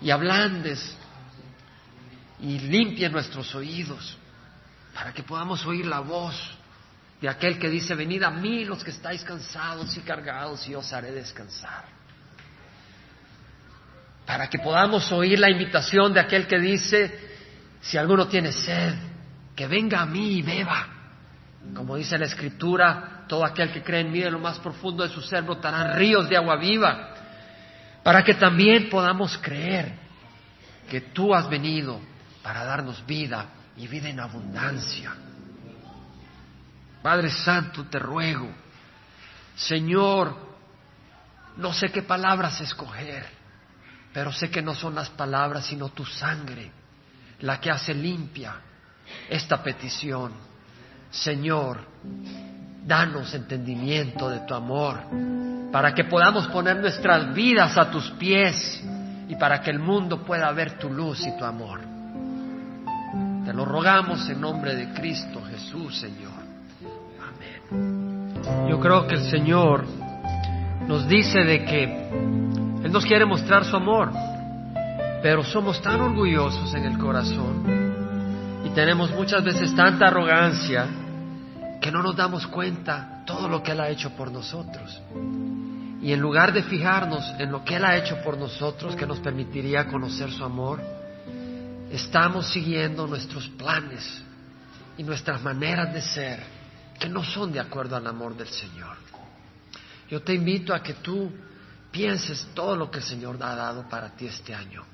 y 0.01 0.11
ablandes 0.11 0.99
y 2.41 2.59
limpies 2.59 3.13
nuestros 3.13 3.55
oídos 3.55 4.19
para 4.93 5.15
que 5.15 5.23
podamos 5.23 5.65
oír 5.65 5.87
la 5.87 6.01
voz 6.01 6.35
de 7.21 7.29
aquel 7.29 7.57
que 7.57 7.71
dice, 7.71 7.95
venid 7.95 8.25
a 8.25 8.31
mí 8.31 8.65
los 8.65 8.83
que 8.83 8.91
estáis 8.91 9.23
cansados 9.23 9.97
y 9.97 10.01
cargados 10.01 10.67
y 10.67 10.75
os 10.75 10.93
haré 10.93 11.13
descansar. 11.13 11.85
Para 14.27 14.51
que 14.51 14.59
podamos 14.59 15.11
oír 15.13 15.39
la 15.39 15.51
invitación 15.51 16.13
de 16.13 16.19
aquel 16.19 16.49
que 16.49 16.59
dice, 16.59 17.32
si 17.83 17.99
alguno 17.99 18.29
tiene 18.29 18.53
sed, 18.53 18.95
que 19.55 19.67
venga 19.67 20.01
a 20.01 20.07
mí 20.07 20.39
y 20.39 20.43
beba. 20.43 20.87
Como 21.75 21.97
dice 21.97 22.17
la 22.17 22.27
Escritura, 22.27 23.25
todo 23.29 23.45
aquel 23.45 23.73
que 23.73 23.83
cree 23.83 24.01
en 24.01 24.13
mí 24.13 24.23
en 24.23 24.33
lo 24.33 24.39
más 24.39 24.59
profundo 24.61 25.03
de 25.03 25.11
su 25.11 25.21
ser 25.21 25.43
brotarán 25.43 25.97
ríos 25.97 26.29
de 26.29 26.37
agua 26.37 26.57
viva, 26.57 27.15
para 28.03 28.23
que 28.25 28.35
también 28.35 28.89
podamos 28.89 29.37
creer 29.39 29.93
que 30.89 31.01
tú 31.01 31.35
has 31.35 31.49
venido 31.49 32.01
para 32.43 32.65
darnos 32.65 33.05
vida 33.05 33.47
y 33.77 33.87
vida 33.89 34.09
en 34.09 34.21
abundancia. 34.21 35.13
Padre 37.03 37.31
Santo, 37.31 37.85
te 37.85 37.99
ruego, 37.99 38.49
Señor, 39.57 40.37
no 41.57 41.73
sé 41.73 41.91
qué 41.91 42.03
palabras 42.03 42.61
escoger, 42.61 43.27
pero 44.13 44.33
sé 44.33 44.51
que 44.51 44.63
no 44.63 44.75
son 44.75 44.95
las 44.95 45.11
palabras, 45.11 45.67
sino 45.67 45.89
tu 45.89 46.05
sangre, 46.05 46.71
la 47.43 47.61
que 47.61 47.71
hace 47.71 47.95
limpia 47.95 48.55
esta 49.29 49.63
petición 49.63 50.33
Señor, 51.13 51.79
danos 52.87 53.35
entendimiento 53.35 54.31
de 54.31 54.41
tu 54.41 54.55
amor, 54.55 54.99
para 55.71 55.95
que 55.95 56.05
podamos 56.05 56.47
poner 56.49 56.79
nuestras 56.79 57.35
vidas 57.35 57.77
a 57.77 57.91
tus 57.91 58.11
pies 58.13 58.83
y 59.29 59.37
para 59.37 59.61
que 59.61 59.71
el 59.71 59.79
mundo 59.79 60.25
pueda 60.25 60.51
ver 60.53 60.79
tu 60.79 60.89
luz 60.91 61.25
y 61.27 61.37
tu 61.37 61.45
amor. 61.45 61.81
Te 63.45 63.53
lo 63.53 63.67
rogamos 63.67 64.27
en 64.31 64.41
nombre 64.41 64.75
de 64.75 64.95
Cristo 64.95 65.43
Jesús, 65.45 66.01
Señor. 66.01 66.33
Amén. 67.21 68.69
Yo 68.71 68.81
creo 68.81 69.07
que 69.07 69.17
el 69.17 69.31
Señor 69.31 69.85
nos 70.89 71.07
dice 71.07 71.41
de 71.41 71.65
que 71.65 71.85
Él 72.85 72.91
nos 72.91 73.05
quiere 73.05 73.27
mostrar 73.27 73.67
su 73.67 73.77
amor, 73.77 74.13
pero 75.23 75.45
somos 75.45 75.81
tan 75.81 76.01
orgullosos 76.01 76.75
en 76.75 76.85
el 76.85 76.99
corazón 76.99 78.63
y 78.65 78.71
tenemos 78.71 79.11
muchas 79.13 79.45
veces 79.45 79.75
tanta 79.75 80.09
arrogancia 80.09 80.87
que 81.81 81.93
no 81.93 82.03
nos 82.03 82.17
damos 82.17 82.47
cuenta 82.49 83.23
todo 83.25 83.49
lo 83.49 83.63
que 83.63 83.73
Él 83.73 83.81
ha 83.81 83.89
hecho 83.89 84.11
por 84.11 84.31
nosotros. 84.31 85.01
Y 86.01 86.13
en 86.13 86.21
lugar 86.21 86.53
de 86.53 86.65
fijarnos 86.65 87.25
en 87.39 87.53
lo 87.53 87.65
que 87.65 87.77
Él 87.77 87.85
ha 87.85 87.97
hecho 87.97 88.21
por 88.23 88.37
nosotros, 88.37 88.97
que 88.97 89.07
nos 89.07 89.21
permitiría 89.21 89.87
conocer 89.87 90.33
su 90.33 90.45
amor, 90.45 90.81
estamos 91.91 92.49
siguiendo 92.49 93.07
nuestros 93.07 93.49
planes 93.49 94.23
y 94.97 95.05
nuestras 95.05 95.43
maneras 95.43 95.93
de 95.95 96.03
ser 96.03 96.43
que 96.99 97.09
no 97.09 97.23
son 97.23 97.53
de 97.53 97.61
acuerdo 97.61 97.97
al 97.97 98.07
amor 98.07 98.37
del 98.37 98.49
Señor. 98.49 98.97
Yo 100.11 100.23
te 100.23 100.35
invito 100.35 100.75
a 100.75 100.83
que 100.83 100.95
tú 100.95 101.33
pienses 101.91 102.49
todo 102.55 102.77
lo 102.77 102.91
que 102.91 102.99
el 102.99 103.05
Señor 103.05 103.39
ha 103.41 103.55
dado 103.55 103.89
para 103.89 104.11
ti 104.11 104.27
este 104.27 104.55
año. 104.55 104.92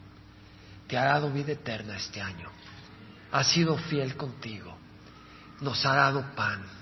Te 0.89 0.99
ha 0.99 1.05
dado 1.05 1.31
vida 1.31 1.53
eterna 1.53 1.97
este 1.97 2.21
año. 2.21 2.51
Ha 3.31 3.45
sido 3.45 3.77
fiel 3.77 4.17
contigo. 4.17 4.77
Nos 5.61 5.85
ha 5.87 5.95
dado 5.95 6.35
pan 6.35 6.79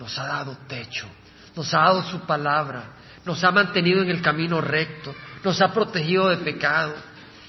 nos 0.00 0.18
ha 0.18 0.26
dado 0.26 0.56
techo, 0.66 1.06
nos 1.54 1.72
ha 1.74 1.80
dado 1.80 2.02
su 2.04 2.20
palabra, 2.20 2.84
nos 3.24 3.44
ha 3.44 3.52
mantenido 3.52 4.02
en 4.02 4.08
el 4.08 4.22
camino 4.22 4.60
recto, 4.60 5.14
nos 5.44 5.60
ha 5.60 5.72
protegido 5.72 6.30
de 6.30 6.38
pecado. 6.38 6.94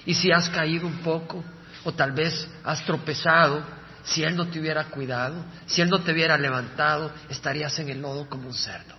Y 0.06 0.14
si 0.14 0.32
has 0.32 0.50
caído 0.50 0.86
un 0.86 0.98
poco, 0.98 1.44
o 1.86 1.94
tal 1.94 2.12
vez 2.12 2.48
has 2.64 2.84
tropezado, 2.86 3.64
si 4.04 4.24
Él 4.24 4.36
no 4.36 4.48
te 4.48 4.60
hubiera 4.60 4.86
cuidado, 4.86 5.46
si 5.66 5.82
Él 5.82 5.90
no 5.90 6.02
te 6.02 6.12
hubiera 6.12 6.38
levantado, 6.38 7.12
estarías 7.30 7.78
en 7.80 7.90
el 7.90 8.02
lodo 8.02 8.28
como 8.28 8.48
un 8.48 8.54
cerdo. 8.54 8.96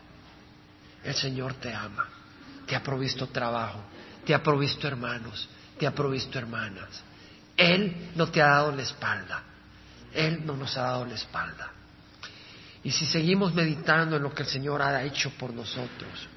El 1.04 1.14
Señor 1.14 1.54
te 1.54 1.74
ama, 1.74 2.08
te 2.66 2.74
ha 2.74 2.82
provisto 2.82 3.26
trabajo, 3.26 3.84
te 4.24 4.34
ha 4.34 4.42
provisto 4.42 4.88
hermanos, 4.88 5.48
te 5.78 5.86
ha 5.86 5.94
provisto 5.94 6.38
hermanas. 6.38 7.02
Él 7.56 8.10
no 8.14 8.28
te 8.28 8.40
ha 8.42 8.46
dado 8.46 8.72
la 8.72 8.82
espalda, 8.82 9.42
Él 10.12 10.44
no 10.44 10.56
nos 10.56 10.76
ha 10.76 10.82
dado 10.82 11.04
la 11.04 11.14
espalda. 11.14 11.70
Y 12.84 12.90
si 12.90 13.06
seguimos 13.06 13.54
meditando 13.54 14.16
en 14.16 14.22
lo 14.22 14.34
que 14.34 14.42
el 14.42 14.48
Señor 14.48 14.82
ha 14.82 15.02
hecho 15.02 15.30
por 15.38 15.52
nosotros, 15.52 16.28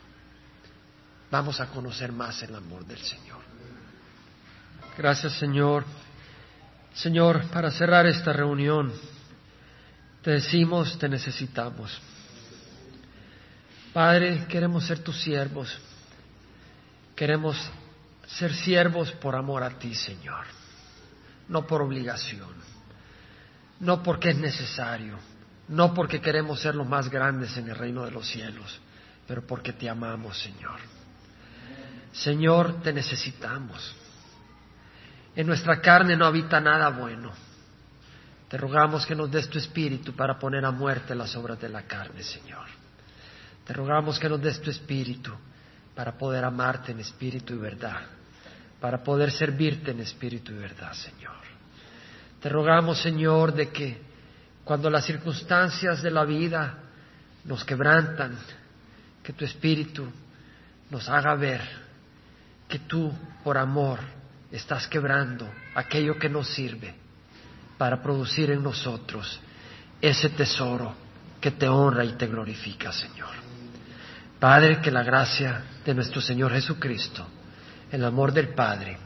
vamos 1.32 1.60
a 1.60 1.68
conocer 1.68 2.12
más 2.12 2.42
el 2.44 2.54
amor 2.54 2.86
del 2.86 3.00
Señor. 3.00 3.40
Gracias 4.98 5.34
Señor. 5.34 5.86
Señor, 6.94 7.48
para 7.48 7.72
cerrar 7.72 8.06
esta 8.06 8.32
reunión, 8.32 8.94
te 10.22 10.32
decimos, 10.32 10.98
te 10.98 11.10
necesitamos. 11.10 12.00
Padre, 13.92 14.46
queremos 14.48 14.86
ser 14.86 15.00
tus 15.00 15.22
siervos. 15.22 15.78
Queremos 17.16 17.58
ser 18.28 18.54
siervos 18.54 19.12
por 19.14 19.36
amor 19.36 19.64
a 19.64 19.78
ti, 19.78 19.94
Señor. 19.96 20.46
No 21.48 21.66
por 21.68 21.82
obligación. 21.82 22.54
No 23.80 24.02
porque 24.02 24.32
es 24.32 24.38
necesario 24.38 25.18
no 25.68 25.94
porque 25.94 26.22
queremos 26.22 26.60
ser 26.60 26.76
los 26.76 26.88
más 26.88 27.10
grandes 27.10 27.58
en 27.58 27.70
el 27.70 27.76
reino 27.76 28.06
de 28.06 28.12
los 28.12 28.28
cielos, 28.28 28.80
pero 29.28 29.46
porque 29.46 29.74
te 29.74 29.90
amamos, 29.90 30.38
Señor. 30.40 30.80
Señor, 32.12 32.82
te 32.82 32.94
necesitamos. 32.94 33.96
En 35.36 35.48
nuestra 35.48 35.82
carne 35.82 36.16
no 36.16 36.26
habita 36.26 36.62
nada 36.62 36.90
bueno. 36.90 37.32
Te 38.48 38.58
rogamos 38.58 39.06
que 39.06 39.16
nos 39.16 39.32
des 39.32 39.50
tu 39.50 39.58
espíritu 39.58 40.16
para 40.16 40.38
poner 40.38 40.64
a 40.64 40.72
muerte 40.72 41.16
las 41.16 41.36
obras 41.36 41.60
de 41.60 41.68
la 41.68 41.82
carne, 41.84 42.22
Señor. 42.22 42.68
Te 43.66 43.74
rogamos 43.74 44.20
que 44.20 44.30
nos 44.30 44.40
des 44.40 44.62
tu 44.62 44.70
espíritu 44.70 45.34
para 45.96 46.18
poder 46.18 46.44
amarte 46.44 46.92
en 46.92 47.00
espíritu 47.00 47.54
y 47.54 47.58
verdad, 47.58 48.02
para 48.80 49.04
poder 49.04 49.32
servirte 49.32 49.92
en 49.92 50.02
espíritu 50.02 50.52
y 50.52 50.58
verdad, 50.58 50.94
Señor. 50.94 51.36
Te 52.42 52.50
rogamos, 52.50 53.02
Señor, 53.02 53.54
de 53.54 53.70
que 53.70 54.02
cuando 54.64 54.90
las 54.90 55.06
circunstancias 55.06 56.02
de 56.02 56.12
la 56.12 56.26
vida 56.26 56.78
nos 57.46 57.64
quebrantan, 57.64 58.38
que 59.24 59.34
tu 59.34 59.46
Espíritu 59.46 60.08
nos 60.90 61.10
haga 61.10 61.34
ver 61.36 61.62
que 62.68 62.80
tú, 62.80 63.12
por 63.44 63.58
amor, 63.58 64.00
estás 64.52 64.88
quebrando 64.88 65.50
aquello 65.76 66.18
que 66.18 66.30
nos 66.30 66.48
sirve 66.50 66.94
para 67.78 68.02
producir 68.02 68.52
en 68.52 68.64
nosotros 68.64 69.40
ese 70.02 70.30
tesoro 70.30 70.94
que 71.42 71.52
te 71.52 71.68
honra 71.68 72.04
y 72.06 72.14
te 72.14 72.28
glorifica, 72.28 72.92
Señor. 72.92 73.45
Padre, 74.40 74.82
que 74.82 74.92
la 74.92 75.04
gracia 75.04 75.64
de 75.86 75.94
nuestro 75.94 76.22
Señor 76.22 76.52
Jesucristo, 76.52 77.26
el 77.92 78.04
amor 78.04 78.34
del 78.34 78.50
Padre 78.50 78.98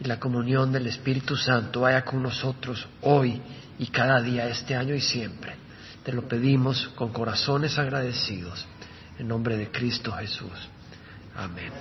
y 0.00 0.04
la 0.04 0.20
comunión 0.20 0.70
del 0.72 0.86
Espíritu 0.86 1.36
Santo 1.36 1.80
vaya 1.80 2.04
con 2.04 2.22
nosotros 2.22 2.86
hoy 3.02 3.40
y 3.78 3.86
cada 3.88 4.20
día, 4.20 4.48
este 4.48 4.76
año 4.76 4.94
y 4.94 5.00
siempre. 5.00 5.54
Te 6.04 6.12
lo 6.12 6.28
pedimos 6.28 6.88
con 6.94 7.12
corazones 7.12 7.78
agradecidos, 7.78 8.64
en 9.18 9.28
nombre 9.28 9.56
de 9.56 9.70
Cristo 9.70 10.12
Jesús. 10.12 10.68
Amén. 11.34 11.72